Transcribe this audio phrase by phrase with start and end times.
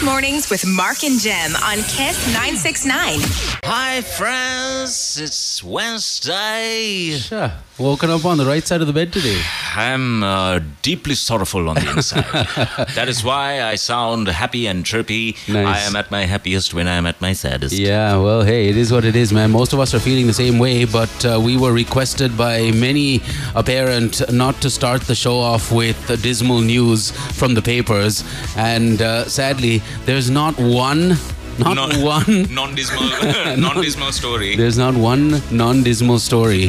[0.00, 3.18] Kiss Mornings with Mark and Jem on Kiss 969.
[3.64, 5.20] Hi, friends.
[5.20, 7.18] It's Wednesday.
[7.18, 7.52] Sure.
[7.80, 9.40] Woken up on the right side of the bed today.
[9.74, 12.24] I'm uh, deeply sorrowful on the inside.
[12.94, 15.34] that is why I sound happy and chirpy.
[15.48, 15.66] Nice.
[15.66, 17.74] I am at my happiest when I am at my saddest.
[17.74, 19.50] Yeah, well, hey, it is what it is, man.
[19.50, 23.22] Most of us are feeling the same way, but uh, we were requested by many
[23.54, 28.24] a parent not to start the show off with uh, dismal news from the papers.
[28.58, 31.16] And uh, sadly, there's not one,
[31.58, 34.56] not Non- one, Non-dismal, non-dismal story.
[34.56, 36.68] there's not one non dismal story.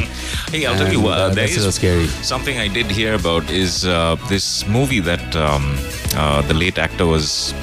[0.50, 1.18] Hey, I'll tell you what.
[1.18, 2.06] uh, there that's is so scary.
[2.22, 5.76] something I did hear about is uh, this movie that um,
[6.14, 7.54] uh, the late actor was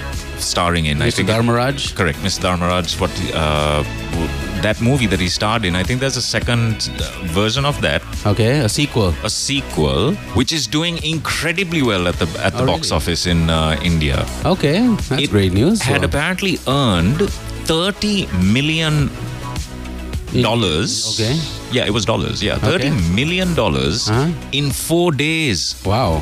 [0.42, 1.02] starring in.
[1.02, 1.14] I Mr.
[1.18, 1.96] think it- Dharmaraj?
[1.96, 2.40] correct, Mr.
[2.42, 3.00] Dharmaraj.
[3.00, 3.84] What uh,
[4.62, 5.76] that movie that he starred in?
[5.76, 8.02] I think there's a second uh, version of that.
[8.26, 9.14] Okay, a sequel.
[9.24, 12.96] a sequel which is doing incredibly well at the at the Oh, box really?
[12.98, 14.26] office in uh, India.
[14.46, 14.80] Okay,
[15.10, 15.82] that's It great news.
[15.82, 17.30] Had So- apparently earned
[17.66, 19.10] 30 million
[20.42, 21.20] dollars.
[21.20, 21.36] Okay.
[21.72, 22.42] Yeah, it was dollars.
[22.44, 22.90] Yeah, 30 Okay.
[23.16, 24.32] million dollars Uh-huh.
[24.52, 25.76] in 4 days.
[25.86, 26.22] Wow.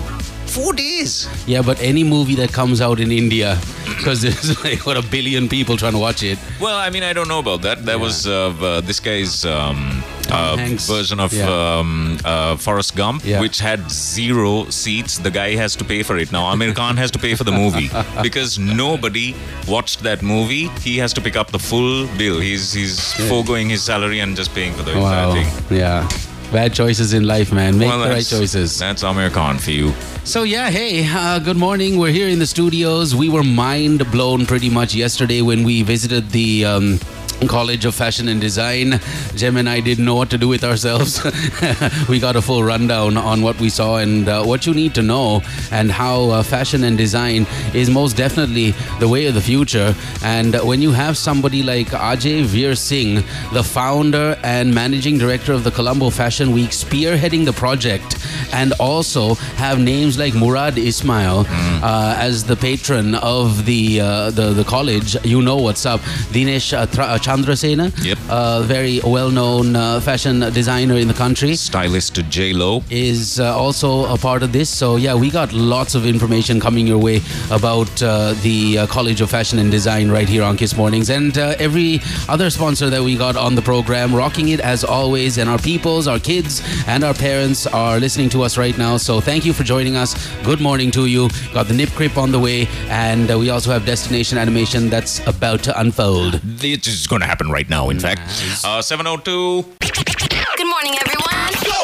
[0.50, 1.28] 4 days.
[1.46, 5.48] Yeah, but any movie that comes out in India, because there's like what a billion
[5.50, 6.38] people trying to watch it.
[6.60, 7.86] Well, I mean, I don't know about that.
[7.86, 11.50] There was uh, uh, this guy's um, uh, version of Yeah.
[11.80, 13.42] um, uh, Forrest Gump, Yeah.
[13.42, 15.18] which had zero seats.
[15.18, 16.44] The guy has to pay for it now.
[16.54, 17.90] Aamir Khan has to pay for the movie
[18.22, 19.36] because nobody
[19.68, 20.68] watched that movie.
[20.82, 22.40] He has to pick up the full bill.
[22.40, 25.34] He's he's foregoing his salary and just paying for the entire Wow.
[25.34, 25.78] thing.
[25.78, 26.08] Yeah.
[26.52, 27.78] Bad choices in life, man.
[27.78, 28.80] Make Well, the right choices.
[28.80, 29.92] That's Aamir Khan for you.
[30.24, 31.98] So, yeah, hey, uh, good morning.
[31.98, 33.14] We're here in the studios.
[33.14, 36.66] We were mind blown pretty much yesterday when we visited the.
[36.66, 37.00] Um,
[37.46, 39.00] College of Fashion and Design.
[39.36, 41.22] Jem and I didn't know what to do with ourselves.
[42.10, 45.04] we got a full rundown on what we saw and uh, what you need to
[45.04, 49.94] know, and how uh, fashion and design is most definitely the way of the future.
[50.24, 55.64] And when you have somebody like Ajai Vir Singh, the founder and managing director of
[55.64, 58.16] the Colombo Fashion Week, spearheading the project,
[58.54, 64.54] and also have names like Murad Ismail uh, as the patron of the, uh, the
[64.54, 66.00] the college, you know what's up.
[66.32, 66.86] Dinesh uh,
[67.20, 68.18] Chandrasena, Yep.
[68.30, 72.84] a very well-known uh, fashion designer in the country Stylist J Lo.
[72.90, 74.70] is uh, also a part of this.
[74.70, 77.22] So, yeah, we got lots of information coming your way
[77.52, 81.10] about uh, the uh, College of Fashion and Design right here on Kiss Mornings.
[81.10, 82.00] And uh, every
[82.30, 85.38] other sponsor that we got on the program, rocking it as always.
[85.38, 88.98] And our peoples, our kids, and our parents are listening to us right now.
[88.98, 90.10] So, thank you for joining us.
[90.44, 91.30] Good morning to you.
[91.54, 92.68] Got the Nip Crip on the way.
[92.90, 96.34] And uh, we also have Destination Animation that's about to unfold.
[96.44, 98.22] This is going to happen right now, in fact.
[98.66, 99.64] Uh, 702.
[99.80, 101.38] Good morning, everyone.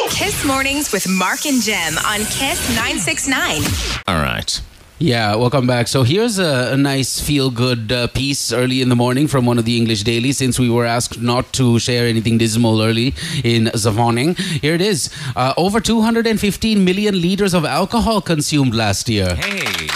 [0.09, 3.61] Kiss Mornings with Mark and Jem on Kiss 969.
[4.07, 4.61] All right.
[4.99, 5.87] Yeah, welcome back.
[5.87, 9.57] So here's a, a nice feel good uh, piece early in the morning from one
[9.57, 13.65] of the English dailies since we were asked not to share anything dismal early in
[13.65, 15.09] the morning, Here it is.
[15.35, 19.35] Uh, over 215 million liters of alcohol consumed last year.
[19.35, 19.87] Hey.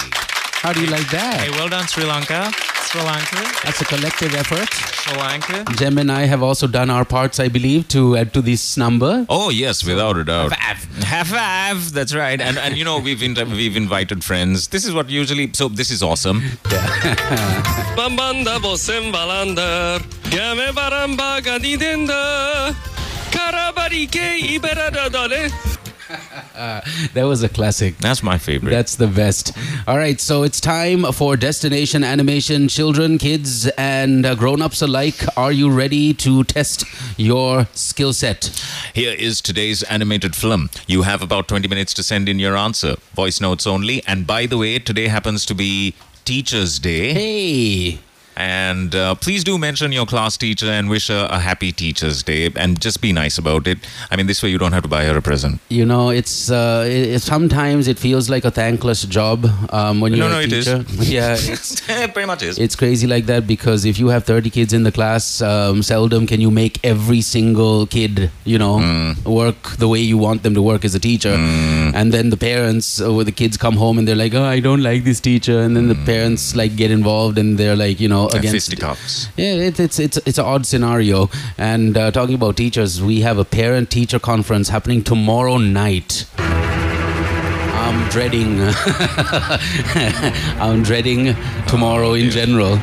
[0.61, 1.41] How do you like that?
[1.41, 2.51] Hey, well done, Sri Lanka.
[2.87, 3.43] Sri Lanka.
[3.65, 4.73] That's a collective effort.
[4.73, 5.65] Sri Lanka.
[5.75, 9.25] Jem and I have also done our parts, I believe, to add to this number.
[9.27, 10.53] Oh yes, without a doubt.
[10.53, 11.91] Half five.
[11.91, 12.39] That's right.
[12.39, 14.69] And and you know we've in, we've invited friends.
[14.69, 15.51] This is what usually.
[15.53, 16.39] So this is awesome.
[17.99, 19.99] Bambanda bossem balander,
[20.31, 22.73] game baramba gadidenda,
[23.31, 25.09] karabari ke iberada
[27.13, 27.97] That was a classic.
[27.97, 28.71] That's my favorite.
[28.71, 29.51] That's the best.
[29.87, 32.67] All right, so it's time for destination animation.
[32.67, 36.85] Children, kids, and uh, grown-ups alike, are you ready to test
[37.17, 38.45] your skill set?
[38.93, 40.69] Here is today's animated film.
[40.87, 42.95] You have about 20 minutes to send in your answer.
[43.13, 44.03] Voice notes only.
[44.07, 45.93] And by the way, today happens to be
[46.25, 47.13] Teachers' Day.
[47.13, 47.99] Hey,
[48.37, 52.51] And uh, please do mention your class teacher and wish her a happy Teachers' Day.
[52.55, 53.79] And just be nice about it.
[54.11, 55.59] I mean, this way you don't have to buy her a present.
[55.69, 60.13] you know, it's uh, it, it- sometimes it feels like a thankless job um, when
[60.13, 60.65] you're No, a no, it is.
[60.65, 60.85] teacher.
[61.17, 61.81] Yeah, it's
[62.13, 62.59] Pretty much is.
[62.59, 66.27] it's crazy like that because if you have 30 kids in the class um, seldom
[66.27, 69.25] can you make every single kid you know Mm.
[69.25, 73.01] work the way you want them to work as a teacher and then the parents
[73.01, 75.75] or the kids come home and they're like oh i don't like this teacher and
[75.75, 79.29] then the parents like get involved and they're like you know And against fisticuffs.
[79.37, 81.29] yeah, it, it's it's it's an odd scenario.
[81.57, 86.25] And uh, talking about teachers, we have a parent-teacher conference happening tomorrow night.
[86.37, 88.59] I'm dreading.
[90.59, 91.35] I'm dreading
[91.67, 92.79] tomorrow in general.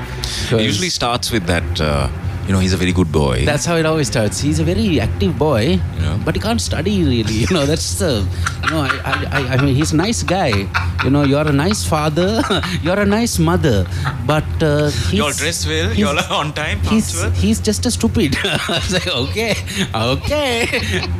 [0.50, 2.08] It usually starts with that uh,
[2.46, 3.44] you know, he's a very good boy.
[3.44, 4.38] That's how it always starts.
[4.40, 6.20] He's a very active boy, Yeah.
[6.24, 7.34] but he can't study really.
[7.44, 8.26] You know, that's the.
[8.64, 10.68] You know, I, I, I, I mean, he's a nice guy.
[11.04, 12.42] You know, you're a nice father.
[12.82, 13.86] you're a nice mother,
[14.26, 15.86] but uh, he's, you all dress well.
[15.88, 16.80] he's- You all are on time.
[16.80, 17.30] He's punctual.
[17.42, 18.36] he's just a stupid.
[18.44, 19.54] I was like, okay,
[19.94, 20.66] okay,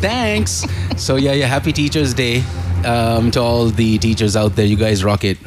[0.01, 0.65] thanks.
[0.97, 1.47] So yeah, yeah.
[1.47, 2.43] Happy Teachers Day
[2.85, 4.67] um, to all the teachers out there.
[4.67, 5.39] You guys rock it.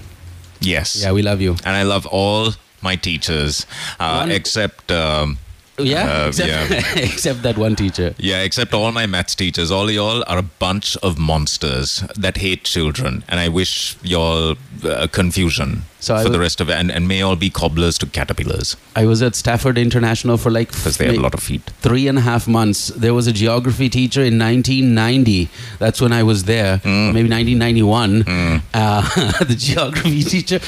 [0.60, 1.02] Yes.
[1.02, 1.52] Yeah, we love you.
[1.66, 2.52] and I love all
[2.82, 3.66] my teachers,
[4.00, 4.92] uh, One- except.
[4.92, 5.38] Um,
[5.80, 6.94] Yeah, Uh, except, yeah.
[7.14, 8.16] except that one teacher.
[8.18, 9.70] Yeah, except all my maths teachers.
[9.72, 15.08] All y'all are a bunch of monsters that hate children, and I wish y'all uh,
[15.12, 18.76] confusion So for the rest of it, and, and may all be cobblers to caterpillars
[18.96, 21.62] I was at Stafford International for like because they have a lot of feet.
[21.82, 22.88] three and a half months.
[22.90, 25.50] There was a geography teacher in 1990.
[25.80, 27.14] That's when I was there, Hmm.
[27.14, 28.62] maybe 1991.
[28.74, 29.02] Uh,
[29.44, 30.60] the geography teacher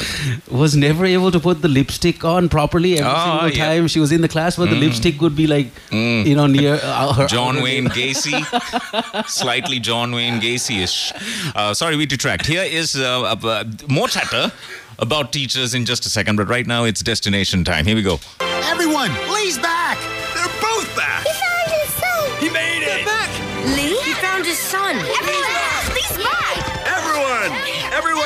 [0.50, 3.66] was never able to put the lipstick on properly every Ah, single yeah.
[3.76, 6.80] time she was in the class, but the lipstick would be like, you know, near
[6.82, 7.28] uh, her.
[7.36, 7.88] John Wayne.
[7.90, 8.40] Gacy,
[9.28, 11.14] slightly John Wayne Gacy-ish.
[11.56, 12.46] Uh, sorry, we detract.
[12.46, 14.52] Here is uh, uh, more chatter
[15.00, 17.86] about teachers in just a second, but right now it's destination time.
[17.86, 18.20] Here we go.
[18.64, 19.98] Everyone, Lee's back!
[20.34, 21.26] They're both back.
[21.26, 22.40] He found his son.
[22.40, 23.06] He made it.
[23.06, 23.30] Back!
[23.76, 23.98] Lee?
[24.04, 24.96] He found his son.
[24.96, 25.49] Everyone's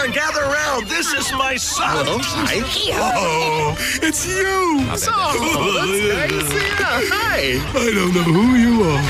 [0.04, 0.88] everyone, gather around.
[0.88, 2.06] This is my son.
[2.08, 4.44] Oh, it's you.
[4.84, 5.92] Not that Oh, that's
[6.32, 6.54] nice.
[6.54, 7.42] Yeah, hi.
[7.70, 9.04] I don't know who you are.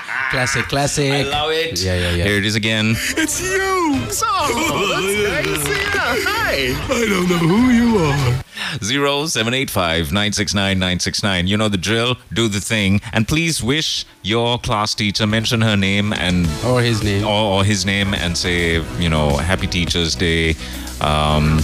[0.30, 1.10] Classic, classic.
[1.12, 1.82] I love it.
[1.82, 2.24] Yeah, yeah, yeah.
[2.24, 2.94] Here it is again.
[3.16, 3.58] It's you.
[3.58, 5.06] Oh, that's
[5.48, 5.68] nice.
[5.68, 6.72] Yeah, hi.
[6.88, 8.44] I don't know who you are.
[8.82, 11.46] Zero seven eight five nine six nine nine six nine.
[11.46, 12.16] You know the drill.
[12.32, 15.26] Do the thing, and please wish your class teacher.
[15.26, 17.24] Mention her name and Or his name.
[17.26, 20.54] or, or his name and say you know Happy Teachers Day.
[21.00, 21.60] Um,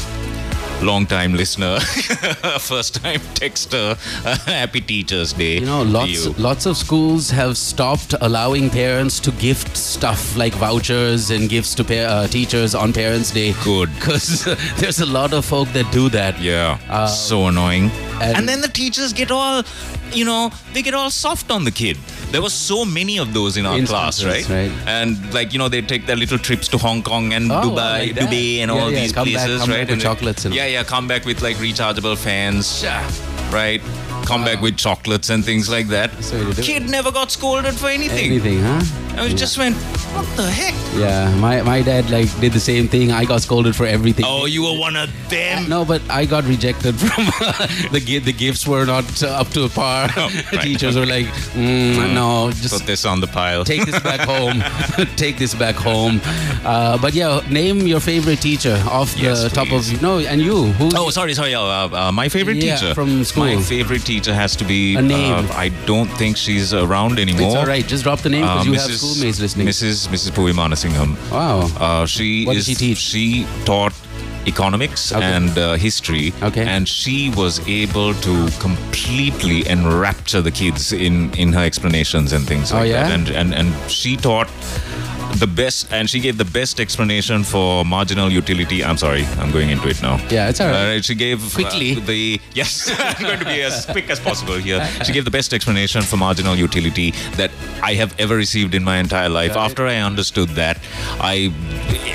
[0.83, 1.81] long time listener,
[2.61, 3.97] first time texter.
[4.47, 5.59] Happy Teachers Day.
[5.59, 6.33] You know, lots you.
[6.39, 11.85] lots of schools have stopped allowing parents to gift stuff like vouchers and gifts to
[11.85, 13.55] pa- uh, teachers on Parents' Day.
[13.65, 13.93] Good.
[13.95, 14.45] because
[14.77, 16.39] there's a lot of folk that do that.
[16.41, 17.91] Yeah, Uh, so annoying.
[18.21, 19.63] and- And, then the teachers get all,
[20.13, 21.97] you know, they get all soft on the kid.
[22.33, 24.49] There were so many of those in our class, right?
[24.49, 24.71] right.
[24.87, 27.77] And like you know, they take their little trips to Hong Kong and Oh, Dubai,
[27.77, 28.15] like.
[28.17, 29.81] Dubai, and Yeah, all yeah, these back- places, come back right?
[29.87, 32.83] with And chocolates and- yeah, yeah, come back with like rechargeable fans,
[33.53, 33.81] right?
[34.27, 36.11] Come back with chocolates and things like that.
[36.13, 36.65] That's the way to it.
[36.65, 38.27] Kid never got scolded for anything.
[38.27, 38.83] Anything, huh?
[39.19, 39.77] I just went,
[40.15, 40.75] what the heck?
[40.99, 43.13] Yeah, my, my dad like did the same thing.
[43.13, 44.25] I got scolded for everything.
[44.29, 45.69] Oh, you were one of them.
[45.69, 47.25] No, but I got rejected from
[47.93, 50.09] the gi- the gifts were not uh, up to par.
[50.19, 50.61] Oh, right.
[50.63, 53.65] Teachers were like, mm, no, just Put this on the pile.
[53.65, 54.63] take this back home.
[55.17, 56.21] take this back home.
[56.65, 59.89] Uh, but yeah, name your favorite teacher off the Yes, top please.
[59.93, 60.01] of you.
[60.03, 60.65] no, and you.
[60.73, 61.55] Who's Oh, sorry, sorry.
[61.55, 63.57] Uh, uh, my favorite Yeah, teacher from school.
[63.57, 64.97] My favorite teacher has to be.
[64.97, 65.33] A name.
[65.35, 67.47] Uh, I don't think she's around anymore.
[67.47, 67.87] It's all right.
[67.87, 69.67] Just drop the name because Uh, you have schoolmates listening.
[69.69, 70.09] Mrs.
[70.09, 70.31] Mrs.
[70.33, 71.17] Puvi Manasingham.
[71.31, 71.71] Wow.
[71.79, 72.99] Uh, she What did she teach?
[72.99, 73.93] She taught
[74.47, 75.25] economics Okay.
[75.37, 76.33] and uh, history.
[76.43, 76.65] Okay.
[76.65, 82.73] And she was able to completely enrapture the kids in in her explanations and things
[82.73, 83.09] Oh, like yeah?
[83.09, 83.13] that.
[83.19, 84.49] And and and she taught
[85.39, 88.83] the best and she gave the best explanation for marginal utility.
[88.85, 90.17] I'm sorry i'm going into it now.
[90.31, 90.99] Yeah, it's all right.
[90.99, 91.95] uh, she gave uh, Quickly.
[91.95, 94.85] the yes i'm going to be as quick as possible here.
[95.05, 97.51] She gave the best explanation for marginal utility that
[97.83, 99.57] i have ever received in my entire life.
[99.57, 100.79] After i understood that
[101.21, 101.53] i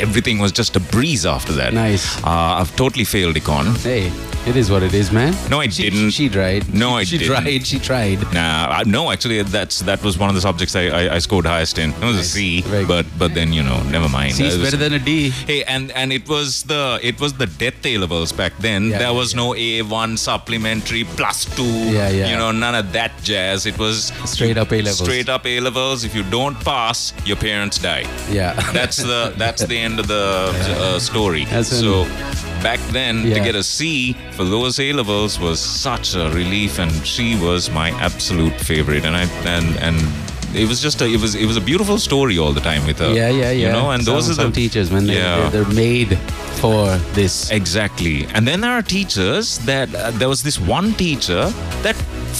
[0.02, 1.74] everything was just a breeze after that.
[1.74, 2.18] Nice.
[2.24, 3.78] uh, i've totally failed econ.
[3.84, 4.10] Hey,
[4.48, 5.34] it is what it is, man.
[5.50, 6.12] No, I she, didn't.
[6.12, 6.74] She tried.
[6.74, 7.44] No, I she didn't.
[7.44, 7.68] tried.
[7.68, 8.22] She tried.
[8.34, 11.46] Nah, I, no, actually, that's that was one of the subjects I, I, I scored
[11.46, 11.92] highest in.
[11.92, 12.26] It was Nice.
[12.26, 14.34] a C, Very but but then you know, never mind.
[14.34, 15.30] C was- better than a D.
[15.30, 18.90] Hey, and and it was the it was the death A levels back then.
[18.90, 19.38] Yeah, there was yeah.
[19.42, 21.64] no A one supplementary plus two.
[21.64, 22.30] Yeah, yeah.
[22.32, 23.66] You know, none of that jazz.
[23.66, 25.00] It was Straight up A levels.
[25.00, 26.04] Straight up A levels.
[26.04, 28.06] If you don't pass, your parents die.
[28.32, 28.54] Yeah.
[28.74, 30.16] That's the that's the end of the
[30.80, 31.46] uh, story.
[31.46, 32.06] So
[32.64, 36.92] back then to get a C for those A levels was such a relief, and
[37.06, 39.06] she was my absolute favorite.
[39.06, 39.98] And I and and
[40.56, 43.00] it was just a it was it was a beautiful story all the time with
[43.00, 43.14] her.
[43.14, 43.68] yeah, yeah, yeah.
[43.68, 45.50] You know, and some, those are the teachers, when They, Yeah.
[45.50, 46.18] they're, they're made
[46.62, 47.50] for this.
[47.52, 48.28] Exactly.
[48.36, 51.44] And then there are teachers that uh, there was this one teacher
[51.84, 51.96] that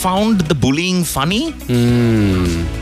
[0.06, 1.54] found the bullying funny.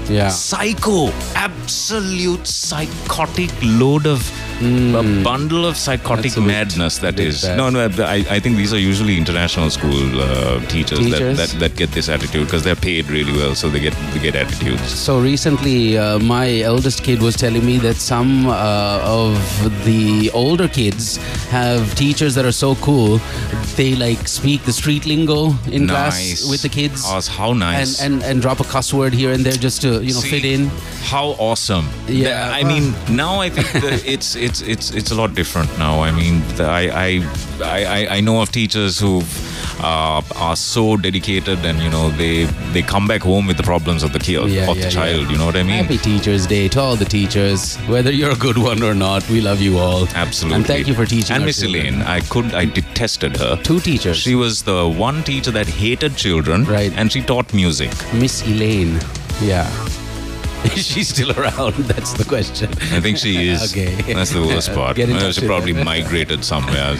[0.10, 0.29] Yeah.
[0.29, 1.12] Psycho.
[1.36, 4.19] Absolute psychotic load of
[4.62, 7.44] a bundle of psychotic madness that is.
[7.44, 7.58] bad.
[7.58, 11.38] No, no, I, I think these are usually international school uh, teachers, Teachers?
[11.38, 14.20] That, that, that get this attitude because they're paid really well, so they get they
[14.20, 14.82] get attitudes.
[14.92, 19.36] So recently, uh, my eldest kid was telling me that some uh, of
[19.86, 21.18] the older kids
[21.50, 23.20] have teachers that are so cool,
[23.75, 26.42] they like speak the street lingo in Nice.
[26.42, 27.04] class with the kids.
[27.06, 28.01] Oh, how nice.
[28.01, 30.30] And, and and drop a cuss word here and there just to you know See,
[30.32, 30.68] fit in.
[31.04, 31.88] How awesome!
[32.08, 32.51] Yeah.
[32.54, 36.01] I mean, now I think that it's it's it's it's a lot different now.
[36.01, 37.10] I mean, I, I
[37.63, 39.22] I I know of teachers who
[39.82, 44.03] uh, are so dedicated, and you know they they come back home with the problems
[44.03, 45.22] of the kid Yeah, of yeah, the child.
[45.24, 45.32] yeah.
[45.32, 45.84] You know what I mean?
[45.84, 49.27] Happy Teachers Day to all the teachers, whether you're a good one or not.
[49.29, 50.08] We love you all.
[50.15, 50.56] Absolutely.
[50.58, 51.36] And thank you for teaching.
[51.36, 51.86] And Miss children.
[51.86, 53.56] Elaine, I could I detested her.
[53.63, 54.18] Two teachers.
[54.18, 56.91] She was the one teacher that hated children, Right.
[56.96, 57.91] And she taught music.
[58.13, 59.00] Miss Elaine.
[59.41, 59.70] Yeah.
[60.75, 61.74] Is she still around?
[61.92, 62.70] That's the question.
[62.94, 63.62] I think she is.
[63.72, 64.13] Okay.
[64.13, 64.96] That's the worst part.
[64.98, 65.84] Get in Uh, touch she probably her.
[65.84, 66.96] migrated somewhere.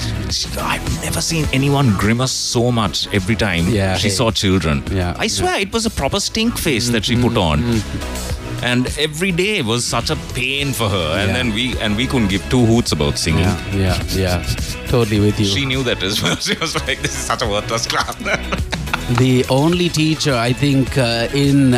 [0.60, 4.13] I've never seen anyone grimace so much every time Yeah, she hey.
[4.16, 4.84] saw children.
[4.92, 7.63] Yeah, I swear it was a proper stink face that she put on.
[8.62, 11.18] And every day was such a pain for her.
[11.20, 11.34] And Yeah.
[11.38, 13.44] then we and we couldn't give two hoots about singing.
[13.74, 14.44] Yeah, yeah, yeah.
[14.88, 15.46] Totally with you.
[15.46, 16.36] She knew that as well.
[16.38, 18.16] She was like, "This is such a worthless class."
[19.18, 21.74] the only teacher I think uh, in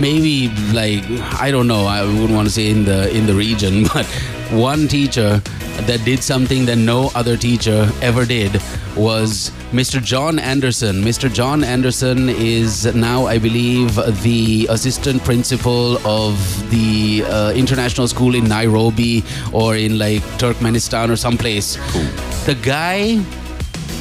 [0.00, 1.04] maybe like
[1.40, 4.06] I don't know I wouldn't want to say in the in the region but
[4.50, 5.42] one teacher
[5.86, 8.60] that did something that no other teacher ever did
[8.96, 10.02] was Mr.
[10.02, 11.02] John Anderson.
[11.02, 11.32] Mr.
[11.32, 16.34] John Anderson is now, I believe, the assistant principal of
[16.70, 21.76] the uh, international school in Nairobi or in like Turkmenistan or someplace.
[22.46, 23.22] The guy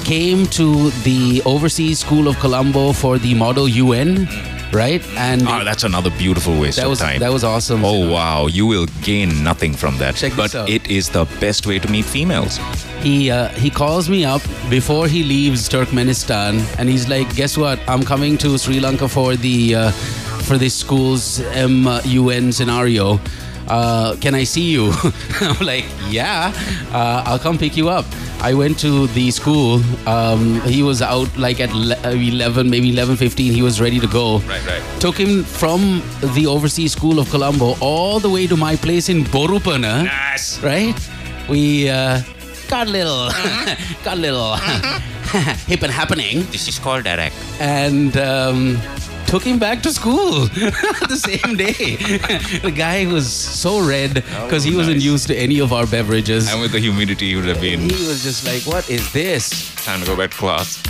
[0.03, 4.25] came to the Overseas School of Colombo for the Model UN,
[4.73, 5.05] right?
[5.17, 7.19] And oh, that's another beautiful waste that of was time.
[7.19, 7.83] that was awesome.
[7.83, 10.15] Oh wow, you will gain nothing from that.
[10.15, 12.57] Check but it is the best way to meet females.
[13.01, 17.79] He uh, he calls me up before he leaves Turkmenistan, and he's like, "Guess what?
[17.87, 19.91] I'm coming to Sri Lanka for the uh,
[20.47, 23.19] for this school's MUN scenario.
[23.67, 24.91] Uh, can I see you?"
[25.41, 26.51] I'm like, "Yeah,
[26.93, 28.05] uh, I'll come pick you up."
[28.39, 29.81] I went to the school.
[30.07, 33.51] Um, he was out like at 11, maybe 11:15.
[33.51, 34.39] He was ready to go.
[34.39, 34.83] Right, right.
[35.01, 36.01] Took him from
[36.35, 40.61] the Overseas School of Colombo all the way to my place in Borupana Nice.
[40.61, 40.93] right?
[41.49, 42.21] We uh,
[42.69, 44.03] got a little, Mm-hmm.
[44.05, 44.55] got a little
[45.67, 47.33] hip and happening, This is called Derek.
[47.59, 48.77] and um,
[49.27, 50.31] took him back to school
[51.13, 51.97] the same day.
[52.63, 55.05] the guy was so red because he wasn't nice.
[55.05, 56.51] used to any of our beverages.
[56.51, 59.49] And with the humidity, he would have been He was just like, "What is this?"
[59.85, 60.81] time to go back to class.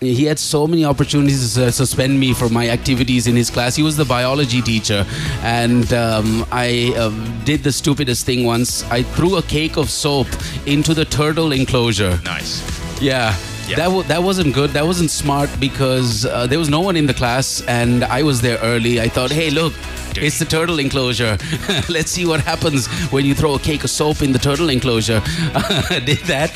[0.00, 3.74] he had so many opportunities to suspend me for my activities in his class.
[3.76, 5.06] He was the biology teacher,
[5.42, 8.82] and um, I um, did the stupidest thing once.
[8.90, 10.26] I threw a cake of soap
[10.66, 12.18] into the turtle enclosure.
[12.24, 12.60] Nice.
[13.00, 13.34] Yeah.
[13.68, 13.76] Yeah.
[13.76, 14.70] That, w- that wasn't good.
[14.70, 18.40] That wasn't smart because uh, there was no one in the class and I was
[18.40, 19.00] there early.
[19.00, 19.72] I thought, hey, look,
[20.16, 21.36] it's the turtle enclosure.
[21.88, 25.20] Let's see what happens when you throw a cake of soap in the turtle enclosure.
[26.04, 26.52] Did that.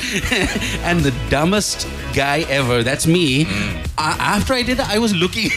[0.83, 3.45] and the dumbest guy ever, that's me.
[3.97, 5.49] A- after I did that, I was looking,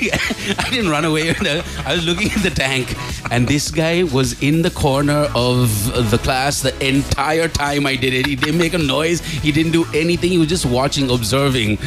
[0.59, 1.30] I didn't run away.
[1.30, 2.94] I was looking at the tank
[3.30, 8.12] and this guy was in the corner of the class the entire time I did
[8.14, 8.26] it.
[8.26, 9.21] He didn't make a noise.
[9.21, 10.30] He didn't do anything.
[10.30, 11.78] He was just watching, observing.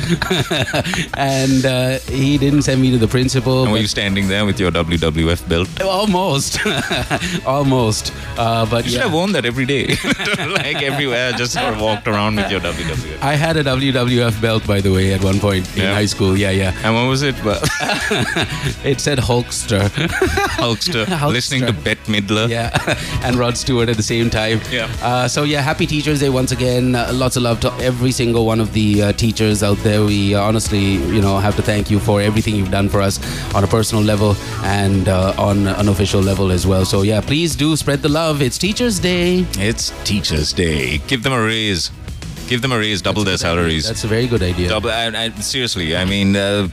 [1.15, 3.63] and uh, he didn't send me to the principal.
[3.63, 5.69] And were you standing there with your WWF belt?
[6.05, 6.59] Almost,
[7.45, 8.13] almost.
[8.37, 9.03] Uh, but You should yeah.
[9.05, 9.87] have worn that every day,
[10.37, 11.31] like everywhere.
[11.31, 13.21] Just sort of walked around with your WWF.
[13.21, 15.93] I had a WWF belt, by the way, at one point in Yeah.
[15.95, 16.37] high school.
[16.37, 16.73] Yeah, yeah.
[16.83, 17.35] And what was it?
[18.83, 19.89] It said Hulkster.
[20.59, 21.31] Hulkster, Hulkster.
[21.33, 22.47] listening to Bette Midler.
[22.49, 22.69] yeah,
[23.23, 24.61] and Rod Stewart at the same time.
[24.71, 24.87] Yeah.
[25.01, 26.95] Uh, so yeah, happy Teachers Day once again.
[26.95, 30.03] Uh, lots of love to every single one of the uh, teachers out there.
[30.05, 33.19] We uh, honestly, you know, have to thank you for everything you've done for us
[33.55, 36.83] on a personal level and uh, on an official level as well.
[36.83, 38.41] So yeah, please do spread the love.
[38.41, 39.45] It's Teachers Day.
[39.69, 40.97] It's Teachers' Day.
[41.07, 41.89] Give them a raise.
[42.49, 43.01] Give them a raise.
[43.01, 43.87] Double their salaries.
[43.87, 44.67] That's a very good idea.
[44.67, 44.89] Double.
[44.91, 46.67] I, I, seriously, I mean, uh,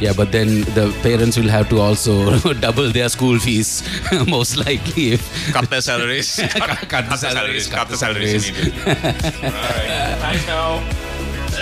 [0.00, 3.82] Yeah, but then the parents will have to also double their school fees,
[4.28, 5.14] most likely.
[5.14, 6.36] If cut their salaries.
[6.36, 8.80] cut, cut the salaries, Cut the salaries immediately.
[8.86, 10.18] All right.
[10.22, 10.78] Thanks now.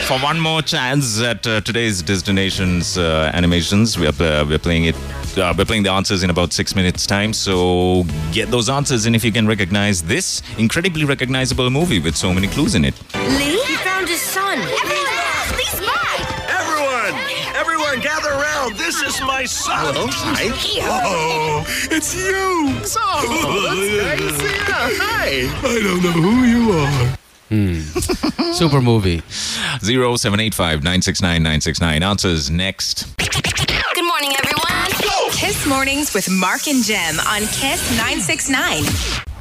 [0.07, 4.85] For one more chance at uh, today's destinations uh, animations, we are uh, we're playing
[4.85, 4.97] it.
[5.38, 7.33] Uh, we're playing the answers in about six minutes time.
[7.33, 12.33] So get those answers and if you can recognize this incredibly recognizable movie with so
[12.33, 12.95] many clues in it.
[13.14, 13.61] Lee?
[13.66, 14.59] He found his son.
[14.59, 16.19] Everyone else, please bye.
[16.49, 17.14] Everyone!
[17.57, 18.76] Everyone, Everyone gather around.
[18.76, 19.95] This is my son.
[19.95, 20.07] Hello.
[20.11, 20.50] Hi.
[21.05, 22.85] Oh, it's you.
[22.85, 23.00] So,
[23.66, 24.43] that's nice.
[24.43, 24.88] Yeah.
[25.02, 25.28] Hi.
[25.62, 27.16] I don't know who you are.
[27.49, 28.52] Hmm.
[28.52, 29.21] Super movie.
[29.81, 32.02] 0785 969 969.
[32.02, 33.07] Answers next.
[35.47, 36.11] Good morning, everyone.
[36.11, 38.83] Kiss Mornings with Mark and Jem on Kiss 969.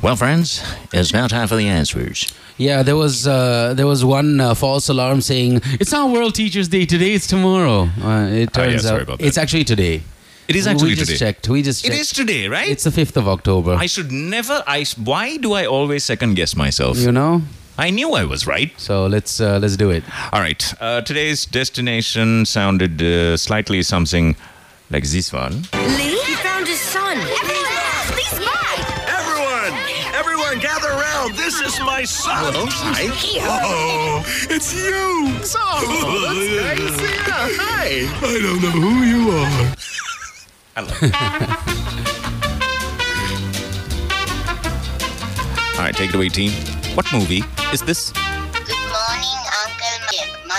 [0.04, 0.62] Well, friends,
[0.94, 2.32] it's now time for the answers.
[2.58, 6.68] Yeah, there was uh, there was one uh, false alarm saying it's not World Teachers
[6.68, 7.14] Day today.
[7.14, 7.90] It's tomorrow.
[8.02, 9.26] Uh, it Oh, yeah, turns sorry out about that.
[9.28, 10.04] it's actually today.
[10.48, 11.20] It is actually we just today.
[11.26, 11.50] checked.
[11.50, 12.02] We just It checked.
[12.02, 12.70] is today, right?
[12.70, 13.74] It's the fifth of October.
[13.74, 14.64] I should never.
[14.68, 14.86] I.
[15.04, 16.98] Why do I always second guess myself?
[17.00, 17.42] you know.
[17.78, 18.72] I knew I was right.
[18.80, 20.04] So let's uh, let's do it.
[20.32, 20.62] All right.
[20.80, 24.36] Uh, today's destination sounded uh, slightly something
[24.92, 25.64] like this one.
[25.74, 26.20] Lee?
[26.26, 27.18] He found his son.
[27.18, 28.80] Everyone, please bye.
[29.08, 29.74] Everyone,
[30.14, 31.36] everyone gather around.
[31.36, 32.54] This is my son.
[32.54, 32.66] Hello.
[32.70, 33.10] Hi.
[33.42, 35.44] Oh, it's you.
[35.44, 37.02] So, that's nice.
[37.02, 37.26] Yeah.
[37.58, 38.08] Hi.
[38.22, 39.76] I don't know who you are.
[40.76, 40.92] Hello.
[45.78, 46.52] All right, take it away, team.
[46.96, 48.14] What movie is this?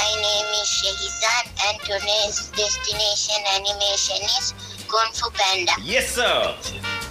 [0.07, 4.55] My name is Shahizan, and today's destination animation is
[4.87, 5.73] Kung Fu Panda.
[5.83, 6.55] Yes, sir.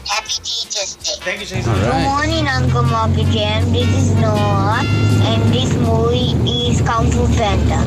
[0.07, 1.19] Happy Teachers Day.
[1.27, 1.73] Thank you, Jason.
[1.73, 3.69] All Good morning, Uncle Marky Jam.
[3.73, 4.79] This is Noah,
[5.27, 6.39] and this movie
[6.71, 7.83] is Kung Fu Panda.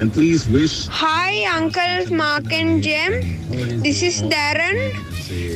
[0.00, 3.20] And please wish Hi, Uncle Mark and Jim.
[3.82, 4.96] This is Darren,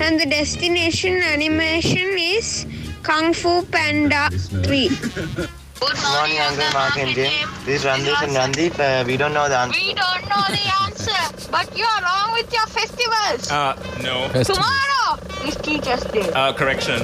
[0.03, 2.67] and the destination animation is
[3.03, 4.29] Kung Fu Panda
[4.69, 5.57] 3.
[5.79, 7.33] Good morning, Uncle Mark and Jim.
[7.67, 8.79] This is Randeep and Randeep.
[8.81, 9.79] Uh, we don't know the answer.
[9.79, 13.51] We don't know the answer, but you are wrong with your festivals.
[13.51, 14.29] Uh, no.
[14.31, 14.63] Festival.
[14.65, 16.31] Tomorrow is Teachers' Day.
[16.33, 17.03] Uh, correction.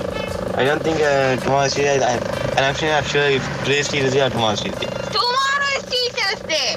[0.57, 2.01] I don't think uh, tomorrow's Tuesday.
[2.03, 4.87] I, and actually, I'm sure if today's Tuesday or tomorrow's Tuesday.
[4.87, 6.77] Tomorrow is Teachers' Day.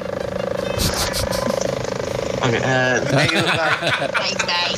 [2.43, 2.59] Okay.
[2.59, 3.41] Uh, thank you.
[3.41, 4.09] Bye.
[4.11, 4.75] Bye bye.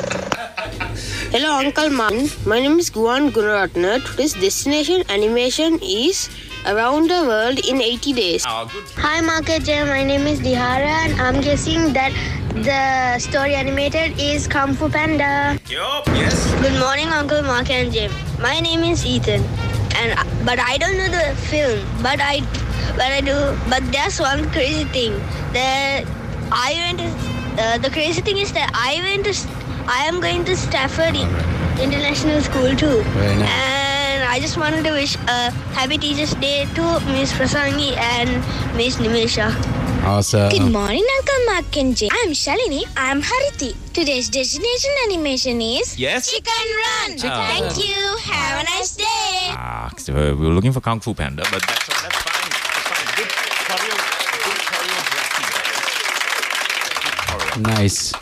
[1.32, 2.30] Hello, Uncle Man.
[2.46, 4.06] My name is Guan Gunaratna.
[4.06, 6.30] Today's destination animation is
[6.68, 8.44] Around the World in 80 Days.
[8.46, 8.68] Oh.
[8.98, 9.88] Hi, Mark and Jam.
[9.88, 12.12] My name is Dihara, and I'm guessing that
[12.56, 15.58] the story animated is Kung Fu Panda.
[15.70, 16.06] Yup.
[16.08, 16.36] Yes.
[16.62, 18.12] Good morning, Uncle Mark and Jim.
[18.42, 19.46] My name is Ethan,
[19.96, 21.88] and but I don't know the film.
[22.04, 22.42] But I,
[23.00, 23.40] but I do.
[23.70, 25.18] But there's one crazy thing
[25.54, 26.04] that
[26.52, 27.00] I went.
[27.00, 29.34] To, uh, the crazy thing is that I went to.
[29.88, 31.16] I am going to Stafford
[31.80, 33.04] International School too.
[33.16, 33.50] Very nice.
[33.50, 33.87] And
[34.38, 38.30] I just wanted to wish a happy Teachers' Day to Miss Prasangi and
[38.78, 39.50] Miss Nimesha.
[40.06, 40.52] Awesome.
[40.52, 42.08] Good morning, Uncle Mark and Jay.
[42.12, 42.84] I'm Shalini.
[42.96, 43.74] I'm Hariti.
[43.94, 46.30] Today's destination animation is Yes.
[46.30, 47.18] Chicken Run.
[47.26, 47.50] Ah.
[47.50, 47.98] Thank you.
[48.30, 49.50] Have a nice day.
[49.58, 52.52] Ah, so, uh, we were looking for Kung Fu Panda, but that's that's fine.
[52.54, 53.10] That's fine.
[53.18, 53.30] Good
[53.66, 53.98] choreo,
[54.46, 54.62] good
[57.58, 57.74] choreography.
[57.74, 58.14] Nice.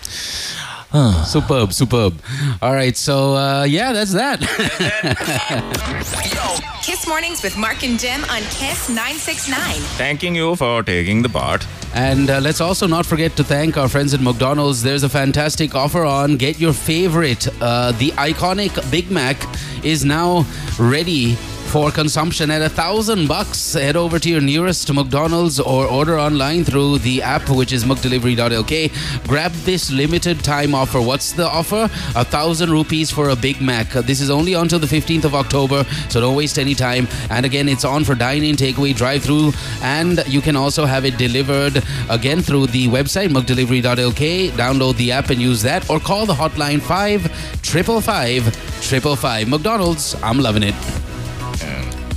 [1.25, 2.13] Superb, superb.
[2.61, 4.39] All right, so uh, yeah, that's that.
[6.83, 9.57] Kiss Mornings with Mark and Jim on Kiss 969.
[9.97, 11.65] Thanking you for taking the part.
[11.93, 14.83] And uh, let's also not forget to thank our friends at McDonald's.
[14.83, 17.47] There's a fantastic offer on get your favorite.
[17.61, 19.37] Uh, the iconic Big Mac
[19.83, 20.45] is now
[20.79, 21.35] ready
[21.75, 23.73] for consumption at a thousand bucks.
[23.73, 29.27] Head over to your nearest McDonald's or order online through the app, which is mcdelivery.lk.
[29.27, 31.01] Grab this limited time offer.
[31.01, 31.89] What's the offer?
[32.15, 33.89] A thousand rupees for a Big Mac.
[33.89, 37.09] This is only until the 15th of October, so don't waste any time.
[37.29, 41.83] And again, it's on for dine-in, takeaway, drive-through, and you can also have it delivered
[42.09, 44.51] again through the website mcdelivery.lk.
[44.51, 47.21] Download the app and use that, or call the hotline five
[47.61, 48.43] triple five
[48.81, 49.49] triple five.
[49.49, 51.04] McDonald's, I'm loving it.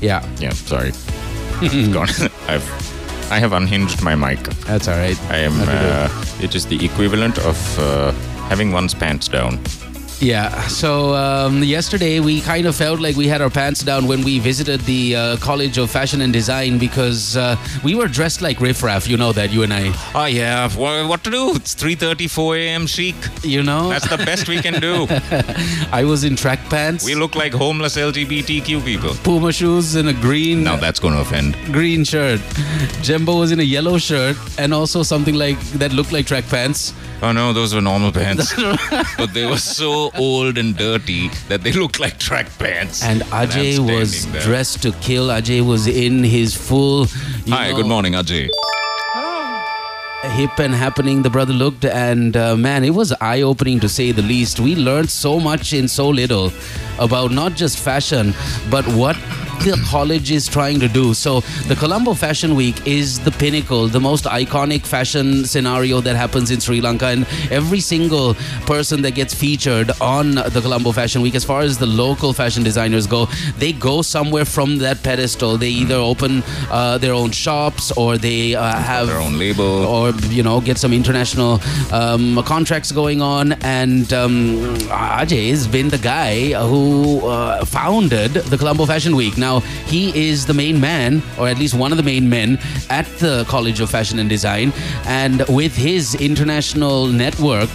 [0.01, 0.93] Yeah, Yeah, sorry.
[1.61, 2.09] I've gone.
[2.49, 2.65] I've
[3.31, 4.43] I have unhinged my mic.
[4.67, 5.19] that's all right.
[5.31, 5.53] I am.
[5.61, 6.09] Uh,
[6.41, 8.13] it is the equivalent of uh,
[8.49, 9.59] having one's pants down.
[10.21, 10.67] Yeah.
[10.67, 14.41] So um, yesterday we kind of felt like we had our pants down when we
[14.41, 17.55] visited the uh, College of Fashion and Design because uh,
[17.85, 19.07] we were dressed like riffraff.
[19.07, 19.93] You know that, you and I.
[20.17, 20.69] Oh yeah.
[20.71, 21.53] What, what to do?
[21.55, 22.87] It's 3:30, 4 a.m.
[22.89, 23.15] chic.
[23.45, 25.07] You know, That's the best we can do.
[25.93, 29.15] I was in track pants, We look like homeless LGBTQ people.
[29.23, 31.55] Puma shoes, and a green Now that's going to offend.
[31.73, 32.41] green shirt.
[33.07, 36.93] Jembo was in a yellow shirt and also something like that looked like track pants.
[37.21, 38.55] Oh no, those were normal pants.
[39.17, 43.03] but they were so old and dirty that they looked like track pants.
[43.03, 44.41] And Ajai was there.
[44.43, 45.27] dressed to kill.
[45.29, 47.07] Ajai was in his full.
[47.49, 48.49] Hi, know, good morning, Ajai.
[50.37, 54.11] hip and happening the brother looked and uh, man it was eye opening to say
[54.11, 56.53] the least we learned so much in so little
[56.99, 58.35] about not just fashion
[58.69, 59.17] but what
[59.65, 61.15] the college is trying to do.
[61.15, 66.51] So the Colombo Fashion Week is the pinnacle, the most iconic fashion scenario that happens
[66.51, 68.35] in Sri Lanka, and every single
[68.67, 72.63] person that gets featured on the Colombo Fashion Week, as far as the local fashion
[72.63, 73.27] designers go,
[73.59, 75.57] they go somewhere from that pedestal.
[75.57, 79.85] They either open uh, their own shops or they uh, have Their own label.
[79.87, 81.61] or you know get some international
[81.93, 83.53] um, contracts going on.
[83.63, 89.37] And um, Ajai has been the guy who uh, founded the Colombo Fashion Week.
[89.37, 89.48] Now
[89.87, 92.59] he is the main man, or at least one of the main men
[92.91, 94.73] at the College of Fashion and Design.
[95.07, 97.71] And with his international network,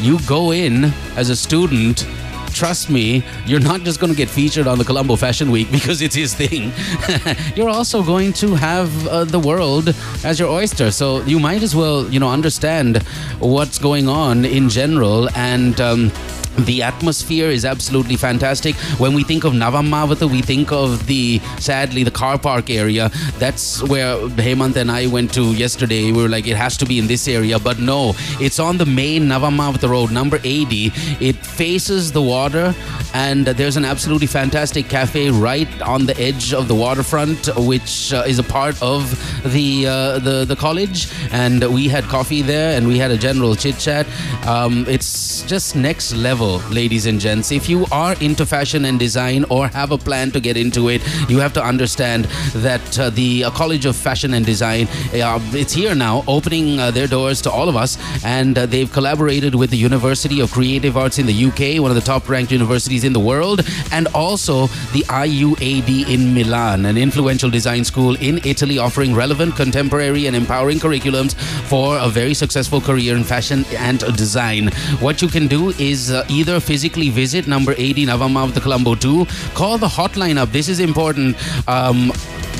[0.00, 0.84] you go in
[1.16, 2.06] as a student
[2.52, 6.02] trust me, you're not just going to get featured on the Colombo Fashion Week because
[6.02, 6.72] it's his thing.
[7.56, 10.90] you're also going to have uh, the world as your oyster.
[10.90, 13.02] So you might as well, you know, understand
[13.38, 15.80] what's going on in general and.
[15.80, 16.12] Um,
[16.58, 18.74] the atmosphere is absolutely fantastic.
[18.98, 23.10] When we think of Nawam Mawatha, we think of the sadly the car park area.
[23.38, 26.12] That's where Hemant and I went to yesterday.
[26.12, 28.86] We were like, it has to be in this area, but no, it's on the
[28.86, 30.92] main Nawam Mawatha road, number 80.
[31.20, 32.74] It faces the water,
[33.14, 38.24] and there's an absolutely fantastic cafe right on the edge of the waterfront, which uh,
[38.26, 39.10] is a part of
[39.52, 41.08] the uh, the the college.
[41.32, 44.06] And we had coffee there, and we had a general chit chat.
[44.46, 47.52] Um, it's just next level ladies and gents.
[47.52, 51.02] If you are into fashion and design or have a plan to get into it,
[51.28, 52.24] you have to understand
[52.54, 56.90] that uh, the uh, College of Fashion and Design uh, it's here now, opening uh,
[56.90, 60.96] their doors to all of us, and uh, they've collaborated with the University of Creative
[60.96, 63.60] Arts in the UK, one of the top-ranked universities in the world,
[63.92, 70.26] and also the IUAD in Milan, an influential design school in Italy, offering relevant, contemporary,
[70.26, 71.34] and empowering curriculums
[71.68, 74.68] for a very successful career in fashion and design.
[75.00, 79.26] What you can do is uh, either physically visit number 80 Navamav the Colombo 2,
[79.54, 80.50] call the hotline up.
[80.50, 81.36] This is important.
[81.68, 82.12] Um,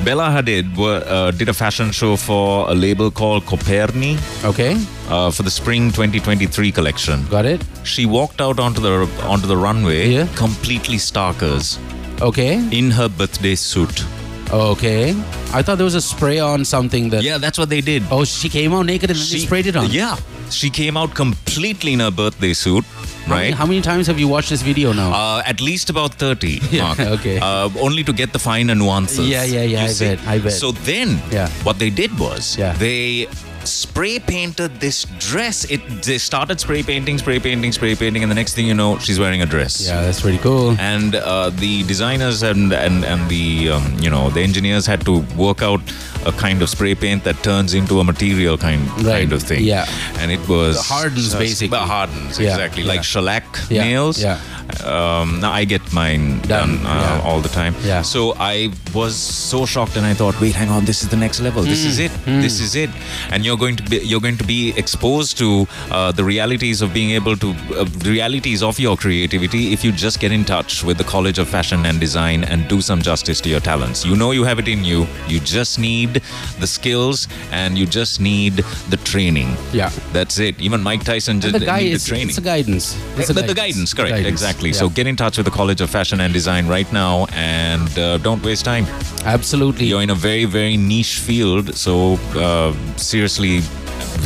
[0.04, 4.18] Bella Hadid were, uh, did a fashion show for a label called Coperni.
[4.46, 4.78] Okay.
[5.10, 7.26] Uh, for the spring 2023 collection.
[7.30, 7.62] Got it.
[7.84, 10.28] She walked out onto the onto the runway Yeah.
[10.36, 11.78] completely starkers
[12.22, 12.54] Okay.
[12.72, 14.04] in her birthday suit.
[14.52, 15.14] Okay.
[15.54, 17.24] I thought there was a spray on something that.
[17.24, 18.04] Yeah, that's what they did.
[18.10, 19.90] Oh, she came out naked and they sprayed it on.
[19.92, 20.16] Yeah.
[20.50, 23.54] She came out completely in her birthday suit, How many, right?
[23.54, 25.12] how many times have you watched this video now?
[25.12, 27.38] Uh, at least about 30, Yeah, okay.
[27.40, 29.28] Uh, only to get the finer nuances.
[29.28, 30.06] Yeah, yeah, yeah, I see.
[30.16, 30.54] bet, I bet.
[30.54, 31.50] So then, Yeah.
[31.64, 32.74] what they did was Yeah.
[32.74, 33.28] they
[33.68, 35.66] spray painted this dress.
[35.66, 38.98] It They started spray painting, spray painting, spray painting, and the next thing you know,
[39.00, 39.86] she's wearing a dress.
[39.86, 40.76] yeah, that's pretty cool.
[40.80, 45.20] And uh, the designers and and and the um, you know the engineers had to
[45.36, 45.82] work out
[46.26, 49.64] a kind of spray paint that turns into a material kind Right, kind of thing.
[49.64, 49.86] yeah.
[50.20, 51.72] and it was The hardens, uh, basically.
[51.78, 52.90] well, hardens Yeah, exactly yeah.
[52.94, 54.22] like shellac Yeah, nails.
[54.22, 54.40] yeah.
[54.86, 57.22] Um, now I get mine Done, done, uh, yeah.
[57.24, 57.74] all the time.
[57.84, 58.02] Yeah.
[58.02, 61.40] So I was so shocked, and I thought, wait, hang on, this is the next
[61.42, 61.64] level.
[61.64, 61.90] This Hmm.
[61.90, 62.12] is it.
[62.26, 62.90] This is it.
[63.32, 66.94] And you're going to be you're going to be exposed to uh, the realities of
[66.94, 70.98] being able to uh, realities of your creativity if you just get in touch with
[70.98, 74.06] the College of Fashion and Design and do some justice to your talents.
[74.06, 75.08] You know you have it in you.
[75.28, 76.22] You just need
[76.60, 78.54] the skills and you just need
[78.90, 79.56] the training.
[79.74, 79.92] Yeah.
[80.14, 80.60] That's it.
[80.60, 82.30] Even Mike Tyson just the guy needed is training.
[82.30, 82.96] it's a guidance.
[83.18, 84.57] It's a But the guidance, correct, Guidance, exactly.
[84.66, 84.74] Yeah.
[84.74, 88.18] So get in touch with the College of Fashion and Design right now, and uh,
[88.18, 88.86] don't waste time.
[89.26, 89.86] absolutely.
[89.86, 93.62] You're in a very, very niche field, so uh, seriously,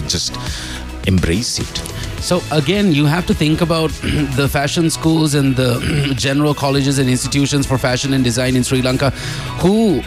[0.08, 0.36] just
[1.08, 1.78] embrace it.
[2.22, 3.90] So again, you have to think about
[4.36, 8.82] the fashion schools and the general colleges and institutions for fashion and design in Sri
[8.82, 9.10] Lanka.
[9.60, 10.02] Who,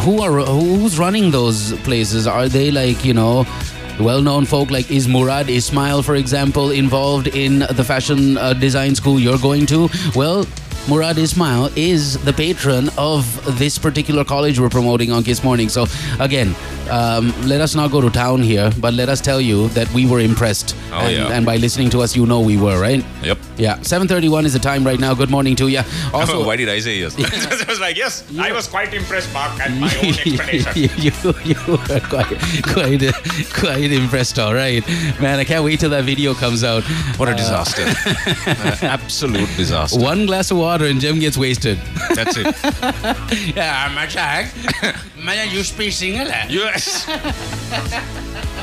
[0.00, 2.26] who are who's running those places?
[2.26, 3.46] Are they like you know?
[4.00, 9.20] Well-known folk like is Murad Ismail, for example, involved in the fashion uh, design school
[9.20, 9.88] you're going to?
[10.16, 10.46] Well,
[10.88, 13.24] Murad Ismail is the patron of
[13.58, 15.70] this particular college we're promoting on Kiss Morning.
[15.70, 15.86] So,
[16.20, 16.54] again,
[16.90, 20.04] um, let us not go to town here, but let us tell you that we
[20.06, 20.76] were impressed.
[20.92, 21.28] Oh, and, yeah.
[21.28, 23.02] and by listening to us, you know we were, right?
[23.22, 23.38] Yep.
[23.56, 25.14] Yeah, 7:31 is the time right now.
[25.14, 25.82] Good morning to you.
[26.12, 27.14] Also, why did I say yes?
[27.18, 30.72] I was like, yes, I was quite impressed, Mark, at my own explanation.
[30.74, 30.90] you,
[31.44, 34.38] you were quite, quite, quite impressed.
[34.38, 34.86] All right,
[35.20, 35.38] man.
[35.38, 36.82] I can't wait till that video comes out.
[37.16, 37.84] What a Uh, disaster.
[38.46, 39.98] Uh, absolute disaster.
[40.00, 41.78] One glass of water and Jim gets wasted.
[42.14, 42.46] That's it.
[43.56, 44.52] yeah, I'm a jack.
[45.22, 46.26] Man, you speak single.
[46.48, 47.06] Yes.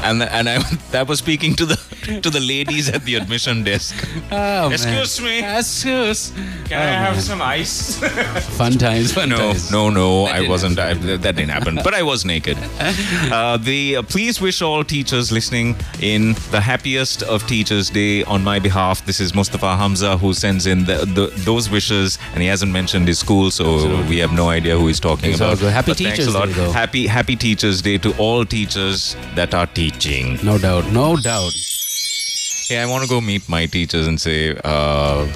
[0.03, 0.59] And and I
[0.91, 1.77] that was speaking to the
[2.21, 3.95] to the ladies at the admission desk.
[4.33, 4.71] Oh, man.
[4.71, 5.39] Excuse me.
[5.57, 6.31] Excuse.
[6.65, 7.21] Can Oh, I have man.
[7.21, 7.99] some ice?
[8.57, 9.71] Fun times, fun no, times.
[9.71, 10.23] no, no.
[10.25, 10.79] I wasn't.
[10.79, 11.79] I, that didn't happen.
[11.83, 12.57] But I was naked.
[13.31, 18.43] Uh, the uh, please wish all teachers listening in the happiest of Teachers Day on
[18.43, 19.05] my behalf.
[19.05, 23.07] This is Mustafa Hamza who sends in the, the, those wishes, and he hasn't mentioned
[23.07, 23.65] his school, so
[24.09, 25.59] we have no idea who he's talking It's all about.
[25.59, 25.71] good.
[25.73, 26.47] Happy But Teachers a lot.
[26.47, 26.71] Day, though.
[26.71, 30.37] Happy Happy Teachers Day to all teachers that are teaching.
[30.43, 31.53] No doubt, no doubt.
[32.71, 35.27] Yeah, I want to go meet my teachers and say, uh,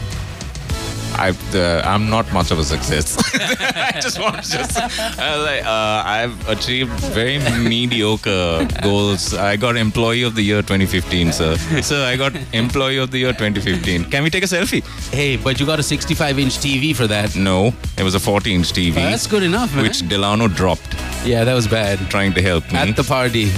[1.18, 3.18] I, uh, I'm not much of a success.
[3.36, 9.34] I just want to just, uh, like, uh, I've achieved very mediocre goals.
[9.34, 11.58] I got Employee of the Year 2015, sir.
[11.82, 14.06] Sir, I got Employee of the Year 2015.
[14.06, 14.82] Can we take a selfie?
[15.14, 17.36] Hey, but you got a 65 inch TV for that.
[17.36, 18.92] No, it was a 40 inch TV.
[18.92, 19.84] Oh, that's good enough, man.
[19.84, 20.96] Which Delano dropped.
[21.26, 22.00] Yeah, that was bad.
[22.10, 22.78] Trying to help me.
[22.78, 23.52] At the party.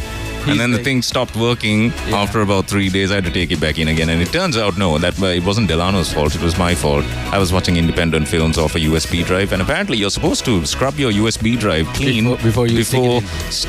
[0.50, 3.12] And then the thing stopped working after about three days.
[3.12, 5.44] I had to take it back in again, and it turns out no, that it
[5.44, 6.36] wasn't Delano's fault.
[6.36, 7.06] It was my fault.
[7.32, 10.96] I was watching independent films off a USB drive, and apparently you're supposed to scrub
[10.98, 13.24] your USB drive clean Before- before you stick it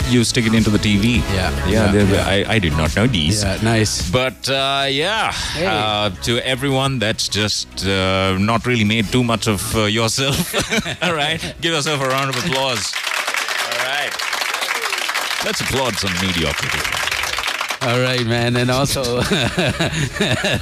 [0.06, 0.12] in.
[0.12, 1.18] you stick it into the TV.
[1.34, 1.92] Yeah, yeah.
[1.92, 2.26] yeah, yeah.
[2.26, 3.42] I, I did not know these.
[3.42, 4.10] Yeah, nice.
[4.10, 9.60] But uh, yeah, uh, to everyone that's just uh, not really made too much of
[9.76, 10.54] uh, yourself.
[11.02, 12.92] All right, give yourself a round of applause.
[13.70, 14.12] All right,
[15.44, 17.07] let's applaud some mediocrity.
[17.80, 18.56] All right, man.
[18.56, 19.02] And also,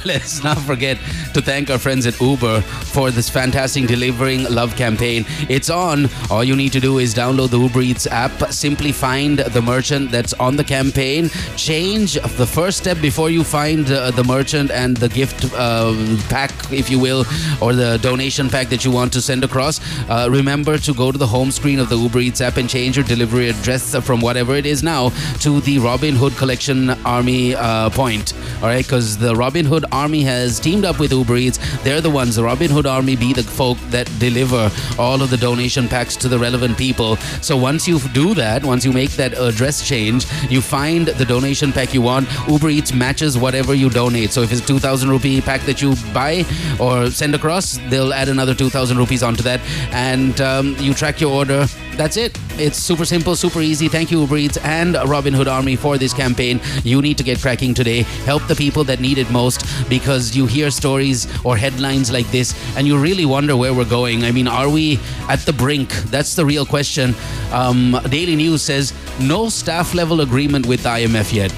[0.05, 0.97] let's not forget
[1.33, 5.25] to thank our friends at Uber for this fantastic Delivering Love campaign.
[5.49, 6.09] It's on.
[6.29, 10.11] All you need to do is download the Uber Eats app, simply find the merchant
[10.11, 14.95] that's on the campaign, change the first step before you find uh, the merchant and
[14.95, 15.93] the gift uh,
[16.29, 17.25] pack, if you will,
[17.61, 19.79] or the donation pack that you want to send across.
[20.07, 22.95] Uh, remember to go to the home screen of the Uber Eats app and change
[22.95, 27.89] your delivery address from whatever it is now to the Robin Hood Collection Army uh,
[27.89, 28.33] point.
[28.61, 31.59] All right, because the Robin Hood Army has teamed up with Uber Eats.
[31.83, 35.37] They're the ones, the Robin Hood Army be the folk that deliver all of the
[35.37, 37.15] donation packs to the relevant people.
[37.41, 41.71] So once you do that, once you make that address change, you find the donation
[41.71, 42.27] pack you want.
[42.47, 44.31] Uber Eats matches whatever you donate.
[44.31, 46.45] So if it's 2000 rupee pack that you buy
[46.79, 49.61] or send across, they'll add another 2000 rupees onto that.
[49.91, 51.67] And um, you track your order.
[51.97, 52.37] That's it.
[52.59, 53.87] It's super simple, super easy.
[53.87, 56.61] Thank you, Uber Eats and Robin Hood Army for this campaign.
[56.83, 58.03] You need to get cracking today.
[58.25, 62.53] Help the people that need it most because you hear stories or headlines like this
[62.77, 64.25] and you really wonder where we're going.
[64.25, 65.89] I mean, are we at the brink?
[66.11, 67.15] That's the real question.
[67.51, 71.51] Um, Daily News says no staff level agreement with IMF yet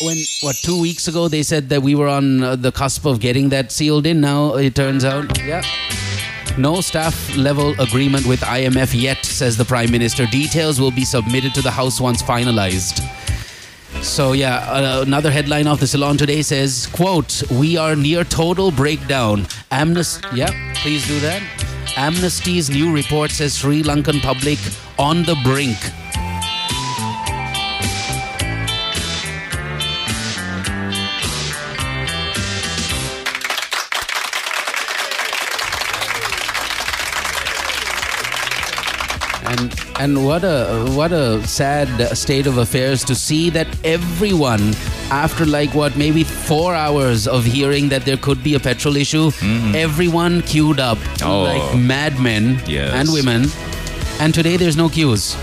[0.00, 3.18] when what two weeks ago they said that we were on uh, the cusp of
[3.18, 5.60] getting that sealed in now it turns out yeah
[6.58, 10.26] no staff level agreement with IMF yet says the prime minister.
[10.26, 13.00] Details will be submitted to the house once finalized.
[14.02, 18.70] So yeah uh, another headline of the Ceylon Today says quote we are near total
[18.70, 19.46] breakdown.
[19.70, 21.42] Amnesty yeah please do that.
[21.96, 24.58] Amnesty's new report says sri lankan public
[24.98, 25.78] on the brink
[39.50, 44.60] and and what a what a sad state of affairs to see that everyone
[45.10, 49.30] after like what maybe 4 hours of hearing that there could be a petrol issue
[49.30, 49.74] mm-hmm.
[49.74, 51.42] everyone queued up Oh.
[51.44, 52.92] like madmen Yes.
[52.94, 53.46] and women
[54.20, 55.34] and today there's no queues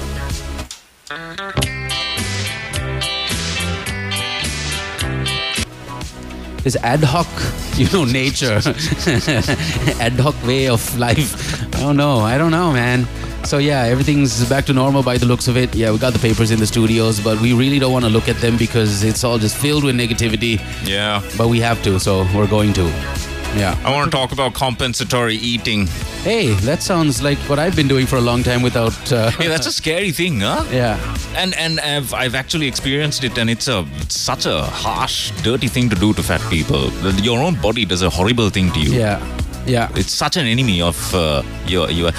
[6.65, 7.27] this ad hoc,
[7.77, 8.55] you know, nature,
[10.01, 11.63] ad hoc way of life.
[11.75, 12.19] I don't know.
[12.19, 13.07] I don't know, man.
[13.45, 15.75] So yeah, everything's back to normal by the looks of it.
[15.75, 18.27] Yeah, we got the papers in the studios, but we really don't want to look
[18.27, 20.59] at them because it's all just filled with negativity.
[20.83, 21.21] Yeah.
[21.37, 23.34] But we have to, so we're going to.
[23.55, 23.77] Yeah.
[23.85, 25.87] I want to talk about compensatory eating.
[26.23, 28.93] Hey, that sounds like what I've been doing for a long time without.
[29.11, 30.65] Uh, Hey, that's a scary thing, huh?
[30.71, 30.97] Yeah.
[31.35, 35.67] And and I've, I've actually experienced it, and it's a it's such a harsh, dirty
[35.67, 36.89] thing to do to fat people.
[37.21, 38.93] Your own body does a horrible thing to you.
[38.93, 39.19] Yeah.
[39.65, 39.89] Yeah.
[39.95, 42.11] It's such an enemy of uh, your your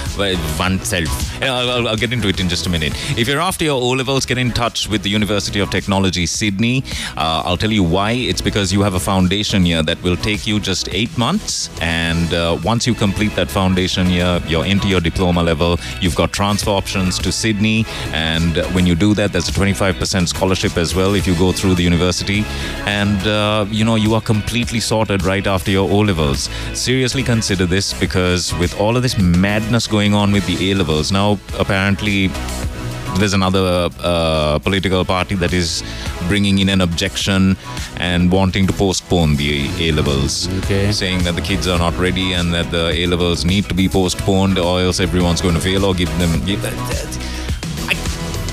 [0.59, 1.43] oneself.
[1.43, 2.93] I'll, I'll- I'll get into it in just a minute.
[3.17, 6.83] If you're after your O levels, get in touch with the University of Technology Sydney.
[7.17, 8.11] Uh, I'll tell you why.
[8.13, 12.35] It's because you have a foundation year that will take you just eight months, and
[12.35, 15.79] uh, once you complete that foundation year, you're into your diploma level.
[16.01, 20.77] You've got transfer options to Sydney, and when you do that, there's a 25% scholarship
[20.77, 22.45] as well if you go through the university,
[22.87, 26.49] and uh, you know you are completely sorted right after your O levels.
[26.75, 31.13] Seriously consider this because with all of this madness going on with the A levels
[31.13, 32.29] now, apparently
[33.19, 35.85] there's another uh, political party that is
[36.29, 37.55] bringing in an objection
[37.99, 40.49] and wanting to postpone the A levels.
[40.61, 40.91] Okay.
[40.93, 43.87] Saying that the kids are not ready and that the A levels need to be
[43.87, 46.43] postponed or else everyone's going to fail or give them.
[46.47, 46.63] Give,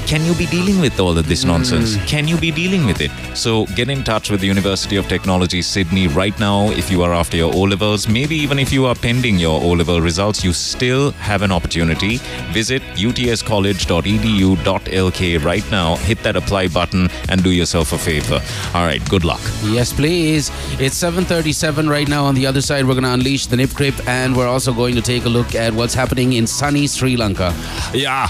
[0.06, 1.50] can you be dealing with all of this hmm.
[1.50, 1.98] nonsense?
[2.06, 3.12] Can you be dealing with it?
[3.36, 7.14] So get in touch with the University of Technology Sydney right now if you are
[7.14, 8.08] after your O levels.
[8.08, 12.18] Maybe even if you are pending your O level results, you still have an opportunity.
[12.52, 15.96] Visit utscollege.edu.lk right now.
[15.96, 18.42] Hit that apply button and do yourself a favor.
[18.74, 19.42] All right, good luck.
[19.64, 20.52] Yes, please.
[20.80, 22.26] It's 7:37 right now.
[22.26, 24.96] On the other side, we're going to unleash the nip crip, and we're also going
[24.96, 27.54] to take a look at what's happening in sunny Sri Lanka.
[27.94, 28.30] Yeah.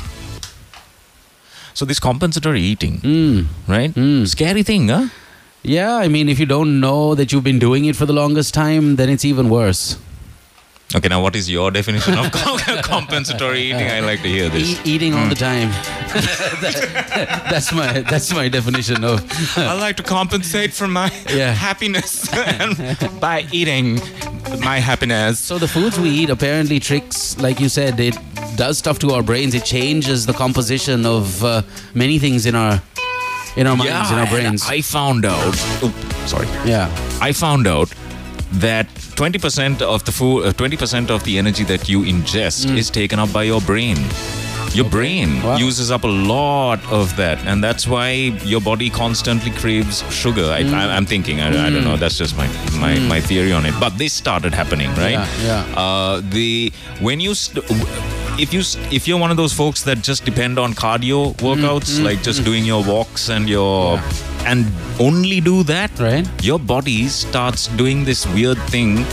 [1.74, 3.46] So this compensatory eating, Mm.
[3.68, 4.28] right?
[4.28, 5.08] Scary thing, huh?
[5.64, 8.54] Yeah, I mean, if you don't know that you've been doing it for the longest
[8.54, 9.98] time, then it's even worse.
[10.96, 12.32] Okay, now what is your definition of
[12.84, 13.90] compensatory eating?
[13.90, 14.74] I like to hear this.
[14.74, 15.70] E- eating all the time.
[16.62, 19.24] That- that's my that's my definition of.
[19.58, 21.52] I like to compensate for my Yeah.
[21.54, 22.28] happiness
[23.20, 24.00] by eating
[24.64, 25.40] my happiness.
[25.40, 28.16] So the foods we eat apparently tricks, like you said, it
[28.56, 29.54] does stuff to our brains.
[29.54, 31.62] It changes the composition of uh,
[31.94, 32.82] many things in our
[33.56, 34.64] in our minds, in our brains.
[34.68, 35.54] I found out.
[35.84, 35.94] Oh,
[36.26, 36.48] sorry.
[36.66, 36.90] yeah.
[37.22, 37.94] I found out
[38.54, 43.20] that 20% of the food, uh, 20% of the energy that you ingest is taken
[43.20, 43.98] up by your brain.
[44.74, 45.58] Your brain Wow.
[45.58, 48.10] uses up a lot of that, and that's why
[48.44, 50.46] your body constantly craves sugar.
[50.46, 51.42] I, I, I'm thinking.
[51.42, 51.96] I, I don't know.
[51.96, 52.48] That's just my
[52.80, 53.76] my, my theory on it.
[53.80, 55.12] But this started happening, right?
[55.12, 55.76] Yeah, yeah.
[55.80, 57.64] Uh, the when you st-
[58.40, 62.06] if you if you're one of those folks that just depend on cardio workouts, mm-hmm.
[62.06, 62.50] like just mm-hmm.
[62.52, 64.00] doing your walks and your
[64.46, 64.66] and
[65.00, 66.28] only do that, Right.
[66.44, 69.06] Your body starts doing this weird thing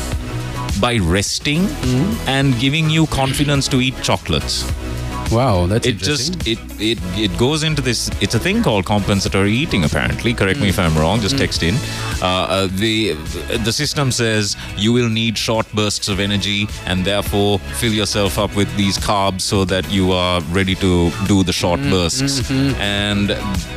[0.80, 2.28] by resting mm-hmm.
[2.28, 4.64] and giving you confidence to eat chocolates.
[5.30, 6.38] Wow, that's It interesting.
[6.38, 8.10] just it it it goes into this.
[8.20, 9.84] It's a thing called compensatory eating.
[9.84, 11.20] Apparently, correct me if I'm wrong.
[11.20, 11.74] Just text in.
[12.20, 13.14] Uh, uh, the
[13.64, 18.54] the system says you will need short bursts of energy, and therefore fill yourself up
[18.56, 22.50] with these carbs so that you are ready to do the short bursts.
[22.80, 23.30] And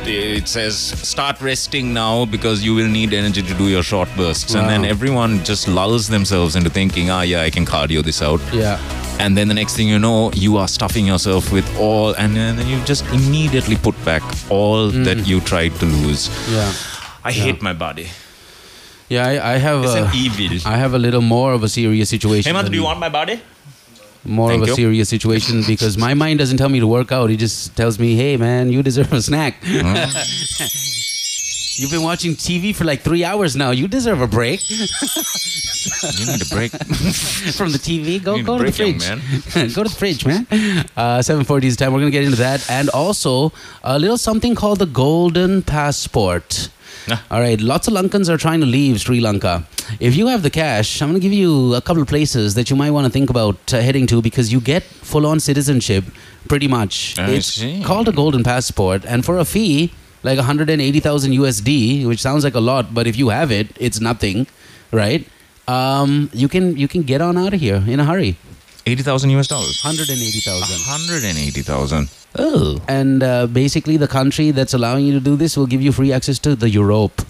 [0.06, 4.54] it says start resting now because you will need energy to do your short bursts.
[4.54, 8.40] And then everyone just lulls themselves into thinking, ah, yeah, I can cardio this out
[8.52, 8.78] yeah.
[9.20, 12.66] and then the next thing you know you are stuffing yourself with all and then
[12.66, 15.04] you just immediately put back all mm.
[15.04, 16.72] that you tried to lose Yeah.
[17.24, 18.08] i hate my body
[19.08, 21.68] Yeah, I, I have it's a, an evil I have a little more of a
[21.68, 22.50] serious situation.
[22.50, 23.36] Hemant, do you want my body
[24.24, 24.76] more Thank of a you.
[24.76, 27.30] serious situation because my mind doesn't tell me to work out.
[27.30, 29.62] It just tells me, "Hey, man, you deserve a snack."
[31.76, 33.70] You've been watching TV for like three hours now.
[33.70, 34.60] You deserve a break
[36.18, 36.70] you need a break
[37.58, 38.22] from the TV.
[38.22, 39.74] Go, go to the young fridge.
[39.74, 40.46] go to the fridge, man.
[40.96, 41.92] Uh, 7:40 is the time.
[41.92, 46.68] We're gonna get into that, and also a little something called the Golden Passport.
[47.10, 47.22] Ah.
[47.30, 49.66] All right, lots of Lankans are trying to leave Sri Lanka.
[50.00, 52.70] If you have the cash, I'm going to give you a couple of places that
[52.70, 56.04] you might want to think about uh, heading to because you get full on citizenship
[56.48, 57.18] pretty much.
[57.18, 57.82] I it's see.
[57.84, 59.92] called a Golden Passport, and for a fee,
[60.24, 64.46] like 180,000 USD, which sounds like a lot, but if you have it, it's nothing,
[64.90, 65.26] right?
[65.68, 68.36] Um, you can you can get on out of here in a hurry.
[68.86, 70.76] 80000 us dollars 180,000.
[70.86, 72.80] 180000 Oh.
[72.88, 76.12] And uh, basically, the country that's allowing you to do this will give you free
[76.12, 77.22] access to the Europe.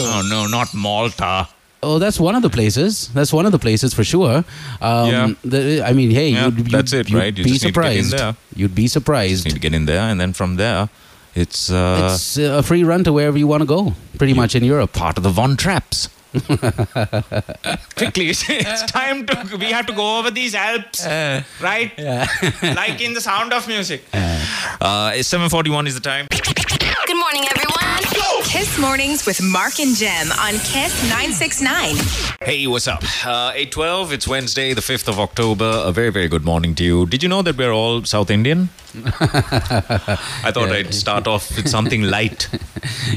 [0.00, 1.48] oh no not malta
[1.84, 3.08] Oh, that's one of the places.
[3.08, 4.44] That's one of the places for sure.
[4.80, 5.30] Um, Yeah.
[5.42, 7.36] the- I mean, hey, Yeah, you'd, you'd, that's it, you'd right?
[7.36, 8.36] You be just need to get in surprised.
[8.54, 9.44] You'd be surprised.
[9.46, 10.88] need to get in there and then from there
[11.34, 14.54] it's uh it's uh, a free run to wherever you want to go, pretty much
[14.54, 14.92] in Europe.
[14.92, 16.08] part of the von traps
[17.96, 21.04] quickly it's time to we have to go over these alps
[21.60, 21.92] right?
[22.62, 24.02] like in the sound of music.
[24.14, 26.26] Uh, 741 is the time
[27.06, 27.78] Good morning, everyone.
[28.44, 31.96] Kiss Mornings with Mark and Jem on Kiss 969.
[32.40, 33.02] Hey, what's up?
[33.24, 35.82] Uh, 812, it's Wednesday, the 5th of October.
[35.84, 37.06] A very, very good morning to you.
[37.06, 38.68] Did you know that we're all South Indian?
[38.94, 40.74] I thought Yeah.
[40.74, 42.48] I'd start off with something light.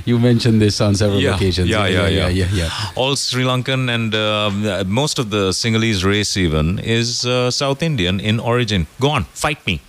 [0.05, 1.67] You mentioned this on several Yeah, occasions.
[1.69, 2.27] yeah, yeah, yeah.
[2.27, 2.69] yeah, yeah.
[2.95, 8.19] All Sri Lankan and uh, most of the Sinhalese race, even, is uh, South Indian
[8.19, 8.85] in origin.
[8.99, 9.81] Go on, fight me.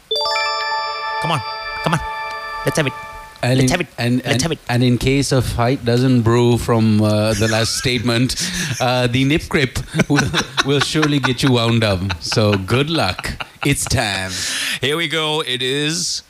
[1.22, 1.40] Come on,
[1.85, 2.01] come on.
[2.64, 2.92] Let's have it.
[3.42, 3.87] And Let's in, have it.
[3.99, 4.59] And, Let's and, have it.
[4.68, 8.35] and in case of fight doesn't brew from uh, the last statement,
[8.81, 10.29] uh, the nip crip will,
[10.64, 12.01] will surely get you wound up.
[12.22, 13.46] So good luck.
[13.64, 14.31] It's time.
[14.81, 15.42] Here we go.
[15.42, 16.22] It is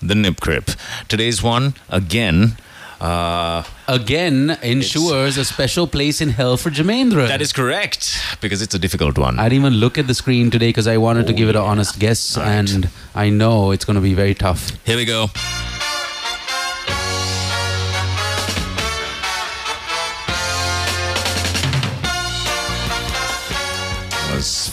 [0.00, 0.70] the Nip Crip.
[1.08, 2.56] Today's one, again.
[3.00, 7.28] Uh, Again, ensures a special place in hell for Jamendra.
[7.28, 9.38] that is correct, because it's a difficult one.
[9.38, 11.62] I didn't even look at the screen today because I wanted to give it an
[11.62, 14.70] honest guess, and I know it's going to be very tough.
[14.84, 15.28] Here we go.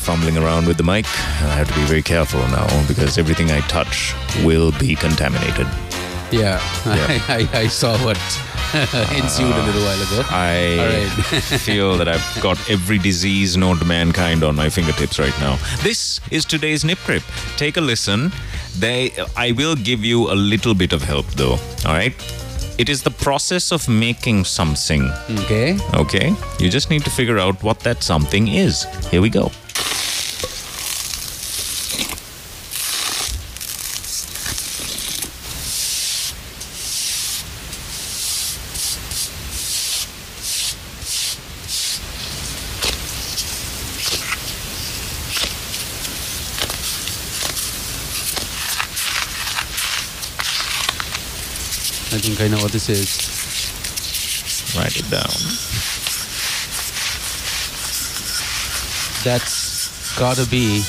[0.05, 1.05] Fumbling around with the mic.
[1.41, 5.67] and I have to be very careful now because everything I touch will be contaminated.
[6.31, 7.07] Yeah, Yeah.
[7.27, 8.17] I, I, I saw what
[9.21, 10.21] ensued a little while ago.
[10.29, 11.43] I right.
[11.67, 15.57] feel that I've got every disease known to mankind on my fingertips right now.
[15.81, 17.23] This is today's Nip Crip.
[17.57, 18.31] Take a listen.
[18.77, 21.57] They, I will give you a little bit of help though.
[21.85, 22.13] All right.
[22.77, 25.09] It is the process of making something.
[25.45, 25.77] Okay.
[25.93, 26.35] Okay.
[26.59, 28.83] You just need to figure out what that something is.
[29.09, 29.49] Here we go.
[52.25, 53.07] Think I know what this is.
[54.75, 55.29] Write it down.
[59.23, 60.83] That's got to be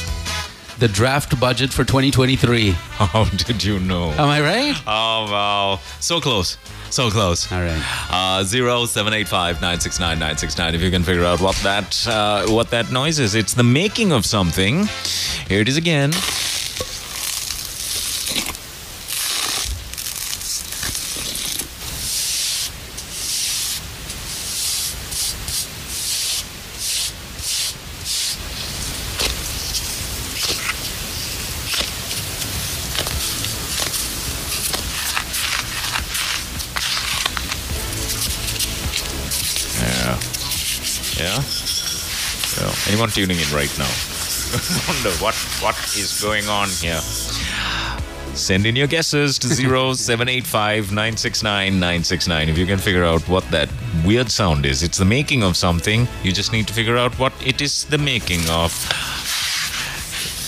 [0.79, 2.71] the draft budget for 2023.
[2.97, 4.13] How did you know?
[4.13, 4.75] Am I right?
[4.87, 6.57] Oh wow, so close,
[6.91, 7.51] so close.
[7.53, 7.83] All right.
[8.11, 10.75] Uh, zero seven eight five nine six nine nine six nine.
[10.75, 14.11] If you can figure out what that uh, what that noise is, it's the making
[14.13, 14.87] of something.
[15.49, 16.13] Here it is again.
[43.11, 43.91] Tuning in right now?
[44.89, 47.01] Wonder what what is going on here.
[48.35, 49.49] Send in your guesses to
[49.95, 53.69] 0785 969 969 if you can figure out what that
[54.05, 54.83] weird sound is.
[54.83, 56.07] It's the making of something.
[56.23, 58.73] You just need to figure out what it is the making of.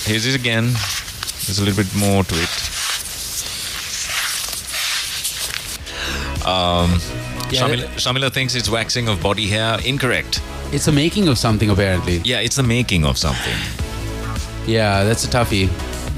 [0.05, 0.65] Here's it again.
[1.47, 2.49] There's a little bit more to it.
[6.47, 7.01] Um,
[7.51, 9.79] Yeah, Shamila, Shamila thinks it's waxing of body hair.
[9.85, 10.41] Incorrect.
[10.73, 12.19] It's the making of something, apparently.
[12.19, 13.55] Yeah, it's the making of something.
[14.67, 15.69] Yeah, that's a toughie.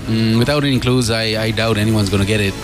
[0.06, 2.54] Mm, without any clues, I, I doubt anyone's going to get it.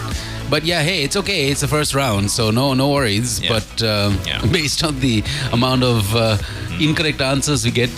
[0.51, 1.49] But yeah, hey, it's okay.
[1.49, 3.41] It's the first round, so no no worries.
[3.41, 3.49] Yeah.
[3.59, 4.41] But um, Yeah.
[4.53, 5.23] based on the
[5.53, 6.39] amount of uh,
[6.81, 7.91] incorrect answers we get,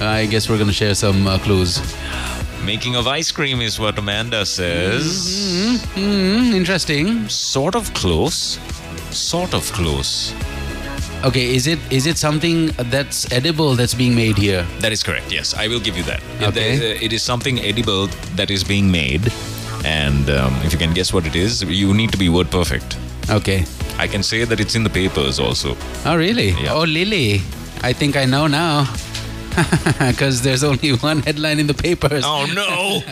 [0.00, 1.80] I guess we're going to share some uh, clues.
[2.64, 5.82] Making of ice cream is what Amanda says.
[5.94, 7.28] Mm, interesting.
[7.28, 8.58] Sort of close.
[9.10, 10.32] Sort of close.
[11.22, 14.64] Okay, is it is it something that's edible that's being made here?
[14.80, 15.30] That is correct.
[15.30, 16.20] Yes, I will give you that.
[16.40, 16.70] It- Okay.
[16.78, 18.06] uh, it is something edible
[18.36, 19.30] that is being made,
[19.84, 22.96] and um, if you can guess what it is, you need to be word perfect.
[23.28, 23.64] Okay.
[23.98, 25.76] I can say that it's in the papers also.
[26.06, 26.50] Oh, really?
[26.56, 26.72] Yeah.
[26.72, 27.42] Oh, Lily.
[27.82, 28.88] I think I know now.
[29.98, 32.24] Because there's only one headline in the papers.
[32.24, 32.66] Oh no!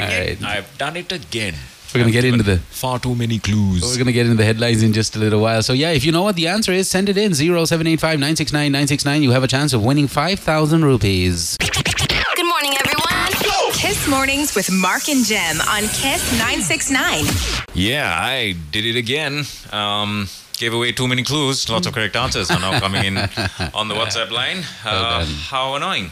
[0.00, 0.36] All right.
[0.44, 1.54] I've done it again.
[1.94, 3.82] We're going to get into the Far too many clues.
[3.82, 5.62] We're going to get into the headlines in just a little while.
[5.62, 9.22] So, yeah, if you know what the answer is, send it in 0785 969 969.
[9.22, 11.56] You have a chance of winning 5,000 rupees.
[11.60, 13.30] Good morning, everyone.
[13.74, 17.26] Kiss Mornings with Mark and Jem on Kiss 969.
[17.74, 19.44] Yeah, I did it again.
[19.70, 20.28] Um,
[20.58, 21.68] gave away too many clues.
[21.68, 23.18] Lots of correct answers are now coming in
[23.74, 24.64] on the WhatsApp line.
[24.84, 25.28] Uh, done.
[25.28, 26.10] how annoying.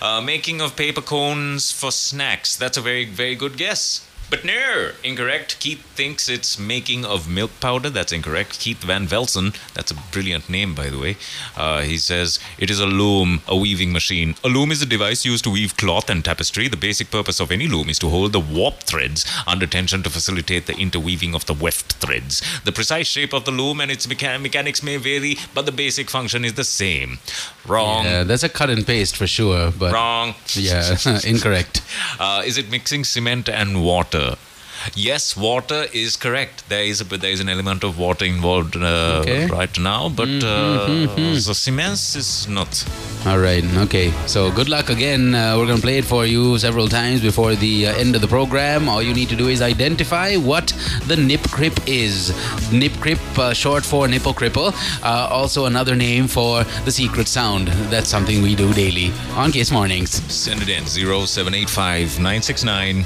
[0.00, 2.54] Uh, making of paper cones for snacks.
[2.54, 4.06] That's a very, very good guess.
[4.30, 5.60] But no, incorrect.
[5.60, 7.88] Keith thinks it's making of milk powder.
[7.90, 8.58] That's incorrect.
[8.58, 11.16] Keith Van Velsen, that's a brilliant name, by the way.
[11.56, 14.34] Uh, he says it is a loom, a weaving machine.
[14.42, 16.68] A loom is a device used to weave cloth and tapestry.
[16.68, 20.10] The basic purpose of any loom is to hold the warp threads under tension to
[20.10, 22.42] facilitate the interweaving of the weft threads.
[22.64, 26.10] The precise shape of the loom and its mecha- mechanics may vary, but the basic
[26.10, 27.18] function is the same.
[27.66, 28.04] Wrong.
[28.04, 29.70] Yeah, that's a cut and paste for sure.
[29.70, 30.34] But Wrong.
[30.54, 31.82] Yeah, incorrect.
[32.18, 34.13] Uh, is it mixing cement and water?
[34.14, 34.53] Punkte.
[34.94, 36.68] Yes, water is correct.
[36.68, 39.46] There is a, there is an element of water involved uh, Okay.
[39.46, 42.84] right now, but uh, the cement is not.
[43.26, 43.64] All right.
[43.86, 44.12] Okay.
[44.26, 45.34] So good luck again.
[45.34, 48.20] Uh, we're going to play it for you several times before the uh, end of
[48.20, 48.88] the program.
[48.88, 50.72] All you need to do is identify what
[51.06, 52.34] the nip crip is.
[52.70, 54.72] Nip crip, uh, short for nipple cripple.
[55.02, 57.68] Uh, also another name for the secret sound.
[57.90, 60.10] That's something we do daily on Kiss Mornings.
[60.32, 62.96] Send it in 0785 969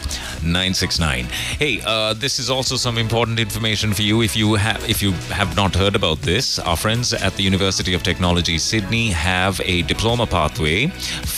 [0.43, 1.25] 969.
[1.59, 4.23] Hey, uh, this is also some important information for you.
[4.23, 7.95] If you have if you have not heard about this, our friends at the University
[7.95, 10.87] of Technology Sydney have a diploma pathway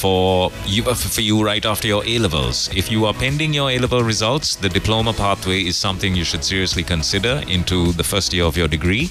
[0.03, 2.69] for you uh, for you right after your A levels.
[2.75, 6.45] If you are pending your A level results, the diploma pathway is something you should
[6.45, 9.11] seriously consider into the first year of your degree.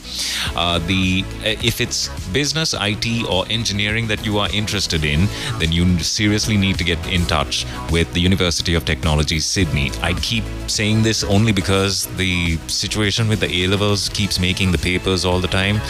[0.55, 5.27] Uh, the uh, if it's business, IT, or engineering that you are interested in,
[5.59, 9.91] then you seriously need to get in touch with the University of Technology Sydney.
[10.01, 14.77] I keep saying this only because the situation with the A levels keeps making the
[14.77, 15.81] papers all the time,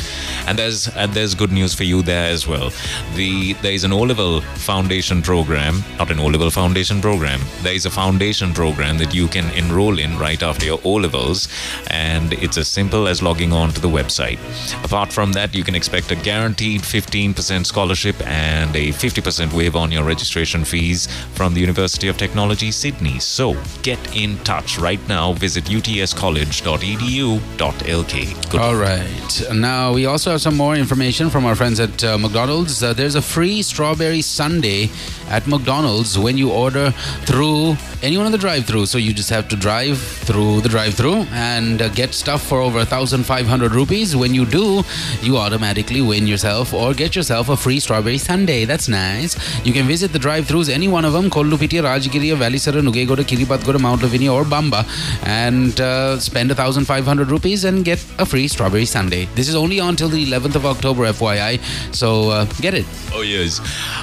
[0.48, 2.72] and there's and there's good news for you there as well.
[3.16, 4.42] The there is an O level
[4.72, 7.42] foundation program, not an O level foundation program.
[7.64, 11.48] There is a foundation program that you can enroll in right after your O levels,
[11.88, 14.40] and it's as simple as logging on to the website.
[14.86, 19.92] Apart from that, you can expect a guaranteed 15% scholarship and a 50% waiver on
[19.92, 23.20] your registration fees from the University of Technology Sydney.
[23.20, 25.34] So get in touch right now.
[25.34, 28.52] Visit utscollege.edu.lk.
[28.52, 29.42] Good All right.
[29.54, 32.82] Now, we also have some more information from our friends at uh, McDonald's.
[32.82, 34.88] Uh, there's a free strawberry sundae
[35.30, 36.92] at McDonald's when you order
[37.26, 40.70] through any one of the drive through So you just have to drive through the
[40.70, 44.16] drive through and uh, get stuff for over 1,500 rupees.
[44.16, 44.84] When you do,
[45.22, 48.66] you automatically win yourself or get yourself a free strawberry sundae.
[48.66, 49.36] That's nice.
[49.66, 53.80] You can visit the drive throughs any one of them Kollupitiya, Rajagiriya, Welisara, Nugegoda, Kiribathgoda,
[53.80, 54.86] Mount Lavinia, or Bamba,
[55.26, 59.26] and uh, spend 1,500 rupees and get a free strawberry sundae.
[59.36, 61.60] This is only until the 11th of October, FYI.
[61.94, 62.86] So uh, get it.
[63.14, 63.60] Oh yes.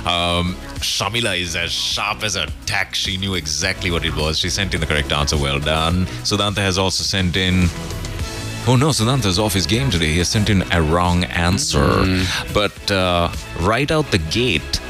[0.07, 2.95] Um, Shamila is as sharp as a tack.
[2.95, 4.39] She knew exactly what it was.
[4.39, 5.37] She sent in the correct answer.
[5.37, 6.07] Well done.
[6.25, 7.69] Sudanta has also sent in.
[8.69, 10.13] Oh no, Sudanta's off his game today.
[10.13, 12.05] He has sent in a wrong answer.
[12.53, 14.81] But uh, right out the gate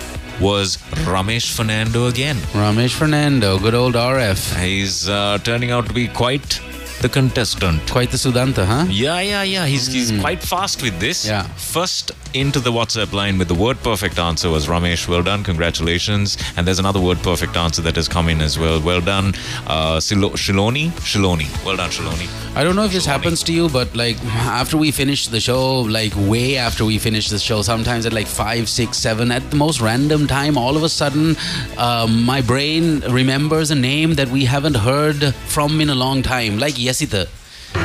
[0.41, 2.37] was Ramesh Fernando again.
[2.53, 4.59] Ramesh Fernando, good old RF.
[4.63, 6.61] He's uh, turning out to be quite
[7.01, 7.81] the contestant.
[7.91, 8.87] Quite the Sudanta, huh?
[8.89, 9.67] Yeah, yeah, yeah.
[9.67, 11.27] He's, he's quite fast with this.
[11.27, 11.43] Yeah.
[11.57, 15.09] First into the WhatsApp line with the word perfect answer was Ramesh.
[15.09, 15.43] Well done.
[15.43, 16.37] Congratulations.
[16.57, 18.81] And there's another word perfect answer that has come in as well.
[18.81, 19.33] Well done.
[19.67, 20.91] Uh, Silo- Shiloni?
[21.01, 21.49] Shiloni.
[21.65, 22.29] Well done, Shiloni.
[22.57, 25.81] I don't know if this happens to you, but like after we finish the show,
[25.81, 29.57] like way after we finish the show, sometimes at like five, six, seven, at the
[29.57, 31.37] most random time, all of a sudden,
[31.79, 36.59] um, my brain remembers a name that we haven't heard from in a long time,
[36.59, 37.29] like Yesita.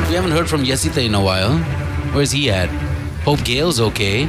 [0.09, 1.57] We haven't heard from Yesita in a while.
[2.13, 2.90] Where's he at?
[3.23, 4.27] Hope Gail's okay.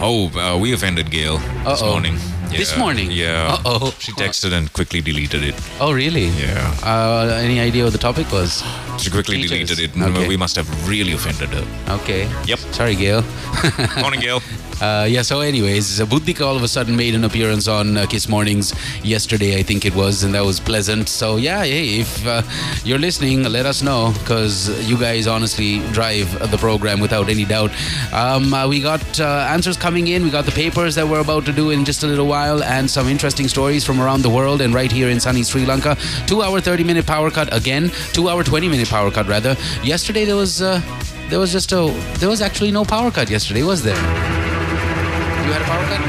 [0.00, 1.90] Oh, uh, we offended Gail this Uh-oh.
[1.92, 2.16] morning.
[2.50, 3.10] This morning?
[3.10, 3.58] Yeah.
[3.64, 3.94] Uh-oh.
[3.98, 5.54] She texted and quickly deleted it.
[5.80, 6.26] Oh, really?
[6.28, 6.74] Yeah.
[6.82, 8.62] Uh, any idea what the topic was?
[8.98, 9.76] She quickly Teachers.
[9.76, 10.02] deleted it.
[10.02, 10.28] Okay.
[10.28, 11.94] We must have really offended her.
[12.00, 12.28] Okay.
[12.46, 12.58] Yep.
[12.58, 13.22] Sorry, Gail.
[14.00, 14.40] Morning, Gail.
[14.80, 18.28] Uh, yeah, so anyways, Buddhika all of a sudden made an appearance on uh, Kiss
[18.28, 18.74] Mornings
[19.04, 21.08] yesterday, I think it was, and that was pleasant.
[21.08, 22.42] So, yeah, hey, if uh,
[22.84, 27.70] you're listening, let us know because you guys honestly drive the program without any doubt.
[28.12, 31.46] Um, uh, we got uh, answers coming in, we got the papers that we're about
[31.46, 34.60] to do in just a little while, and some interesting stories from around the world
[34.60, 35.96] and right here in sunny Sri Lanka.
[36.26, 39.56] Two hour, 30 minute power cut again, two hour, 20 minute power cut rather.
[39.82, 40.62] Yesterday there was.
[40.62, 40.80] Uh,
[41.30, 41.90] there was just a.
[42.18, 43.96] There was actually no power cut yesterday, was there?
[43.96, 46.04] You had a power cut?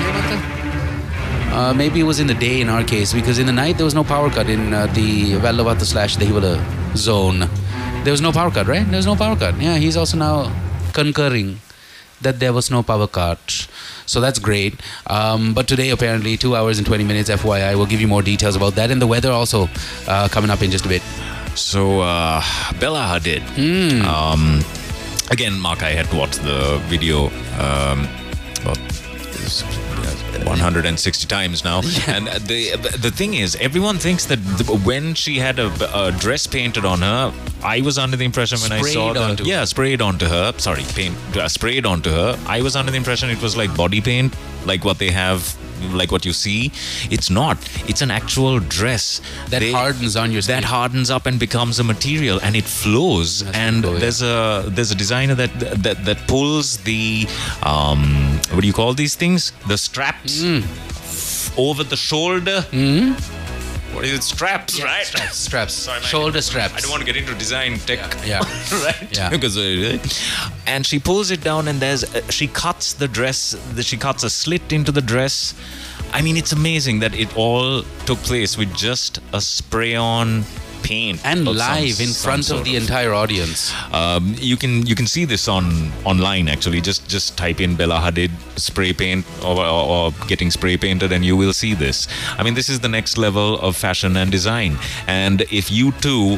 [1.56, 3.86] Uh, maybe it was in the day in our case because in the night there
[3.86, 6.60] was no power cut in uh, the Wellawatte slash Dehiwala
[6.98, 7.48] zone.
[8.04, 8.86] There was no power cut, right?
[8.86, 9.58] There was no power cut.
[9.62, 10.52] Yeah, he's also now
[10.92, 11.62] concurring
[12.22, 13.70] that there was no power cut.
[14.06, 14.74] So that's great.
[15.08, 17.76] Um, but today, apparently, two hours and 20 minutes, FYI.
[17.78, 19.70] We'll give you more details about that and the weather also
[20.08, 21.02] uh, coming up in just a bit.
[21.56, 22.42] So, uh,
[22.80, 23.42] Bella Hadid.
[23.56, 24.06] Hmm.
[24.06, 24.62] Um,
[25.32, 27.28] again, Mark, I had watched the video.
[27.60, 28.08] Um,
[28.62, 28.78] about
[30.46, 31.78] 160 times now.
[32.08, 36.48] And the the thing is, everyone thinks that the, when she had a, a dress
[36.48, 37.34] painted on her,
[37.64, 40.54] I was under the impression when I saw Sprayed onto yeah sprayed onto her.
[40.58, 42.38] Sorry, paint uh, sprayed onto her.
[42.48, 44.36] I was under the impression it was like body paint,
[44.66, 45.56] like what they have.
[45.94, 46.72] Like what you see,
[47.10, 47.58] it's not.
[47.88, 52.40] It's an actual dress That hardens on your That hardens up and becomes a material,
[52.42, 53.44] and it flows.
[53.54, 55.52] and there's a there's a designer that
[55.84, 57.28] that that pulls the
[57.64, 59.52] um what do you call these things?
[59.68, 60.64] The straps Mm.
[61.58, 62.66] over the shoulder.
[63.96, 64.24] What is it?
[64.24, 65.06] Straps, right?
[65.06, 65.38] Straps.
[65.48, 65.74] straps.
[65.74, 66.74] Sorry, Shoulder straps.
[66.76, 68.00] I don't want to get into design tech.
[68.26, 68.40] Yeah.
[68.84, 69.08] right?
[69.18, 69.30] Yeah.
[69.30, 69.98] Because, uh,
[70.68, 73.56] and she pulls it down, and there's uh, she cuts the dress.
[73.74, 75.54] the- She cuts a slit into the dress.
[76.12, 80.44] I mean, it's amazing that it all took place with just a spray-on
[80.88, 83.74] paint and of some- live in front of the entire audience.
[83.94, 86.82] um, you can you can see this on online actually.
[86.90, 91.24] Just just type in Bella Hadid spray paint or, or, or getting spray painted, and
[91.26, 92.08] you will see this.
[92.38, 94.78] I mean, this is the next level of fashion and design.
[95.08, 96.38] And if you too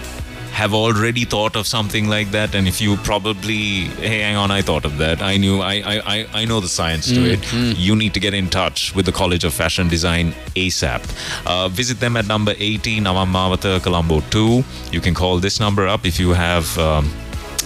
[0.58, 3.64] have already thought of something like that, and if you probably
[4.06, 5.22] hey, hang on, I thought of that.
[5.22, 7.42] I knew I I, I, I know the science to it.
[7.88, 11.04] You need to get in touch with the College of Fashion Design ASAP.
[11.46, 14.64] Uh, visit them at number 80 Nawam Mawatha Colombo 2.
[14.92, 16.78] You can call this number up if you have.
[16.80, 17.14] Um,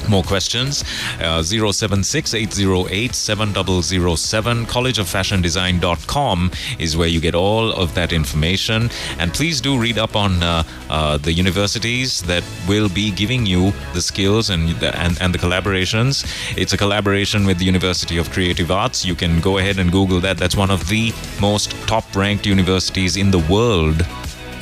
[0.10, 0.84] more questions?
[1.20, 8.90] Uh, 076 808 7007 collegeoffashiondesign.com is where you get all of that information.
[9.20, 13.74] And please do read up on uh, uh, the universities that will be giving you
[13.94, 16.26] the skills and, and and the collaborations.
[16.58, 19.06] It's a collaboration with the university of creative arts.
[19.06, 20.38] You can go ahead and google that.
[20.38, 24.06] That's one of the most top ranked universities in the world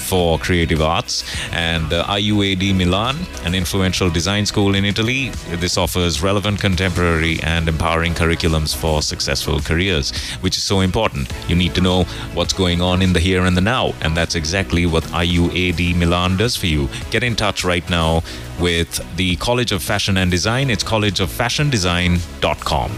[0.09, 5.29] for creative arts and uh, IUAD Milan, an influential design school in Italy.
[5.57, 11.31] This offers relevant, contemporary, and empowering curriculums for successful careers, which is so important.
[11.47, 14.33] You need to know what's going on in the here and the now, and that's
[14.33, 16.89] exactly what IUAD Milan does for you.
[17.11, 18.23] Get in touch right now
[18.59, 20.71] with the College of Fashion and Design.
[20.71, 22.91] It's collegeoffashiondesign.com.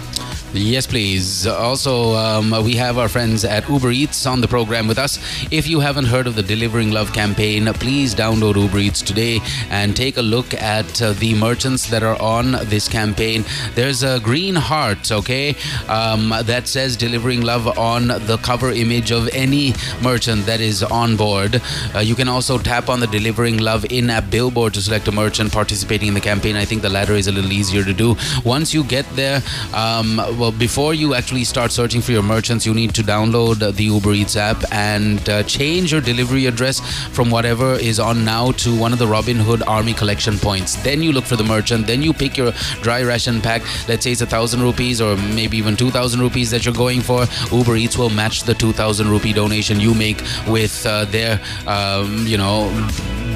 [0.54, 1.48] Yes, please.
[1.48, 5.18] Also, um, we have our friends at Uber Eats on the program with us.
[5.50, 9.40] If you haven't heard of the Delivering Love campaign, please download Uber Eats today
[9.70, 13.46] and take a look at uh, the merchants that are on this campaign.
[13.76, 15.56] There's a green heart, okay,
[15.88, 19.74] um, that says Delivering Love on the cover image of any
[20.04, 21.62] merchant that is on board.
[21.96, 25.14] Uh, you can also tap on the Delivering Love in app billboard to select a
[25.14, 26.58] merchant participating in the campaign.
[26.58, 28.18] I think the latter is a little easier to do.
[28.44, 29.42] Once you get there,
[29.74, 33.84] um, well, before you actually start searching for your merchants, you need to download the
[33.84, 36.80] Uber Eats app and uh, change your delivery address
[37.10, 40.82] from whatever is on now to one of the Robin Hood Army collection points.
[40.82, 41.86] Then you look for the merchant.
[41.86, 43.62] Then you pick your dry ration pack.
[43.88, 47.02] Let's say it's a thousand rupees or maybe even two thousand rupees that you're going
[47.02, 47.28] for.
[47.52, 52.26] Uber Eats will match the two thousand rupee donation you make with uh, their, um,
[52.26, 52.68] you know,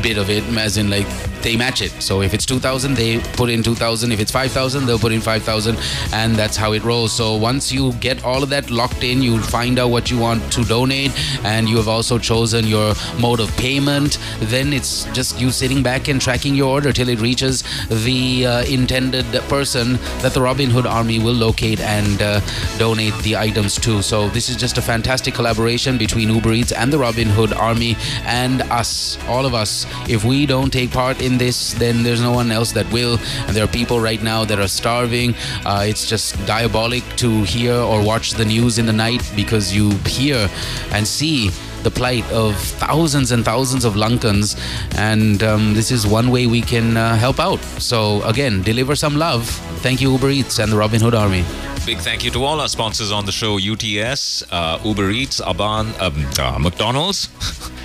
[0.01, 1.07] bit of it, as in like
[1.41, 1.91] they match it.
[2.01, 4.11] So if it's 2000, they put in 2000.
[4.11, 5.77] If it's 5000, they'll put in 5000.
[6.11, 7.13] And that's how it rolls.
[7.13, 10.51] So once you get all of that locked in, you find out what you want
[10.53, 11.11] to donate
[11.45, 14.17] and you have also chosen your mode of payment.
[14.39, 18.63] Then it's just you sitting back and tracking your order till it reaches the uh,
[18.65, 19.93] intended person
[20.23, 22.41] that the Robin Hood Army will locate and uh,
[22.79, 24.01] donate the items to.
[24.01, 27.95] So this is just a fantastic collaboration between Uber Eats and the Robin Hood Army
[28.23, 29.84] and us, all of us.
[30.09, 33.17] If we don't take part in this, then there's no one else that will.
[33.47, 35.35] And there are people right now that are starving.
[35.65, 39.91] Uh, it's just diabolic to hear or watch the news in the night because you
[40.05, 40.49] hear
[40.91, 41.51] and see
[41.85, 44.57] the plight of thousands and thousands of Lankans.
[44.97, 47.59] And um, this is one way we can uh, help out.
[47.79, 49.47] So, again, deliver some love.
[49.85, 51.43] Thank you, Uber Eats and the Robin Hood Army.
[51.85, 55.85] Big thank you to all our sponsors on the show UTS, uh, Uber Eats, Aban,
[56.01, 57.29] um, uh, McDonald's,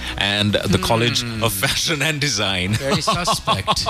[0.16, 2.72] and the College of Fashion and Design.
[2.72, 3.84] Very suspect.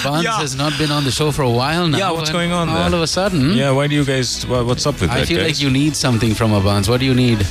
[0.00, 0.38] Abans Yeah.
[0.40, 1.98] has not been on the show for a while now.
[1.98, 2.94] Yeah, what's going on All there?
[2.96, 3.52] of a sudden.
[3.52, 5.48] Yeah, why do you guys, what's up with I that, I feel guys?
[5.48, 6.88] like you need something from Abans.
[6.88, 7.46] What do you need?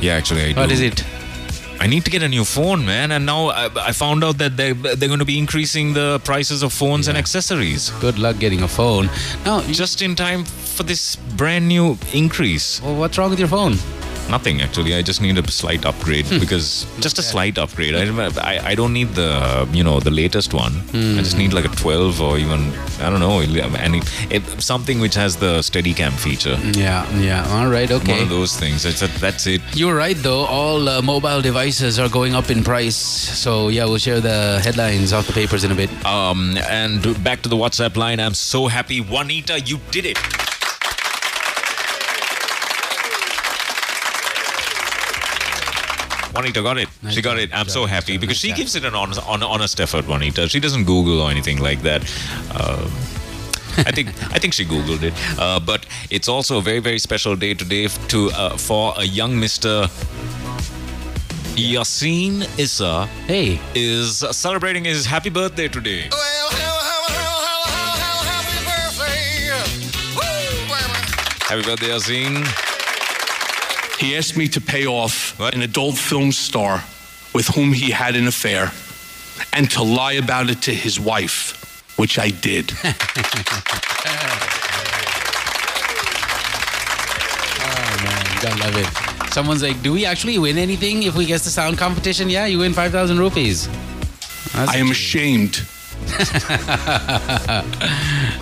[0.00, 0.60] Yeah, actually, I do.
[0.60, 1.04] What is it?
[1.80, 3.10] I need to get a new phone, man.
[3.10, 6.62] And now I, I found out that they they're going to be increasing the prices
[6.62, 7.90] of phones and accessories.
[8.00, 9.08] Good luck getting a phone.
[9.46, 12.82] Now, just in time for this brand new increase.
[12.82, 13.76] Well, what's wrong with your phone?
[14.30, 14.94] Nothing actually.
[14.94, 16.38] I just need a slight upgrade Hmm.
[16.38, 17.94] because just a slight upgrade.
[17.94, 18.04] I,
[18.52, 19.30] I I don't need the
[19.72, 20.72] you know the latest one.
[20.94, 21.18] Hmm.
[21.18, 22.60] I just need like a 12 or even
[23.00, 24.00] I don't know any
[24.30, 26.56] it, something which has the Steadicam feature.
[26.78, 27.46] Yeah, yeah.
[27.56, 28.12] All right, okay.
[28.12, 28.84] One of those things.
[28.84, 29.60] It's a, that's it.
[29.74, 30.44] You're right, though.
[30.44, 32.96] All uh, mobile devices are going up in price.
[32.96, 35.90] So, yeah, we'll share the headlines off the papers in a bit.
[36.04, 38.20] Um, and back to the WhatsApp line.
[38.20, 40.18] I'm so happy, Juanita, you did it.
[46.34, 46.88] Juanita got it.
[47.02, 47.52] Nice she got job, it.
[47.52, 48.56] I'm nice so job, happy nice because she job.
[48.58, 50.48] gives it an honest, hon- honest effort, Juanita.
[50.48, 52.02] She doesn't Google or anything like that.
[52.50, 52.88] Uh,
[53.78, 57.36] I think I think she googled it, uh, but it's also a very very special
[57.36, 59.88] day today to uh, for a young Mister
[61.56, 63.06] Yasin Issa.
[63.26, 66.10] Hey, is celebrating his happy birthday today.
[71.48, 72.69] Happy birthday, Yasin.
[74.00, 76.82] He asked me to pay off an adult film star
[77.34, 78.72] with whom he had an affair
[79.52, 82.72] and to lie about it to his wife, which I did.
[87.62, 89.32] Oh man, you gotta love it.
[89.32, 92.58] Someone's like, "Do we actually win anything if we guess the sound competition?" Yeah, you
[92.58, 93.68] win five thousand rupees.
[94.54, 95.62] I am ashamed.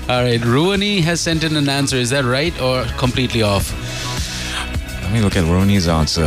[0.09, 1.97] All right, Ruani has sent in an answer.
[1.97, 3.75] Is that right or completely off?
[5.09, 6.23] Let me look at Roni's answer.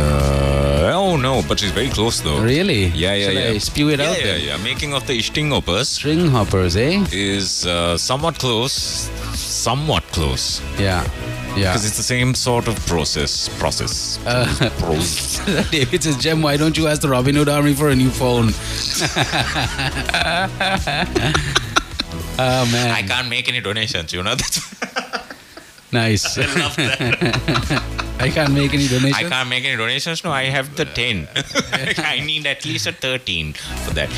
[0.92, 2.42] Oh no, but she's very close though.
[2.42, 2.86] Really?
[2.86, 3.50] Yeah, yeah, Shall yeah.
[3.50, 4.40] I spew it yeah, out Yeah, then?
[4.44, 7.06] yeah, Making of the string hoppers String hoppers, eh?
[7.12, 8.72] is uh, somewhat close.
[9.38, 10.60] Somewhat close.
[10.80, 11.04] Yeah,
[11.54, 11.70] yeah.
[11.70, 13.48] Because it's the same sort of process.
[13.60, 14.18] Process.
[14.26, 14.46] Uh,
[14.80, 15.70] Process.
[15.70, 18.46] David says, Jem, why don't you ask the Robin Hood Army for a new phone?
[22.36, 24.12] oh man, I can't make any donations.
[24.12, 24.60] You know that's.
[25.92, 26.36] nice.
[26.36, 27.82] I love that.
[28.22, 29.16] I can't make any donations.
[29.16, 30.22] I can't make any donations.
[30.22, 31.26] No, I have the 10.
[31.98, 34.10] I need at least a 13 for that.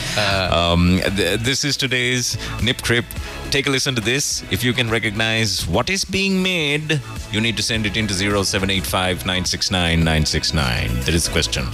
[0.53, 3.07] um, th- this is today's Nip Crip.
[3.51, 4.45] Take a listen to this.
[4.51, 7.01] If you can recognize what is being made,
[7.31, 11.01] you need to send it into 0785 969 969.
[11.01, 11.65] That is the question.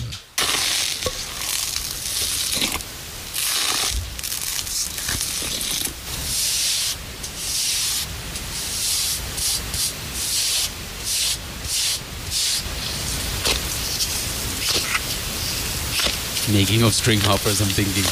[16.70, 18.04] Making of string hoppers, I'm thinking.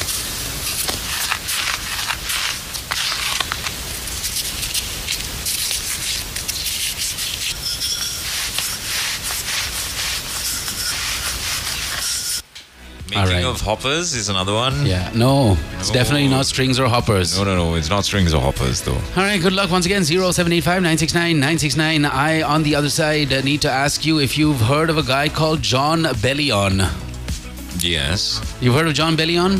[13.09, 13.45] Making right.
[13.45, 14.85] of hoppers is another one.
[14.85, 17.37] Yeah, no, it's definitely not strings or hoppers.
[17.37, 17.75] No, no, no.
[17.75, 18.91] It's not strings or hoppers, though.
[18.91, 20.03] All right, good luck once again.
[20.03, 22.05] 0785 969 969.
[22.05, 25.29] I, on the other side, need to ask you if you've heard of a guy
[25.29, 27.08] called Jon Bellion.
[27.81, 28.41] Yes.
[28.61, 29.57] You've heard of Jon Bellion?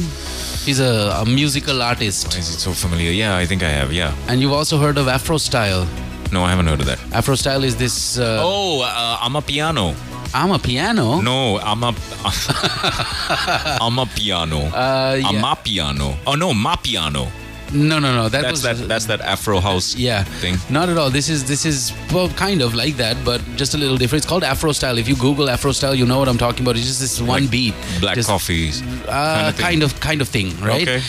[0.65, 2.27] He's a, a musical artist.
[2.33, 3.11] Why is it so familiar?
[3.11, 3.91] Yeah, I think I have.
[3.93, 4.13] Yeah.
[4.27, 5.87] And you've also heard of Afro Style.
[6.31, 6.99] No, I haven't heard of that.
[7.11, 8.17] Afro Style is this.
[8.19, 9.95] Uh, Oh, uh, I'm a piano.
[10.33, 11.21] I'm a piano.
[11.21, 11.95] No, I'm a
[13.81, 14.59] I'm a piano.
[14.59, 16.15] Uh, I'm a piano.
[16.27, 17.31] Oh no, ma piano.
[17.71, 18.29] No, no, no.
[18.29, 20.57] That that's was that that's that Afro house yeah thing.
[20.69, 21.09] Not at all.
[21.09, 24.23] This is this is well, kind of like that, but just a little different.
[24.23, 24.97] It's called Afro Style.
[24.97, 26.75] If you Google Afro Style, you know what I'm talking about.
[26.77, 27.75] It's just this one Like beat.
[27.99, 28.81] Black Just- coffees.
[29.07, 30.81] Uh, of kind of kind of thing, right?
[30.87, 31.01] Okay.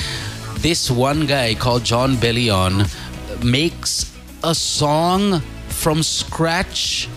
[0.58, 2.86] This one guy called Jon Bellion
[3.42, 4.12] makes
[4.44, 7.08] a song from scratch.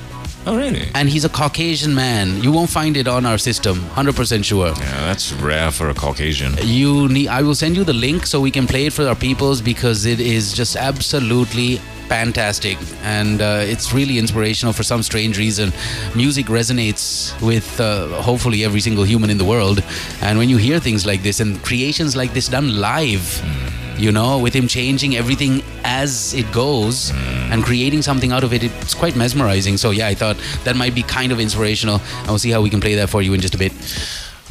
[0.46, 0.90] Oh really?
[0.94, 2.42] And he's a Caucasian man.
[2.42, 3.80] You won't find it on our system.
[3.96, 4.68] Hundred percent sure.
[4.68, 6.56] Yeah, that's rare for a Caucasian.
[6.62, 7.30] You need.
[7.30, 10.06] I will send you the link so we can play it for our peoples because
[10.06, 11.80] it is just absolutely
[12.10, 15.72] fantastic and uh, it's really inspirational for some strange reason.
[16.16, 19.82] Music resonates with uh, hopefully every single human in the world,
[20.22, 23.83] and when you hear things like this and creations like this done live.
[23.98, 27.12] You know, with him changing everything as it goes
[27.52, 29.78] and creating something out of it, it's quite mesmerizing.
[29.78, 32.02] So, yeah, I thought that might be kind of inspirational.
[32.28, 33.72] We'll see how we can play that for you in just a bit.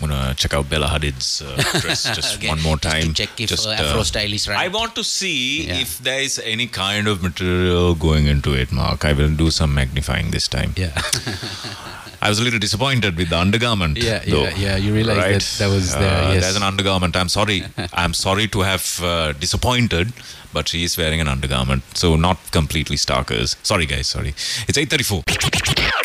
[0.00, 2.48] I'm gonna check out Bella Hadid's uh, dress just Okay.
[2.48, 3.14] one more Just time.
[3.14, 4.58] check if, Just, uh, Afro style is right.
[4.58, 5.78] I want to see Yeah.
[5.78, 9.04] if there is any kind of material going into it, Mark.
[9.04, 10.72] I will do some magnifying this time.
[10.76, 11.00] Yeah.
[12.24, 13.98] I was a little disappointed with the undergarment.
[13.98, 14.44] Yeah, though.
[14.44, 14.76] yeah, yeah.
[14.76, 15.32] You realize Right?
[15.40, 16.22] that that was there.
[16.22, 16.42] Uh, yes.
[16.44, 17.16] There's an undergarment.
[17.16, 17.64] I'm sorry.
[18.02, 20.12] I'm sorry to have uh, disappointed,
[20.52, 23.56] but she is wearing an undergarment, so not completely stalkers.
[23.64, 24.06] Sorry, guys.
[24.06, 24.34] Sorry.
[24.68, 25.24] It's 8:34.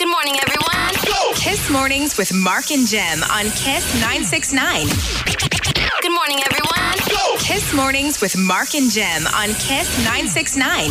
[0.01, 0.93] Good morning, everyone.
[1.35, 4.87] Kiss Mornings with Mark and Jem on Kiss 969.
[6.01, 6.86] Good morning, everyone.
[7.47, 10.89] Kiss Mornings with Mark and Jem on Kiss 969.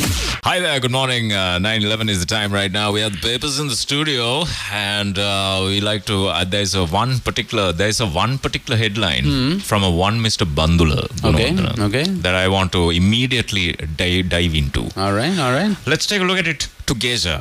[0.49, 0.81] Hi there.
[0.81, 1.33] Good morning.
[1.33, 2.87] Uh, 9:11 is the time right now.
[2.97, 6.17] We have the papers in the studio, and uh, we like to.
[6.29, 7.67] Uh, there's a one particular.
[7.83, 10.47] There's a one particular headline from a one Mr.
[10.61, 11.03] Bandula.
[11.33, 11.51] Okay,
[11.89, 12.05] okay.
[12.27, 13.67] That I want to immediately
[14.03, 14.85] dive, dive into.
[14.97, 15.77] All right, all right.
[15.87, 17.39] Let's take a look at it together.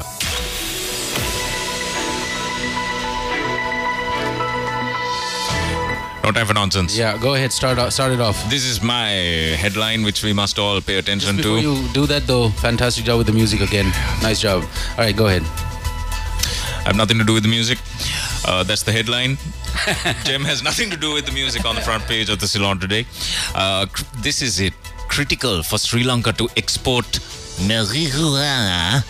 [6.25, 6.97] No time for nonsense.
[6.97, 7.53] Yeah, go ahead.
[7.53, 8.49] Start start it off.
[8.49, 9.09] This is my
[9.63, 11.61] headline, which we must all pay attention Before to.
[11.61, 13.85] you do that, though, fantastic job with the music again.
[14.23, 14.63] Nice job.
[14.63, 15.43] All right, go ahead.
[15.43, 17.77] I have nothing to do with the music.
[18.43, 19.37] Uh, that's the headline.
[20.23, 22.79] Jim has nothing to do with the music on the front page of the Ceylon
[22.79, 23.05] today.
[23.53, 24.73] Uh, cr- this is it.
[25.07, 27.05] Critical for Sri Lanka to export
[27.69, 29.03] marijuana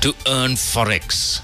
[0.00, 1.40] to earn forex.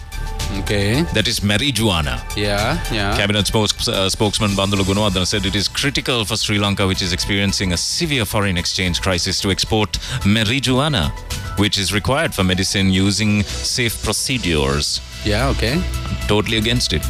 [0.60, 1.02] Okay.
[1.14, 2.20] That is marijuana.
[2.36, 3.16] Yeah, yeah.
[3.16, 7.12] Cabinet spokes, uh, spokesman Bandula Gunawardena said it is critical for Sri Lanka, which is
[7.12, 9.92] experiencing a severe foreign exchange crisis, to export
[10.24, 11.10] marijuana,
[11.58, 15.00] which is required for medicine using safe procedures.
[15.24, 15.74] Yeah, okay.
[15.74, 17.02] I'm totally against it.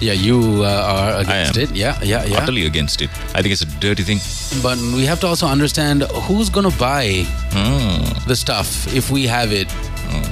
[0.00, 1.70] Yeah, you uh, are against it.
[1.74, 2.38] Yeah, yeah, yeah.
[2.38, 3.10] Utterly against it.
[3.34, 4.20] I think it's a dirty thing.
[4.62, 8.28] But we have to also understand who's going to buy Hmm.
[8.28, 9.66] the stuff if we have it.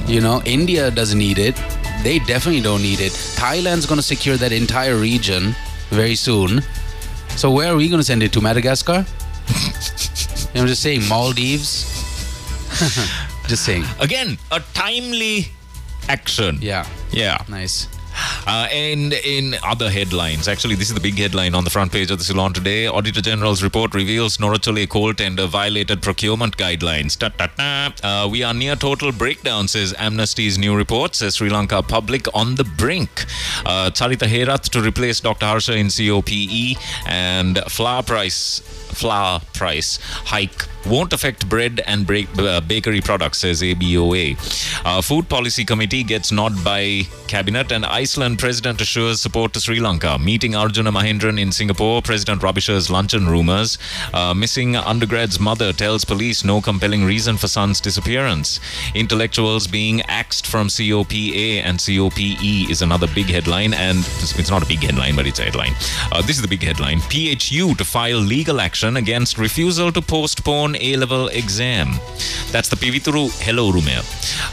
[0.07, 1.59] You know, India doesn't need it.
[2.03, 3.11] They definitely don't need it.
[3.35, 5.55] Thailand's going to secure that entire region
[5.89, 6.61] very soon.
[7.35, 8.41] So where are we going to send it to?
[8.41, 9.05] Madagascar?
[10.55, 11.85] I'm just saying, Maldives.
[13.47, 13.85] just saying.
[13.99, 15.47] Again, a timely
[16.09, 16.59] action.
[16.61, 16.87] Yeah.
[17.11, 17.43] Yeah.
[17.47, 17.87] Nice.
[18.45, 22.11] Uh, and in other headlines, actually, this is the big headline on the front page
[22.11, 22.87] of the Ceylon today.
[22.87, 27.17] Auditor General's report reveals Norochcholai coal tender violated procurement guidelines.
[28.03, 32.55] Uh, we are near total breakdown, says Amnesty's new report, says Sri Lanka public on
[32.55, 33.25] the brink.
[33.65, 35.45] Uh, Charita Herath to replace Dr.
[35.45, 42.61] Harsha in COPE and flour price flour price hike won't affect bread and break, uh,
[42.61, 44.37] bakery products, says ABOA.
[44.85, 49.79] Uh, Food Policy Committee gets nod by Cabinet, and Iceland President assures support to Sri
[49.79, 50.17] Lanka.
[50.17, 53.77] Meeting Arjuna Mahendran in Singapore, President assures luncheon rumors.
[54.13, 58.59] Uh, missing undergrad's mother tells police no compelling reason for son's disappearance.
[58.95, 64.63] Intellectuals being axed from COPA and COPE is another big headline, and it's it's not
[64.63, 65.73] a big headline, but it's a headline.
[66.11, 67.01] Uh, this is the big headline.
[67.01, 71.91] PHU to file legal action against refusal to postpone A level exam.
[72.51, 74.03] That's the Pivithuru Hela Urumaya.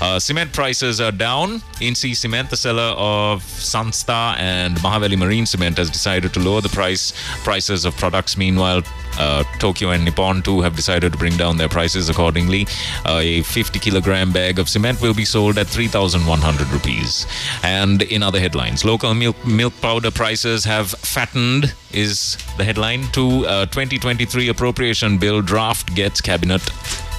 [0.03, 1.63] Uh, cement prices are down.
[1.81, 6.69] INSEE Cement, the seller of Sanstha and Mahaweli Marine Cement, has decided to lower the
[6.69, 7.13] price
[7.45, 8.37] prices of products.
[8.37, 8.83] Meanwhile,
[9.19, 12.67] uh, Tokyo and Nippon too have decided to bring down their prices accordingly.
[13.07, 17.27] Uh, a 50 kilogram bag of cement will be sold at 3,100 rupees.
[17.63, 21.75] And in other headlines, local milk milk powder prices have fattened.
[21.95, 26.63] Is the headline to uh, 2023 appropriation bill draft gets cabinet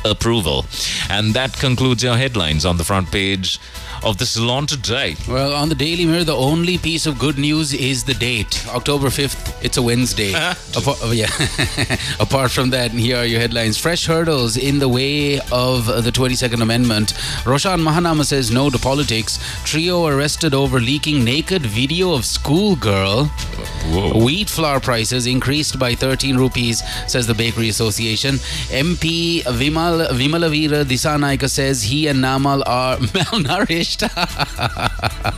[0.04, 0.66] approval,
[1.10, 2.66] and that concludes your headlines.
[2.66, 3.60] On the front page
[4.06, 5.16] of the Ceylon Today.
[5.28, 8.64] Well, on the Daily Mirror, the only piece of good news is the date.
[8.70, 10.30] October 5th, it's a Wednesday.
[10.78, 11.30] Apart, oh, yeah.
[12.20, 13.78] Apart from that, here are your headlines.
[13.80, 17.14] Fresh hurdles in the way of the 22nd Amendment.
[17.46, 19.40] Roshan Mahanama says no to politics.
[19.64, 23.26] Trio arrested over leaking naked video of schoolgirl.
[23.26, 24.24] Whoa.
[24.24, 28.36] Wheat flour prices increased by 13 rupees, says the Bakery Association.
[28.70, 33.95] MP Vimal Wimalaweera Dissanayake says he and Namal are malnourished.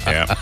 [0.07, 0.35] yeah.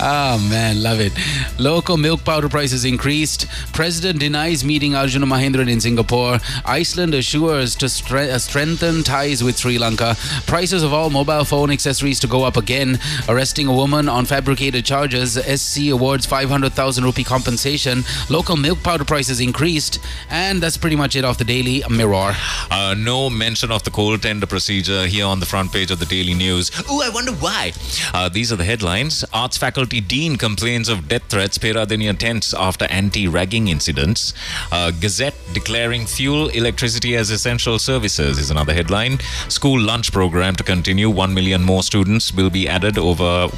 [0.00, 1.12] Oh man, love it.
[1.58, 3.46] Local milk powder prices increased.
[3.72, 6.38] President denies meeting Arjuna Mahendran in Singapore.
[6.64, 10.16] Iceland assures to stre- uh, strengthen ties with Sri Lanka.
[10.46, 12.98] Prices of all mobile phone accessories to go up again.
[13.28, 15.34] Arresting a woman on fabricated charges.
[15.34, 18.04] SC awards 500,000 rupee compensation.
[18.28, 19.98] Local milk powder prices increased.
[20.30, 22.32] And that's pretty much it off the Daily Mirror.
[22.70, 26.06] Uh, no mention of the coal tender procedure here on the front page of the
[26.06, 26.70] Daily News.
[26.88, 27.72] Oh, I wonder why.
[28.14, 29.24] Uh, these are the headlines.
[29.32, 31.58] Arts faculty dean complains of death threats.
[31.58, 34.34] Peradeniya tents after anti-ragging incidents.
[34.70, 39.18] Uh, Gazette declaring fuel, electricity as essential services is another headline.
[39.48, 41.10] School lunch program to continue.
[41.10, 43.48] One million more students will be added over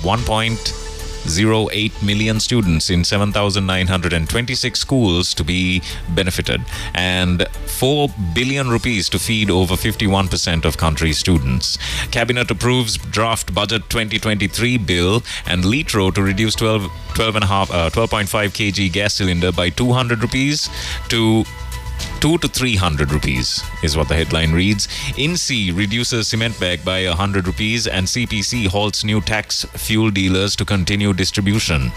[1.24, 6.60] 1.08 million students in 7,926 schools to be benefited,
[6.94, 11.78] and 4 billion rupees to feed over 51% of country students.
[12.10, 17.70] Cabinet approves draft budget 2023 bill and Litro to reduce 12, 12 and a half,
[17.70, 20.68] uh, 12.5 kg gas cylinder by 200 rupees
[21.08, 21.44] to
[22.20, 24.88] two to three hundred rupees is what the headline reads.
[25.16, 30.56] INSEE reduces cement bag by a hundred rupees, and CPC halts new tax fuel dealers
[30.56, 31.90] to continue distribution.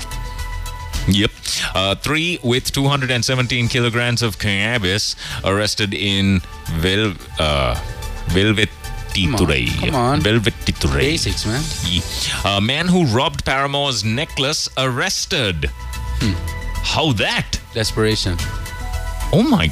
[1.08, 1.32] Yep.
[1.76, 6.42] Uh, three with 217 kilograms of cannabis arrested in
[6.78, 7.80] Vel, uh,
[8.30, 8.70] Velvet.
[9.14, 9.38] Come on,
[9.92, 10.22] come on.
[10.22, 10.54] Velvet.
[11.00, 11.64] Basics, man.
[12.44, 15.72] A man who robbed paramour's necklace arrested.
[16.84, 17.60] How that?
[17.74, 18.36] Desperation.
[19.32, 19.70] Oh my.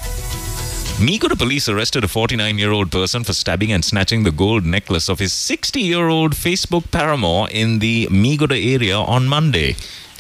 [1.00, 5.10] Migura police arrested a 49 year old person for stabbing and snatching the gold necklace
[5.10, 9.76] of his 60 year old Facebook paramour in the Migura area on Monday.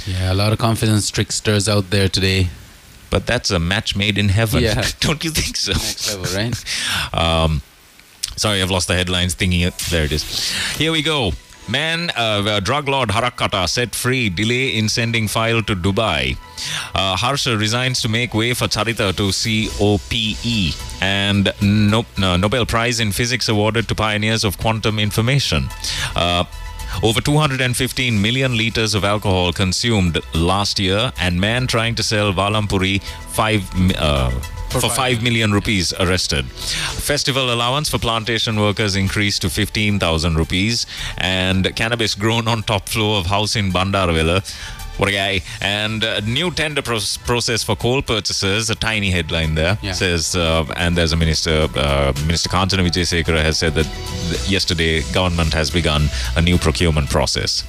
[0.05, 2.49] Yeah, a lot of confidence tricksters out there today.
[3.09, 4.63] But that's a match made in heaven.
[4.63, 4.83] Yeah.
[4.99, 5.73] Don't you think so?
[5.73, 6.63] Next level, right?
[7.13, 7.61] Um,
[8.35, 9.77] sorry, I've lost the headlines thinking it.
[9.91, 10.51] There it is.
[10.77, 11.33] Here we go.
[11.67, 14.29] Man, uh, drug lord Harak Kata set free.
[14.29, 16.37] Delay in sending file to Dubai.
[16.93, 20.75] Uh, Harsha resigns to make way for Charita to COPE.
[21.01, 25.69] And no, no, Nobel Prize in Physics awarded to pioneers of quantum information.
[26.15, 26.43] Uh,
[27.01, 33.01] over 215 million liters of alcohol consumed last year, and man trying to sell Valampuri
[33.29, 33.63] five.
[33.97, 34.29] Uh,
[34.73, 36.45] for, for 5 million rupees arrested.
[36.45, 40.85] Festival allowance for plantation workers increased to 15,000 rupees
[41.17, 44.41] and cannabis grown on top floor of house in Bandarawela
[44.97, 45.41] what a guy.
[45.59, 49.93] And uh, new tender pro- process for coal purchases, a tiny headline there, Yeah.
[49.93, 53.85] says, uh, and there's a minister, uh, Minister Kanchana Wijesekera has said that
[54.29, 57.63] th- yesterday government has begun a new procurement process.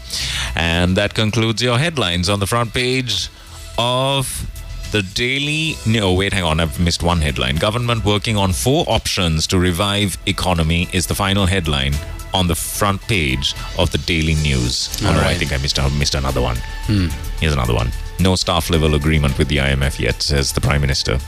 [0.55, 3.30] And that concludes your headlines on the front page
[3.78, 4.46] of
[4.95, 5.74] the Daily.
[5.84, 6.61] No, wait, hang on.
[6.61, 7.57] I've missed one headline.
[7.57, 11.95] Government working on four options to revive economy is the final headline
[12.32, 14.88] on the front page of the Daily News.
[15.03, 16.59] All oh, no, I think I missed out, missed another one.
[16.86, 17.09] Hmm.
[17.40, 17.90] Here's another one.
[18.20, 21.18] No staff level agreement with the IMF yet, says the Prime Minister.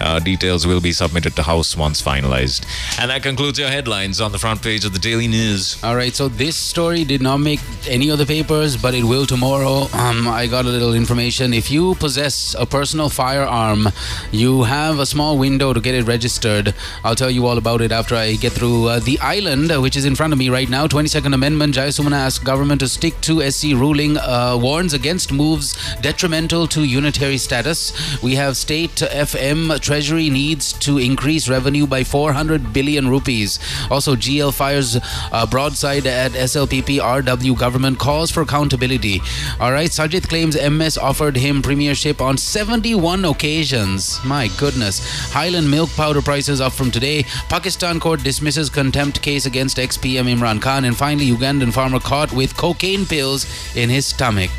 [0.00, 2.64] Uh, details will be submitted to House once finalized.
[2.98, 5.82] And that concludes your headlines on the front page of the Daily News.
[5.84, 9.26] All right, so this story did not make any of the papers, but it will
[9.26, 9.88] tomorrow.
[9.92, 11.52] Um, I got a little information.
[11.52, 13.88] If you possess a personal firearm,
[14.30, 16.74] you have a small window to get it registered.
[17.04, 19.96] I'll tell you all about it after I get through uh, the island, uh, which
[19.96, 20.86] is in front of me right now.
[20.86, 21.74] 22nd Amendment.
[21.74, 27.36] Jayasumana asks government to stick to SC ruling, uh, warns against moves detrimental to unitary
[27.36, 27.92] status.
[28.22, 33.58] We have state FM treasury needs to increase revenue by 400 billion rupees.
[33.90, 34.98] Also, GL fires
[35.32, 39.20] uh, broadside at SLPP RW government calls for accountability.
[39.58, 44.20] All right, Sajith claims MS offered him premiership on 71 occasions.
[44.24, 45.00] My goodness.
[45.32, 47.24] Highland milk powder prices up from today.
[47.48, 50.84] Pakistan court dismisses contempt case against ex-PM Imran Khan.
[50.84, 53.44] And finally, Ugandan farmer caught with cocaine pills
[53.74, 54.52] in his stomach.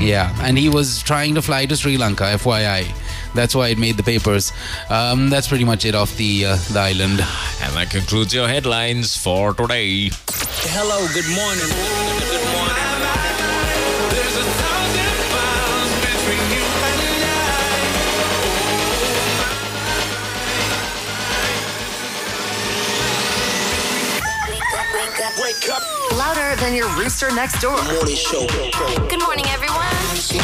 [0.00, 2.86] Yeah, and he was trying to fly to Sri Lanka, FYI.
[3.34, 4.52] That's why it made the papers.
[4.90, 7.20] Um, that's pretty much it off the uh, the island.
[7.62, 10.10] And that concludes your headlines for today.
[10.70, 11.68] Hello, good morning.
[12.30, 12.97] Good morning.
[26.28, 27.82] Louder than your rooster next door.
[27.84, 28.46] Morning show.
[29.08, 29.88] Good morning, everyone.
[30.20, 30.36] Say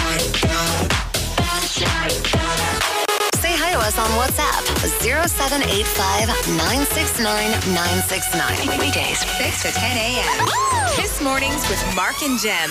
[3.53, 4.65] hi to us on WhatsApp
[5.29, 8.81] 0785 969 969.
[8.81, 10.49] Weekdays, 6 to 10 a.m.
[10.97, 12.71] Kiss Mornings with Mark and Jem.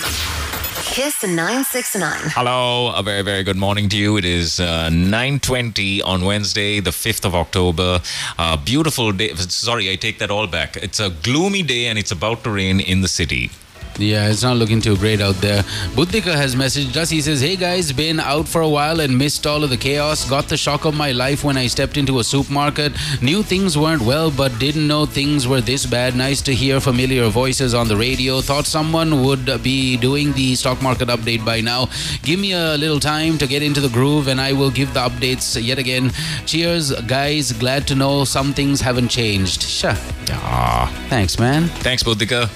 [0.84, 2.30] Kiss 969.
[2.36, 4.16] Hello, a very very good morning to you.
[4.16, 8.00] It is uh, 9:20 on Wednesday, the 5th of October.
[8.38, 9.34] Uh, beautiful day.
[9.34, 10.76] Sorry, I take that all back.
[10.76, 13.50] It's a gloomy day and it's about to rain in the city.
[13.96, 15.62] Yeah, it's not looking too great out there.
[15.94, 17.10] Buddhika has messaged us.
[17.10, 20.28] He says, Hey guys, been out for a while and missed all of the chaos.
[20.28, 22.92] Got the shock of my life when I stepped into a supermarket.
[23.22, 26.16] Knew things weren't well, but didn't know things were this bad.
[26.16, 28.40] Nice to hear familiar voices on the radio.
[28.40, 31.88] Thought someone would be doing the stock market update by now.
[32.24, 35.00] Give me a little time to get into the groove and I will give the
[35.08, 36.10] updates yet again.
[36.46, 37.52] Cheers, guys.
[37.52, 39.62] Glad to know some things haven't changed.
[39.62, 39.94] Sure.
[40.30, 41.68] Ah, Thanks, man.
[41.84, 42.50] thanks, Buddhika.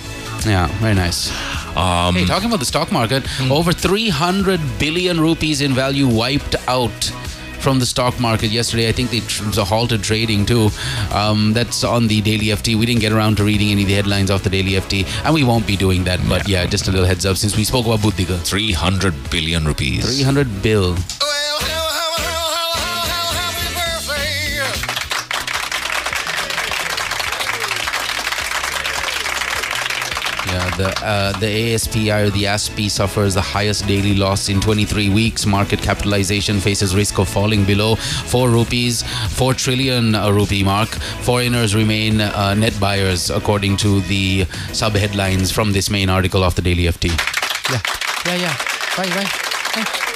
[0.46, 1.30] Yeah, very nice.
[1.76, 7.12] Um, Hey, talking about the stock market, over 300 billion rupees in value wiped out
[7.60, 8.88] from the stock market yesterday.
[8.88, 10.70] I think they tr- it halted trading too.
[11.12, 12.76] Um, that's on the daily FT.
[12.78, 15.34] We didn't get around to reading any of the headlines off the daily FT, and
[15.34, 16.20] we won't be doing that.
[16.28, 18.38] But yeah, just a little heads up since we spoke about Buddhika.
[18.40, 20.04] 300 billion rupees.
[20.16, 20.94] 300 bill.
[20.94, 21.37] Yeah,
[30.78, 35.44] the uh, the ASPI or the ASPI suffers the highest daily loss in 23 weeks.
[35.44, 39.02] Market capitalization faces risk of falling below 4 rupees,
[39.36, 40.88] 4 trillion uh, rupee mark.
[41.28, 46.54] Foreigners remain uh, net buyers, according to the sub headlines from this main article of
[46.54, 47.08] the Daily FT.
[47.70, 47.82] Yeah,
[48.26, 48.56] yeah, yeah.
[48.96, 50.07] Right, right.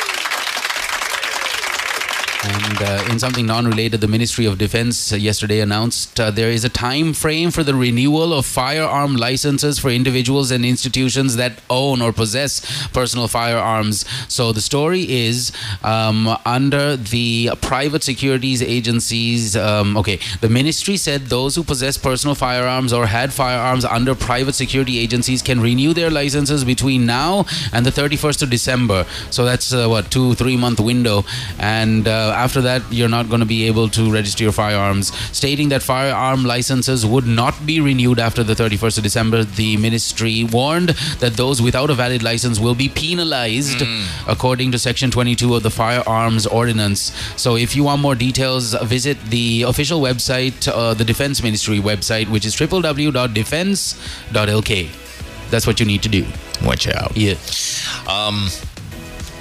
[2.45, 6.65] And uh, in something non-related, the Ministry of Defense uh, yesterday announced uh, there is
[6.65, 12.03] a time frame for the renewal of firearm licenses for individuals and institutions that own
[12.03, 14.05] or possess personal firearms.
[14.27, 15.53] So the story is
[15.85, 19.57] um, under the private securities agencies.
[19.57, 24.57] Um, okay, the ministry said those who possess personal firearms or had firearms under private
[24.57, 29.07] security agencies can renew their licenses between now and the 31st of December.
[29.31, 31.25] So that's uh, what two three month window
[31.61, 32.09] and.
[32.33, 35.13] After that, you're not going to be able to register your firearms.
[35.37, 40.45] Stating that firearm licenses would not be renewed after the 31st of December, the ministry
[40.45, 43.83] warned that those without a valid license will be penalized
[44.27, 47.13] according to Section 22 of the Firearms Ordinance.
[47.37, 52.29] So, if you want more details, visit the official website, uh, the Defense Ministry website,
[52.29, 55.51] which is www.defense.lk.
[55.51, 56.25] That's what you need to do.
[56.65, 57.17] Watch out.
[57.17, 57.35] Yeah.
[58.09, 58.49] Um,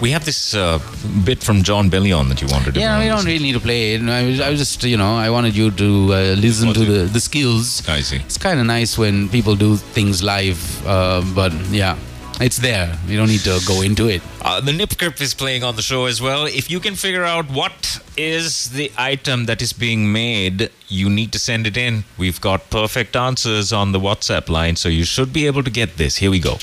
[0.01, 0.79] we have this uh,
[1.23, 3.93] bit from Jon Bellion that you wanted to Yeah, we don't really need to play
[3.93, 4.01] it.
[4.01, 7.03] I was, I was just, you know, I wanted you to uh, listen to the,
[7.05, 7.87] the skills.
[7.87, 8.17] I see.
[8.17, 11.97] It's kind of nice when people do things live, uh, but yeah,
[12.39, 12.97] it's there.
[13.05, 14.23] You don't need to go into it.
[14.41, 16.45] Uh, the Nip Crip is playing on the show as well.
[16.45, 21.31] If you can figure out what is the item that is being made, you need
[21.33, 22.05] to send it in.
[22.17, 25.97] We've got perfect answers on the WhatsApp line, so you should be able to get
[25.97, 26.17] this.
[26.17, 26.57] Here we go.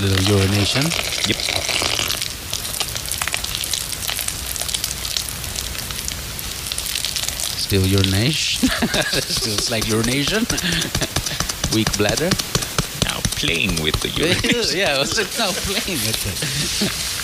[0.00, 0.82] Little urination.
[1.26, 1.36] Yep.
[7.58, 8.68] Still urination.
[9.28, 10.46] Still like urination.
[11.74, 12.30] Weak bladder.
[13.04, 14.78] Now playing with the urination.
[14.78, 17.18] yeah, I was just now playing with it.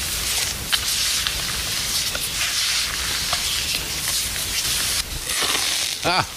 [6.06, 6.28] Ah,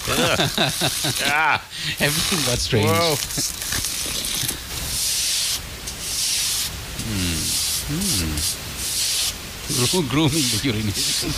[1.26, 1.66] ah,
[2.00, 2.88] everything got strange.
[2.88, 3.67] Whoa.
[7.90, 8.36] Hmm.
[10.10, 11.32] Grooming the urination.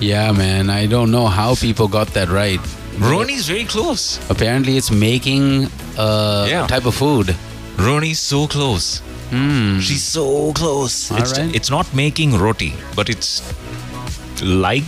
[0.00, 0.70] yeah, man.
[0.70, 2.60] I don't know how people got that right.
[2.98, 4.18] Roni's very close.
[4.30, 6.66] Apparently, it's making a Yeah.
[6.66, 7.34] type of food.
[7.76, 9.00] Roni's so close.
[9.30, 9.78] Hmm.
[9.80, 11.10] She's so close.
[11.10, 11.54] All it's, right.
[11.54, 13.42] it's not making roti, but it's
[14.42, 14.84] like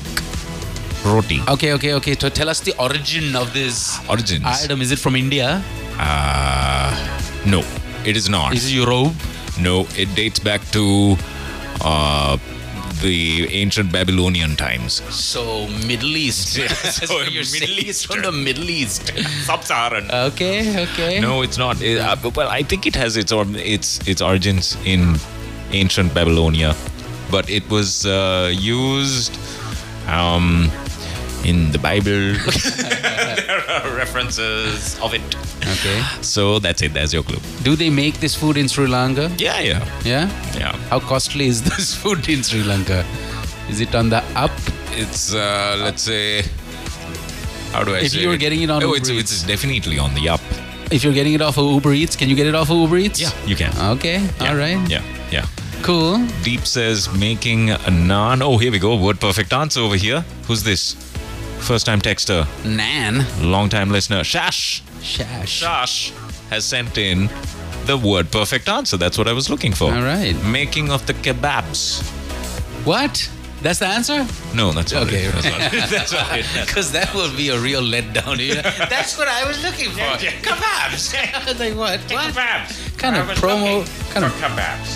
[1.05, 1.41] roti.
[1.49, 2.15] Okay, okay, okay.
[2.19, 4.45] So tell us the origin of this Origins.
[4.45, 4.81] item.
[4.81, 5.63] Is it from India?
[5.99, 6.91] Uh,
[7.47, 7.61] no,
[8.05, 8.55] it is not.
[8.55, 9.13] Is it Europe?
[9.61, 11.17] No, it dates back to
[11.83, 12.39] uh,
[13.03, 15.03] the ancient Babylonian times.
[15.15, 16.57] So Middle East.
[16.63, 16.69] Yeah,
[17.09, 17.89] so you're Middle saying.
[17.89, 19.13] It's from the Middle East.
[19.47, 20.11] Sub-Saharan.
[20.11, 21.21] Okay, okay.
[21.21, 21.81] No, it's not.
[21.83, 25.17] It- uh, well, I think it has its or, its its origins in
[25.73, 26.75] ancient Babylonia,
[27.31, 29.37] but it was uh, used
[30.09, 30.71] um,
[31.45, 32.35] in the Bible.
[33.47, 35.23] there are references of it.
[35.63, 36.03] Okay.
[36.23, 36.93] So that's it.
[36.95, 37.41] That's your clue.
[37.63, 39.31] Do they make this food in Sri Lanka?
[39.39, 40.29] Yeah, yeah, Yeah?
[40.59, 40.73] yeah.
[40.91, 43.05] How costly is this food in Sri Lanka?
[43.69, 44.51] Is it on the up?
[44.93, 46.43] It's uh, let's say.
[47.73, 48.21] How do I If say?
[48.21, 48.41] you were it?
[48.41, 49.33] getting it on oh, Uber it's, Eats.
[49.33, 50.41] it's definitely on the up.
[50.91, 52.99] If you're getting it off of Uber Eats, can you get it off of Uber
[52.99, 53.19] Eats?
[53.21, 53.73] Yeah, you can.
[53.97, 54.79] Okay, Yeah, all right.
[54.91, 55.47] Yeah, yeah.
[55.83, 56.19] Cool.
[56.45, 58.43] Deep says making a naan.
[58.43, 58.95] Oh, here we go.
[58.95, 60.21] Word perfect answer over here.
[60.47, 60.95] Who's this?
[61.63, 63.25] First time texter, Nan.
[63.51, 64.21] long time listener.
[64.23, 64.83] Shash.
[65.01, 65.63] Shash.
[65.63, 66.11] Shash
[66.51, 67.31] has sent in
[67.87, 68.97] the word perfect answer.
[68.97, 69.93] That's what I was looking for.
[69.93, 70.35] All right.
[70.45, 72.03] Making of the kebabs.
[72.85, 73.31] What?
[73.63, 74.27] That's the answer?
[74.57, 75.27] No, that's Okay.
[75.27, 75.33] it.
[75.35, 75.91] That's not.
[75.91, 76.47] That's not it.
[76.67, 78.39] Because that will be a real letdown.
[78.45, 78.63] you know?
[78.91, 80.01] That's what I was looking for.
[80.19, 81.15] Kebabs.
[81.15, 82.01] I was like, what?
[82.01, 82.92] What Kebabs.
[83.03, 83.85] Kind of promo?
[84.15, 84.33] Kind of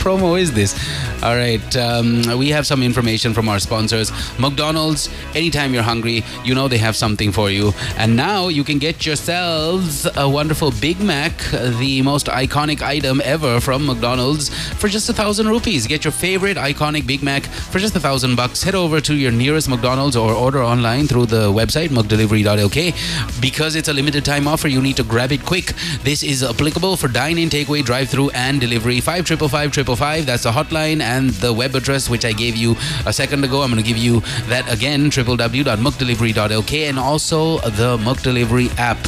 [0.01, 0.79] promo is this?
[1.25, 4.13] All right, um, we have some information from our sponsors.
[4.39, 7.73] McDonald's, anytime you're hungry, you know they have something for you.
[7.97, 11.33] And now you can get yourselves a wonderful Big Mac,
[11.81, 15.87] the most iconic item ever from McDonald's, for just a thousand rupees.
[15.89, 18.63] Get your favorite iconic Big Mac for just a thousand bucks.
[18.63, 23.41] Head over to your nearest McDonald's or order online through the website, mcdelivery.lk.
[23.41, 25.73] Because it's a limited time offer, you need to grab it quick.
[26.05, 29.01] This is applicable for dine in, takeaway, drive through, and delivery.
[29.01, 32.77] 555 That's the hotline and the web address, which I gave you
[33.07, 33.63] a second ago.
[33.63, 36.73] I'm going to give you that again www.mcdelivery.lk.
[36.89, 38.99] And also, the McDelivery app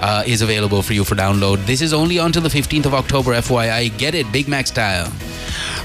[0.00, 1.64] uh, is available for you for download.
[1.66, 3.96] This is only until the 15th of October, FYI.
[3.98, 5.12] Get it, Big Mac style.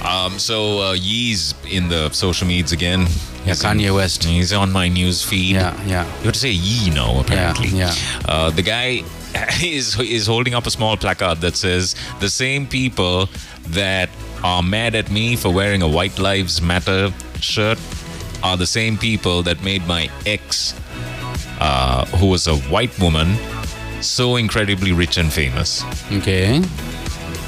[0.05, 3.01] Um, so uh, Ye's in the social medias again.
[3.01, 3.07] Yeah,
[3.53, 4.23] He's in- Kanye West.
[4.23, 5.55] He's on my news feed.
[5.55, 6.05] Yeah, yeah.
[6.19, 7.67] You have to say Ye now, apparently.
[7.69, 7.93] yeah.
[8.27, 9.03] Uh, the guy
[9.63, 13.29] is is holding up a small placard that says the same people
[13.67, 14.09] that
[14.43, 17.79] are mad at me for wearing a White Lives Matter shirt
[18.43, 20.73] are the same people that made my ex,
[21.59, 23.35] uh, who was a white woman,
[24.01, 25.83] so incredibly rich and famous.
[26.11, 26.61] Okay.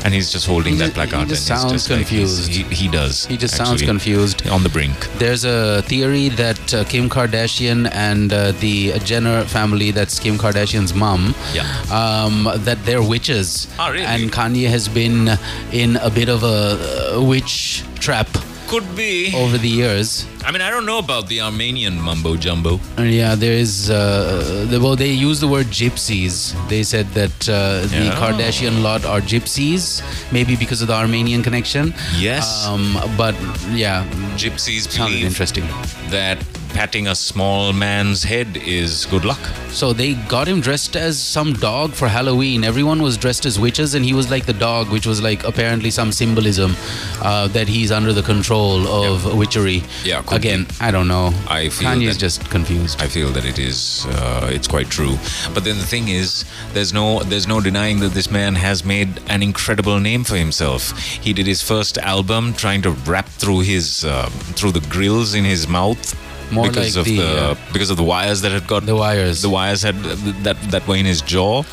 [0.03, 1.29] And he's just holding He that just- he placard.
[1.29, 2.49] just sounds like, he's- confused.
[2.51, 3.25] he, he does.
[3.27, 4.47] He just sounds confused.
[4.47, 4.95] On the brink.
[5.17, 10.93] There's a theory that uh, Kim Kardashian and uh, the Jenner family, that's Kim Kardashian's
[10.93, 11.63] mom, Yeah.
[11.91, 13.67] um, that they're witches.
[13.79, 14.05] Oh, really?
[14.05, 15.29] And Kanye has been
[15.71, 18.27] in a bit of a uh, witch trap.
[18.71, 19.33] Could be.
[19.35, 20.25] over the years.
[20.45, 22.79] I mean, I don't know about the Armenian mumbo jumbo.
[22.97, 23.89] Uh, Yeah, there is.
[23.91, 26.55] Uh, the, well, they use the word gypsies.
[26.69, 30.01] They said that uh, the Kardashian lot are gypsies,
[30.31, 31.93] maybe because of the Armenian connection.
[32.17, 32.65] Yes.
[32.65, 33.35] Um, but
[33.83, 34.07] yeah,
[34.37, 35.65] Gypsies sounded believe interesting.
[36.09, 36.37] that
[36.73, 39.39] patting a small man's head is good luck.
[39.69, 42.63] So they got him dressed as some dog for Halloween.
[42.63, 45.91] Everyone was dressed as witches, and he was like the dog, which was like apparently
[45.91, 46.75] some symbolism
[47.21, 49.83] uh, that he's under the control of witchery.
[50.03, 51.33] Yeah, Again, I don't know.
[51.47, 53.01] I feel Kanye's that- just confused.
[53.01, 55.17] I feel that it is uh, it's quite true.
[55.53, 59.21] But then the thing is, there's no there's no denying that this man has made
[59.27, 60.97] an incredible name for himself.
[60.97, 65.43] He did his first album trying to rap through his uh, through the grills in
[65.45, 66.15] his mouth.
[66.51, 68.95] More because like of the, the uh, because of the wires that had got the
[68.95, 69.41] wires.
[69.41, 69.95] the wires had
[70.43, 71.63] that that were in his jaw.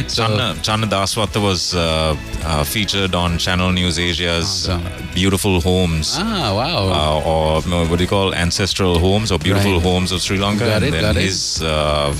[0.08, 4.78] so, Channa, Channa Daswatte was uh, uh, featured on Channel News Asia's uh,
[5.14, 6.14] Beautiful Homes.
[6.18, 6.88] ah, wow.
[6.88, 9.82] uh, or no, what do you call ancestral homes or beautiful Right.
[9.82, 10.64] homes of Sri Lanka.
[10.64, 11.22] Got and it, then got it.
[11.22, 12.14] his uh,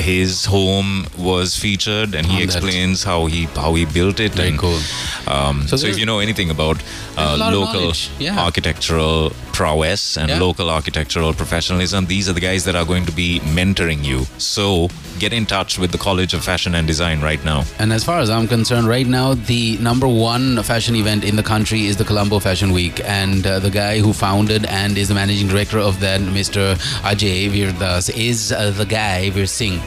[0.00, 2.44] his home was featured, and he that.
[2.44, 4.32] explains how he how he built it.
[4.32, 4.80] Very and, cool.
[5.26, 6.82] Um, So so, if you know anything about
[7.16, 8.38] uh, local yeah.
[8.46, 10.38] architectural prowess and Yeah.
[10.46, 14.26] local architectural professionalism, these are the guys that are going to be mentoring you.
[14.38, 14.88] So
[15.18, 17.64] get in touch with the College of Fashion and Design right now.
[17.78, 21.42] And as far as I'm concerned, right now, the number one fashion event in the
[21.42, 22.96] country is the Colombo Fashion Week.
[23.04, 26.62] And uh, the guy who founded and is the managing director of that, Mr.
[27.10, 29.78] Ajai Virdas, is uh, the guy, Vir Singh.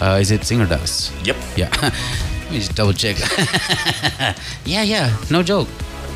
[0.00, 1.10] Uh, is it Singh or Das?
[1.24, 1.36] Yep.
[1.56, 1.70] Yeah.
[1.82, 3.16] Let me just double check.
[4.64, 5.68] yeah, yeah, no joke.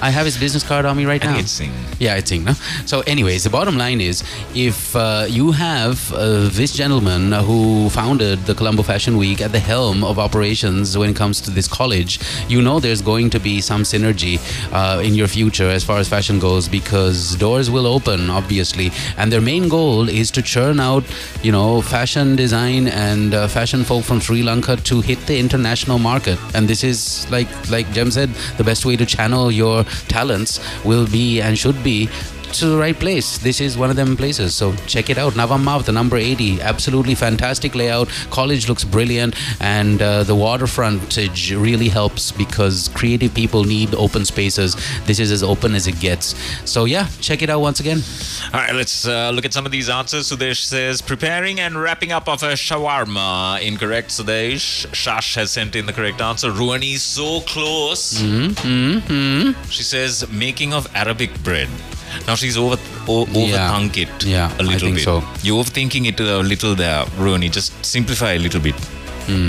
[0.02, 1.38] I have his business card on me right I now.
[1.38, 1.72] it's Singh.
[1.98, 2.44] Yeah, I think.
[2.44, 2.52] No?
[2.86, 4.22] So, anyways, the bottom line is
[4.54, 9.58] if uh, you have uh, this gentleman who founded the Colombo Fashion Week at the
[9.58, 12.18] helm of operations when it comes to this college,
[12.48, 14.38] you know there's going to be some synergy
[14.72, 18.90] uh, in your future as far as fashion goes because doors will open, obviously.
[19.16, 21.04] And their main goal is to churn out,
[21.42, 25.98] you know, fashion design and uh, fashion folk from Sri Lanka to hit the international
[25.98, 26.38] market.
[26.54, 31.06] And this is, like, like Jem said, the best way to channel your talents will
[31.06, 32.08] be and should be
[32.54, 33.38] to the right place.
[33.38, 34.54] This is one of them places.
[34.54, 35.34] So check it out.
[35.34, 36.60] Navamav, the number 80.
[36.60, 38.08] Absolutely fantastic layout.
[38.30, 39.34] College looks brilliant.
[39.60, 44.76] And uh, the water frontage really helps because creative people need open spaces.
[45.04, 46.34] This is as open as it gets.
[46.68, 48.02] So yeah, check it out once again.
[48.52, 50.30] All right, let's uh, look at some of these answers.
[50.30, 53.60] Sudesh says, preparing and wrapping up of a shawarma.
[53.62, 54.86] Incorrect, Sudesh.
[54.88, 56.50] Shash has sent in the correct answer.
[56.50, 58.20] Ruani is so close.
[58.20, 59.60] Mm-hmm.
[59.70, 61.68] She says, making of Arabic bread.
[62.26, 62.76] Now she's over
[63.08, 63.70] o- Yeah.
[63.70, 65.04] overthunk it Yeah, a little bit.
[65.04, 65.22] so.
[65.42, 67.50] You're overthinking it a little there, Ruani.
[67.50, 68.74] Just simplify a little bit.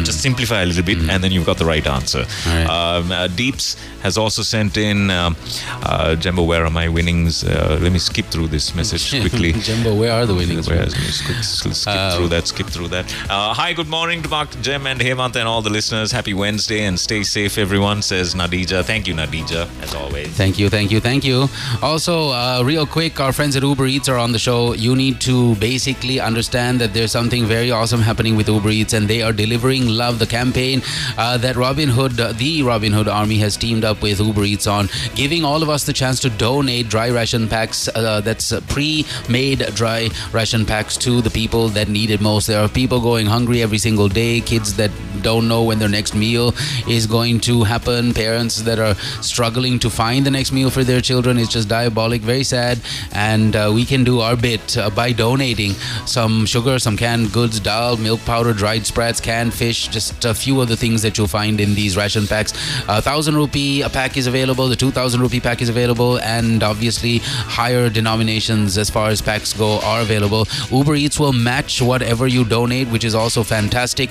[0.03, 2.25] Just simplify a little bit, and then you've got the right answer.
[2.69, 5.35] Um, uh, Deeps has also sent in, um,
[5.83, 7.43] uh, Jumbo, where are my winnings?
[7.43, 9.53] Uh, let me skip through this message quickly.
[9.53, 10.69] Jumbo, where are the winnings?
[10.69, 13.05] Where skip, skip skip through that, skip through that.
[13.29, 16.11] Uh, hi, good morning to Mark, Jem, and Hemant, and all the listeners.
[16.11, 18.83] Happy Wednesday, and stay safe, everyone, says Nadija.
[18.83, 20.27] Thank you, Nadija, as always.
[20.29, 21.47] Thank you, thank you, thank you.
[21.81, 24.73] Also, uh, real quick, our friends at Uber Eats are on the show.
[24.73, 29.07] You need to basically understand that there's something very awesome happening with Uber Eats, and
[29.07, 30.19] they are delivering love.
[30.19, 30.81] The campaign
[31.17, 34.67] uh, that Robin Hood, uh, the Robin Hood Army, has teamed up with Uber Eats
[34.67, 37.87] on, giving all of us the chance to donate dry ration packs.
[37.87, 42.47] Uh, that's uh, pre-made dry ration packs to the people that need it most.
[42.47, 44.41] There are people going hungry every single day.
[44.41, 44.91] Kids that
[45.21, 46.53] don't know when their next meal
[46.87, 48.13] is going to happen.
[48.13, 51.37] Parents that are struggling to find the next meal for their children.
[51.37, 52.79] It's just diabolic, very sad.
[53.13, 55.73] And uh, we can do our bit by donating
[56.05, 60.59] some sugar, some canned goods, dal, milk powder, dried sprats, canned fish, just a few
[60.61, 62.51] of the things that you'll find in these ration packs.
[62.87, 66.63] A thousand rupee a pack is available, the two thousand rupee pack is available, and
[66.63, 67.19] obviously
[67.59, 70.47] higher denominations as far as packs go are available.
[70.71, 74.09] Uber Eats will match whatever you donate, which is also fantastic.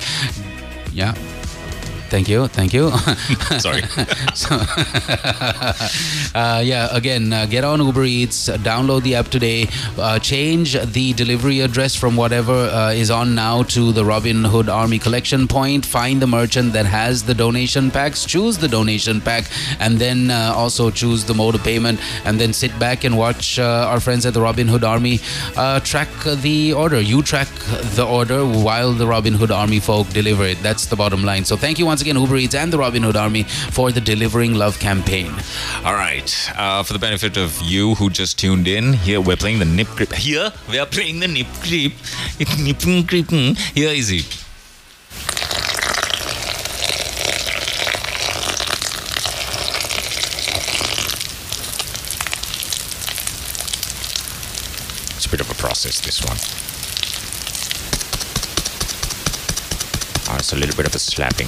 [0.93, 1.13] Yeah.
[2.11, 2.91] Thank you, thank you.
[3.59, 3.83] Sorry.
[4.33, 4.57] so,
[6.35, 11.13] uh, yeah, again, uh, get on Uber Eats, download the app today, uh, change the
[11.13, 15.85] delivery address from whatever uh, is on now to the Robin Hood Army collection point.
[15.85, 19.45] Find the merchant that has the donation packs, choose the donation pack,
[19.79, 22.01] and then uh, also choose the mode of payment.
[22.25, 25.21] And then sit back and watch uh, our friends at the Robin Hood Army
[25.55, 26.09] uh, track
[26.41, 26.99] the order.
[26.99, 27.47] You track
[27.95, 30.61] the order while the Robin Hood Army folk deliver it.
[30.61, 31.45] That's the bottom line.
[31.45, 34.53] So thank you once again, Uber Eats and the Robin Hood Army, for the Delivering
[34.55, 35.31] Love campaign.
[35.85, 36.49] All right.
[36.55, 39.87] Uh, for the benefit of you who just tuned in, here we're playing the nip
[39.87, 40.11] crip.
[40.13, 41.93] Here we are playing the nip crip.
[42.59, 43.25] Nip and grip.
[43.27, 43.57] mm.
[43.75, 44.37] Here is it.
[55.15, 56.37] It's a bit of a process, this one.
[60.33, 61.47] Oh, it's a little bit of a slapping.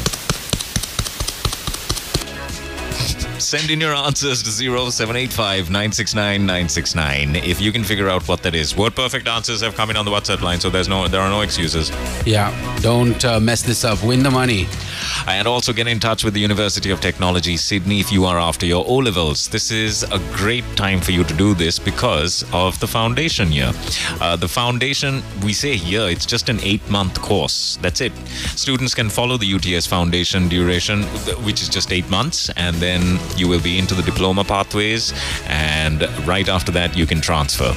[3.54, 8.56] Send in your answers to 0785 969 969 if you can figure out what that
[8.56, 8.76] is.
[8.76, 11.30] Word perfect answers have come in on the WhatsApp line, so there's no there are
[11.30, 11.92] no excuses.
[12.26, 12.50] Yeah,
[12.82, 14.04] don't uh, mess this up.
[14.04, 14.66] Win the money.
[15.28, 18.66] And also get in touch with the University of Technology, Sydney, if you are after
[18.66, 19.48] your O levels.
[19.48, 23.72] This is a great time for you to do this because of the foundation year.
[24.22, 27.78] Uh, the foundation, we say here, it's just an eight month course.
[27.82, 28.14] That's it.
[28.56, 31.04] Students can follow the UTS foundation duration,
[31.46, 35.14] which is just eight months, and then you will be into the diploma pathways.
[35.48, 37.74] And right after that, you can transfer.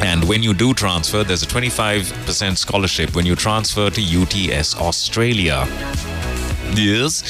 [0.00, 5.66] And when you do transfer, there's a 25% scholarship when you transfer to UTS Australia.
[6.74, 7.22] Yes.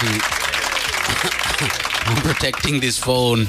[0.00, 0.20] I'm
[2.22, 3.48] protecting this phone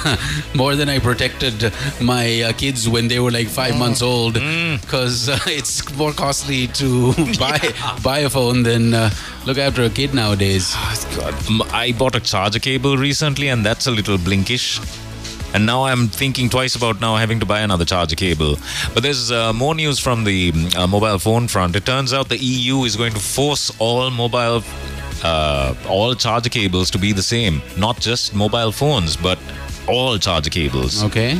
[0.54, 5.28] more than I protected my uh, kids when they were like five months old, because
[5.28, 7.58] uh, it's more costly to buy
[8.02, 9.10] buy a phone than uh,
[9.44, 10.72] look after a kid nowadays.
[11.16, 11.34] God.
[11.50, 14.80] M- I bought a charger cable recently, and that's a little blinkish.
[15.54, 18.56] And now I'm thinking twice about now having to buy another charger cable.
[18.92, 21.74] But there's uh, more news from the uh, mobile phone front.
[21.74, 24.62] It turns out the EU is going to force all mobile,
[25.24, 27.62] uh, all charger cables to be the same.
[27.76, 29.38] Not just mobile phones, but
[29.88, 31.02] all charger cables.
[31.04, 31.38] Okay.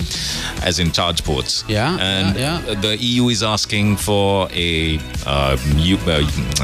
[0.62, 1.64] As in charge ports.
[1.68, 6.20] Yeah, And yeah, the EU is asking for a uh, U, uh,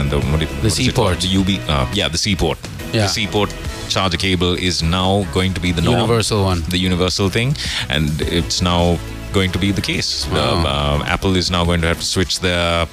[0.08, 1.20] the, what it, what is C port.
[1.20, 2.58] The UB, uh, yeah, the C port.
[2.92, 3.02] Yeah.
[3.02, 3.54] The C port
[3.88, 5.96] charger cable is now going to be the norm.
[5.96, 6.62] Universal one.
[6.68, 7.54] The universal thing,
[7.90, 8.98] and it's now
[9.32, 10.26] going to be the case.
[10.28, 10.54] Wow.
[10.54, 10.66] Um,
[11.02, 12.86] uh, Apple is now going to have to switch their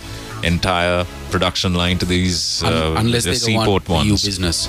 [0.44, 4.26] entire production line to these uh, unless the they don't want ones.
[4.26, 4.68] business.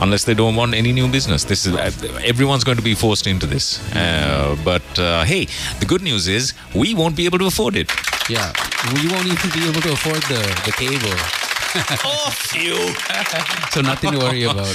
[0.00, 1.90] Unless they don't want any new business, this is uh,
[2.24, 3.80] everyone's going to be forced into this.
[3.94, 5.46] Uh, but uh, hey,
[5.80, 7.90] the good news is we won't be able to afford it.
[8.28, 8.52] Yeah,
[8.94, 11.18] we won't even be able to afford the, the cable.
[12.04, 12.76] oh, phew.
[13.70, 14.66] so nothing to worry about.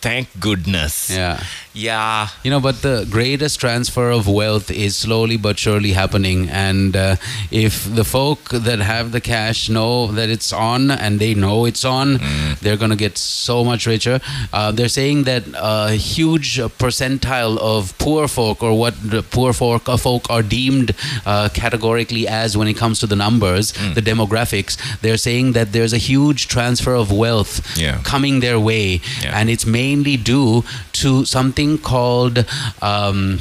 [0.00, 1.10] Thank goodness.
[1.10, 1.42] Yeah.
[1.74, 2.28] Yeah.
[2.42, 6.48] You know, but the greatest transfer of wealth is slowly but surely happening.
[6.48, 7.16] And uh,
[7.50, 11.84] if the folk that have the cash know that it's on and they know it's
[11.84, 12.18] on,
[12.60, 14.20] they're going to get so much richer.
[14.52, 19.88] Uh, they're saying that a huge percentile of poor folk, or what the poor folk,
[19.88, 20.94] uh, folk are deemed
[21.26, 25.92] uh, categorically as when it comes to the numbers, the demographics, they're saying that there's
[25.92, 28.00] a huge transfer of wealth Yeah.
[28.02, 30.64] coming their way, and it's mainly due
[31.00, 32.44] to something called.
[32.82, 33.40] Um,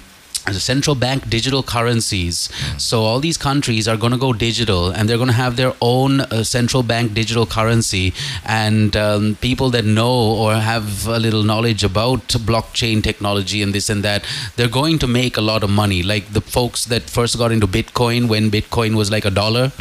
[0.54, 2.50] central bank digital currencies.
[2.78, 5.74] So all these countries are going to go digital, and they're going to have their
[5.82, 8.14] own uh, central bank digital currency.
[8.46, 13.90] And um, people that know or have a little knowledge about blockchain technology and this
[13.90, 14.26] and that,
[14.56, 16.04] they're going to make a lot of money.
[16.04, 19.72] Like the folks that first got into Bitcoin when Bitcoin was like a dollar,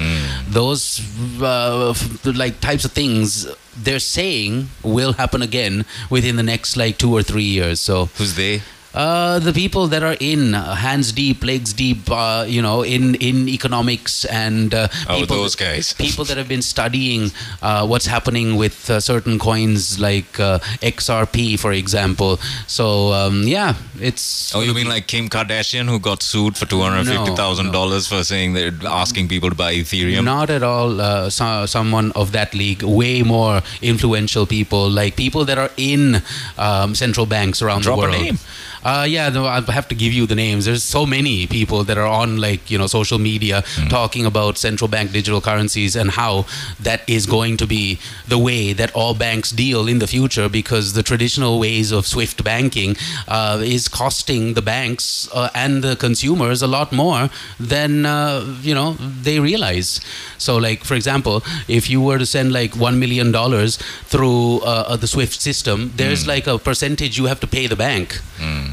[0.48, 1.00] those
[1.42, 1.94] uh,
[2.24, 3.46] like types of things.
[3.78, 7.78] They're saying will happen again within the next like two or three years.
[7.78, 8.62] So who's they?
[8.96, 13.14] Uh, the people that are in uh, hands deep, legs deep, uh, you know, in
[13.16, 15.92] in economics and uh, Oh, people, those guys.
[16.06, 21.58] people that have been studying uh, what's happening with uh, certain coins like uh, XRP,
[21.58, 22.38] for example.
[22.66, 24.54] So um, yeah, it's.
[24.54, 28.06] Oh, you mean like Kim Kardashian who got sued for two hundred fifty thousand dollars
[28.06, 30.24] for saying they're asking people to buy Ethereum?
[30.24, 31.00] Not at all.
[31.00, 36.22] Uh, so, someone of that league, way more influential people, like people that are in
[36.56, 38.38] um, central banks around Drop the world.
[38.86, 40.64] Uh, yeah, no, I have to give you the names.
[40.66, 43.88] There's so many people that are on like you know social media Hmm.
[43.88, 46.32] talking about central bank digital currencies and how
[46.88, 47.82] that is going to be
[48.34, 52.38] the way that all banks deal in the future because the traditional ways of swift
[52.50, 52.94] banking
[53.36, 55.06] uh, is costing the banks
[55.40, 57.22] uh, and the consumers a lot more
[57.74, 58.88] than uh, you know
[59.28, 59.90] they realize.
[60.46, 61.36] So, like for example,
[61.80, 63.78] if you were to send like one million dollars
[64.12, 66.34] through uh, uh, the SWIFT system, there's Hmm.
[66.34, 68.08] like a percentage you have to pay the bank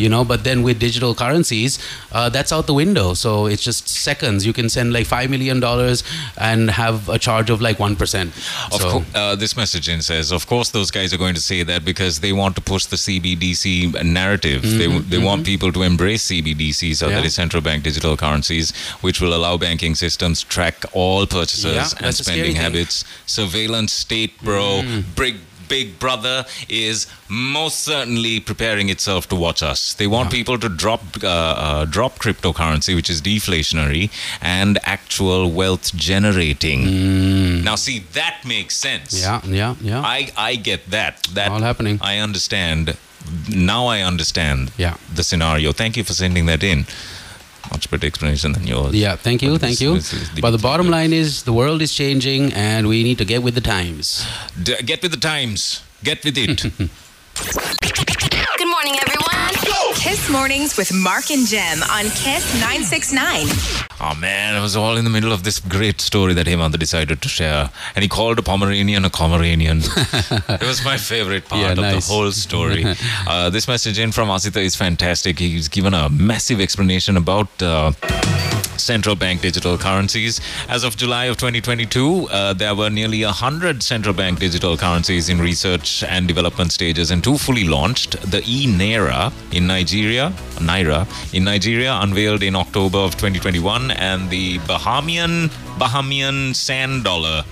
[0.03, 1.77] you know but then with digital currencies
[2.11, 5.59] uh, that's out the window so it's just seconds you can send like five million
[5.67, 6.03] dollars
[6.49, 8.29] and have a charge of like one percent
[8.75, 11.41] Of so course, uh, this message in says, of course, those guys are going to
[11.51, 14.61] say that because they want to push the CBDC narrative.
[14.63, 17.29] They, Mhm, they want people to embrace CBDC, so that Yeah.
[17.31, 18.71] is central bank digital currencies,
[19.01, 23.03] which will allow banking systems track all purchases Yeah, and that's a scary spending habits.
[23.25, 24.81] Surveillance state, bro.
[24.83, 25.03] Mm.
[25.23, 25.35] Big
[25.73, 29.95] Big Brother is most certainly preparing itself to watch us.
[29.95, 35.85] They want people to drop uh, uh, drop cryptocurrency, which is deflationary and actual wealth
[35.95, 37.63] generating.
[37.63, 39.11] Now, see that makes sense.
[39.19, 39.23] Mm.
[39.25, 41.13] yeah yeah yeah I I get that.
[41.37, 41.97] That All happening.
[42.01, 42.95] I understand.
[43.49, 44.71] Now I understand.
[44.77, 44.95] Yeah.
[45.19, 45.71] The scenario.
[45.71, 46.85] Thank you for sending that in.
[47.71, 48.93] Much better explanation than yours.
[48.93, 51.93] yeah thank you But thank you the- but the bottom line is the world is
[51.93, 54.25] changing and we need to get with the times
[54.61, 55.81] D- get with the times.
[56.03, 56.63] Get with it.
[58.59, 59.53] Good morning, everyone.
[59.95, 63.47] Kiss Mornings with Mark and Jem on Kiss 969.
[64.03, 67.21] Oh man, it was all in the middle of this great story that Hemanta decided
[67.21, 69.77] to share, and he called a Pomeranian a Pomeranian.
[69.83, 72.07] it was my favorite part Yeah, of nice.
[72.07, 72.85] the whole story.
[73.27, 75.39] uh, this message in from Asita is fantastic.
[75.39, 77.49] He's given a massive explanation about.
[77.61, 77.93] Uh,
[78.77, 80.41] central bank digital currencies.
[80.67, 85.39] As of July of 2022, uh, there were nearly 100 central bank digital currencies in
[85.39, 88.19] research and development stages, and two fully launched.
[88.29, 94.57] The e Naira in Nigeria, Naira in Nigeria, unveiled in October of 2021, and the
[94.59, 97.43] Bahamian Bahamian Sand Dollar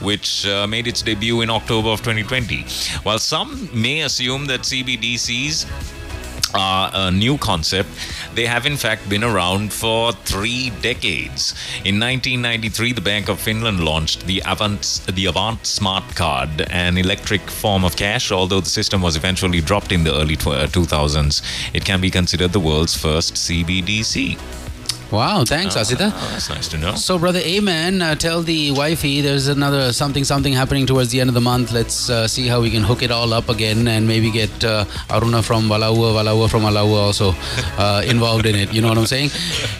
[0.00, 2.62] which uh, made its debut in October of 2020.
[3.04, 5.66] While some may assume that CBDCs
[6.54, 7.88] are a new concept,
[8.34, 11.52] they have in fact been around for three decades.
[11.84, 17.42] In 1993, the Bank of Finland launched the Avant, the Avant Smart Card, an electric
[17.50, 18.30] form of cash.
[18.30, 21.42] Although the system was eventually dropped in the early tw- uh, 2000s,
[21.74, 24.38] it can be considered the world's first CBDC.
[25.10, 26.94] Wow thanks Oh, asita that's nice to know.
[26.94, 31.28] So, brother Amen, uh, tell the wifey there's another something something happening towards the end
[31.28, 31.72] of the month.
[31.72, 34.84] Let's uh, see how we can hook it all up again and maybe get uh,
[35.08, 37.32] Aruna from Walaua, Walaua from Walaua also
[37.78, 38.72] uh, involved in it.
[38.72, 39.30] You know what I'm saying?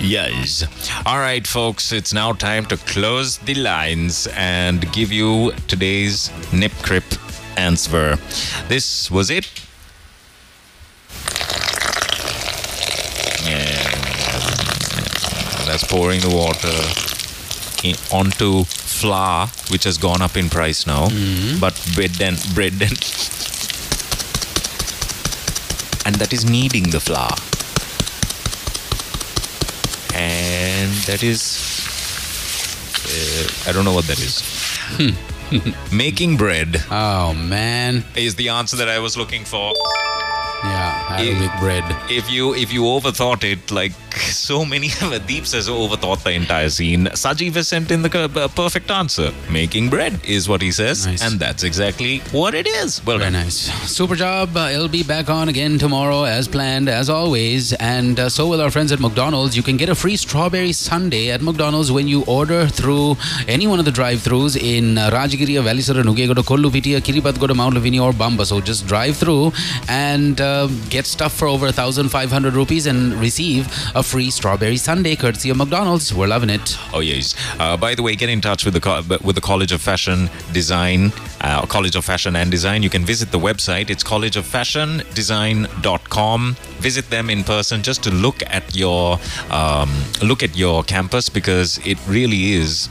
[0.00, 0.64] Yes.
[1.04, 6.72] All right, folks, it's now time to close the lines and give you today's Nip
[6.82, 7.04] Crip
[7.56, 8.16] answer.
[8.68, 9.46] This was it.
[13.44, 13.90] Yeah.
[15.66, 16.74] That's pouring the water
[17.86, 21.08] in, onto flour, which has gone up in price now.
[21.60, 22.98] But bread and bread and
[26.06, 27.34] and that is kneading the flour.
[30.14, 31.58] And that is
[33.06, 34.42] uh, I don't know what that is.
[35.92, 36.76] Making bread.
[36.90, 38.04] Oh man.
[38.16, 39.72] Is the answer that I was looking for.
[40.64, 41.84] Yeah, how to bread.
[42.10, 46.70] If you if you overthought it, like so many of Deep says overthought the entire
[46.70, 47.06] scene.
[47.06, 49.32] Sajiv has sent in the uh, perfect answer.
[49.50, 53.04] Making bread is what he says, and that's exactly what it is.
[53.04, 53.44] Well Very done.
[53.44, 53.58] nice.
[53.90, 54.56] Super job.
[54.56, 57.72] Uh, it'll be back on again tomorrow as planned, as always.
[57.74, 59.56] And uh, so will our friends at McDonald's.
[59.56, 63.16] You can get a free strawberry sundae at McDonald's when you order through
[63.48, 68.12] any one of the drive-throughs in uh, Rajagiriya, Welisara, Nugegoda, Kollupitiya, Kiribathgoda, Mount Lavinia, or
[68.12, 68.44] Bamba.
[68.44, 69.52] So just drive through
[69.88, 70.68] and uh,
[71.04, 76.14] get stuff for over 1,500 rupees and receive a free strawberry sundae courtesy of McDonald's.
[76.14, 76.76] We're loving it.
[76.92, 77.34] Oh yes.
[77.60, 80.30] Uh, by the way, get in touch with the co- with the College of Fashion
[80.52, 82.82] Design, uh, College of Fashion and Design.
[82.82, 83.88] You can visit the website.
[83.90, 86.56] It's collegeoffashiondesign.com.
[86.78, 89.18] Visit them in person just to look at your
[89.50, 89.90] um,
[90.22, 92.88] look at your campus because it really is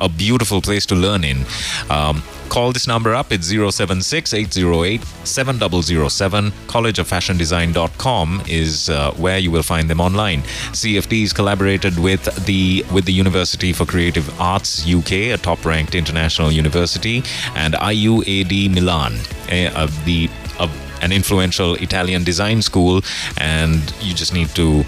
[0.00, 1.44] a beautiful place to learn in.
[1.90, 3.32] Um, call this number up.
[3.32, 6.50] It's 076 808 7007.
[6.66, 10.42] Collegeoffashiondesign.com is uh, where you will find them online.
[10.72, 17.22] CFD's collaborated with the with the University for Creative Arts UK, a top-ranked international university,
[17.54, 19.14] and IUAD Milan,
[19.50, 20.28] a, uh, the
[20.58, 20.68] uh,
[21.02, 23.02] an influential Italian design school,
[23.38, 24.84] and you just need to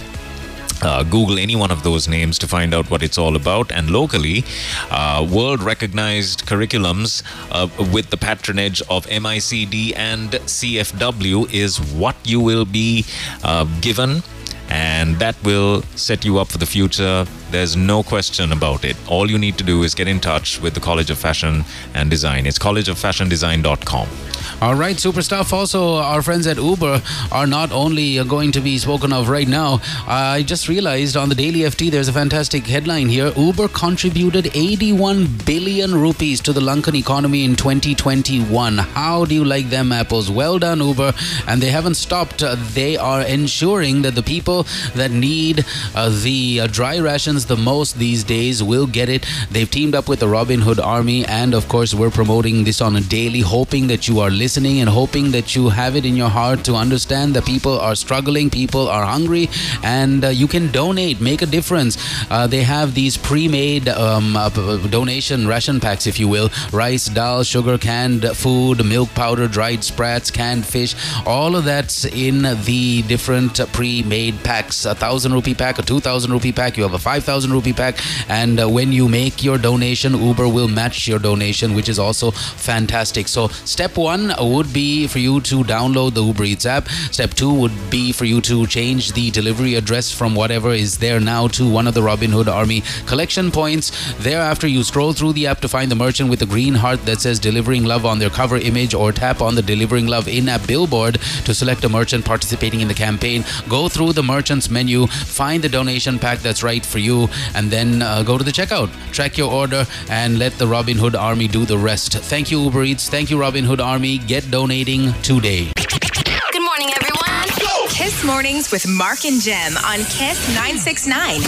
[0.82, 3.72] uh, Google any one of those names to find out what it's all about.
[3.72, 4.44] And locally,
[4.90, 12.40] uh, world recognized curriculums uh, with the patronage of MICD and CFW is what you
[12.40, 13.04] will be
[13.44, 14.22] uh, given.
[14.70, 17.26] And that will set you up for the future.
[17.50, 18.96] There's no question about it.
[19.08, 21.64] All you need to do is get in touch with the College of Fashion
[21.94, 22.44] and Design.
[22.46, 24.27] It's collegeoffashiondesign.com.
[24.60, 25.52] All right, super stuff.
[25.52, 27.00] Also, our friends at Uber
[27.32, 29.80] are not only uh, going to be spoken of right now.
[30.06, 33.32] I just realized on the Daily FT there's a fantastic headline here.
[33.36, 38.78] Uber contributed 81 billion rupees to the Lankan economy in 2021.
[38.78, 40.30] How do you like them apples?
[40.30, 41.12] Well done, Uber.
[41.46, 42.42] And they haven't stopped.
[42.42, 45.64] Uh, They are ensuring that the people that need
[45.94, 49.26] uh, the uh, dry rations the most these days will get it.
[49.50, 52.96] They've teamed up with the Robin Hood Army, and of course, we're promoting this on
[52.96, 56.28] a daily, hoping that you are listening and hoping that you have it in your
[56.28, 59.48] heart to understand that people are struggling, people are hungry,
[59.82, 61.98] and uh, you can donate, make a difference.
[62.30, 64.48] Uh, they have these pre-made um, uh,
[64.88, 70.30] donation ration packs, if you will: rice, dal, sugar, canned food, milk powder, dried sprats,
[70.30, 70.94] canned fish.
[71.26, 74.84] All of that's in the different pre-made packs.
[74.84, 76.76] A thousand rupee pack, a two thousand rupee pack.
[76.76, 77.98] You have a five thousand rupee pack,
[78.28, 82.30] and uh, when you make your donation, Uber will match your donation, which is also
[82.30, 83.28] fantastic.
[83.28, 86.88] So, step one would be for you to download the Uber Eats app.
[87.10, 91.20] Step two would be for you to change the delivery address from whatever is there
[91.20, 93.92] now to one of the Robin Hood Army collection points.
[94.18, 97.20] Thereafter, you scroll through the app to find the merchant with the green heart that
[97.20, 100.66] says Delivering Love on their cover image, or tap on the Delivering Love in app
[100.66, 103.44] billboard to select a merchant participating in the campaign.
[103.68, 108.02] Go through the merchant's menu, find the donation pack that's right for you, and then
[108.02, 108.90] uh, go to the checkout.
[109.12, 112.14] Track your order and let the Robin Hood Army do the rest.
[112.14, 113.08] Thank you, Uber Eats.
[113.08, 114.17] Thank you, Robin Hood Army.
[114.26, 115.70] Get donating today.
[115.76, 117.48] Good morning, everyone.
[117.88, 121.40] Kiss Mornings with Mark and Jem on Kiss 969.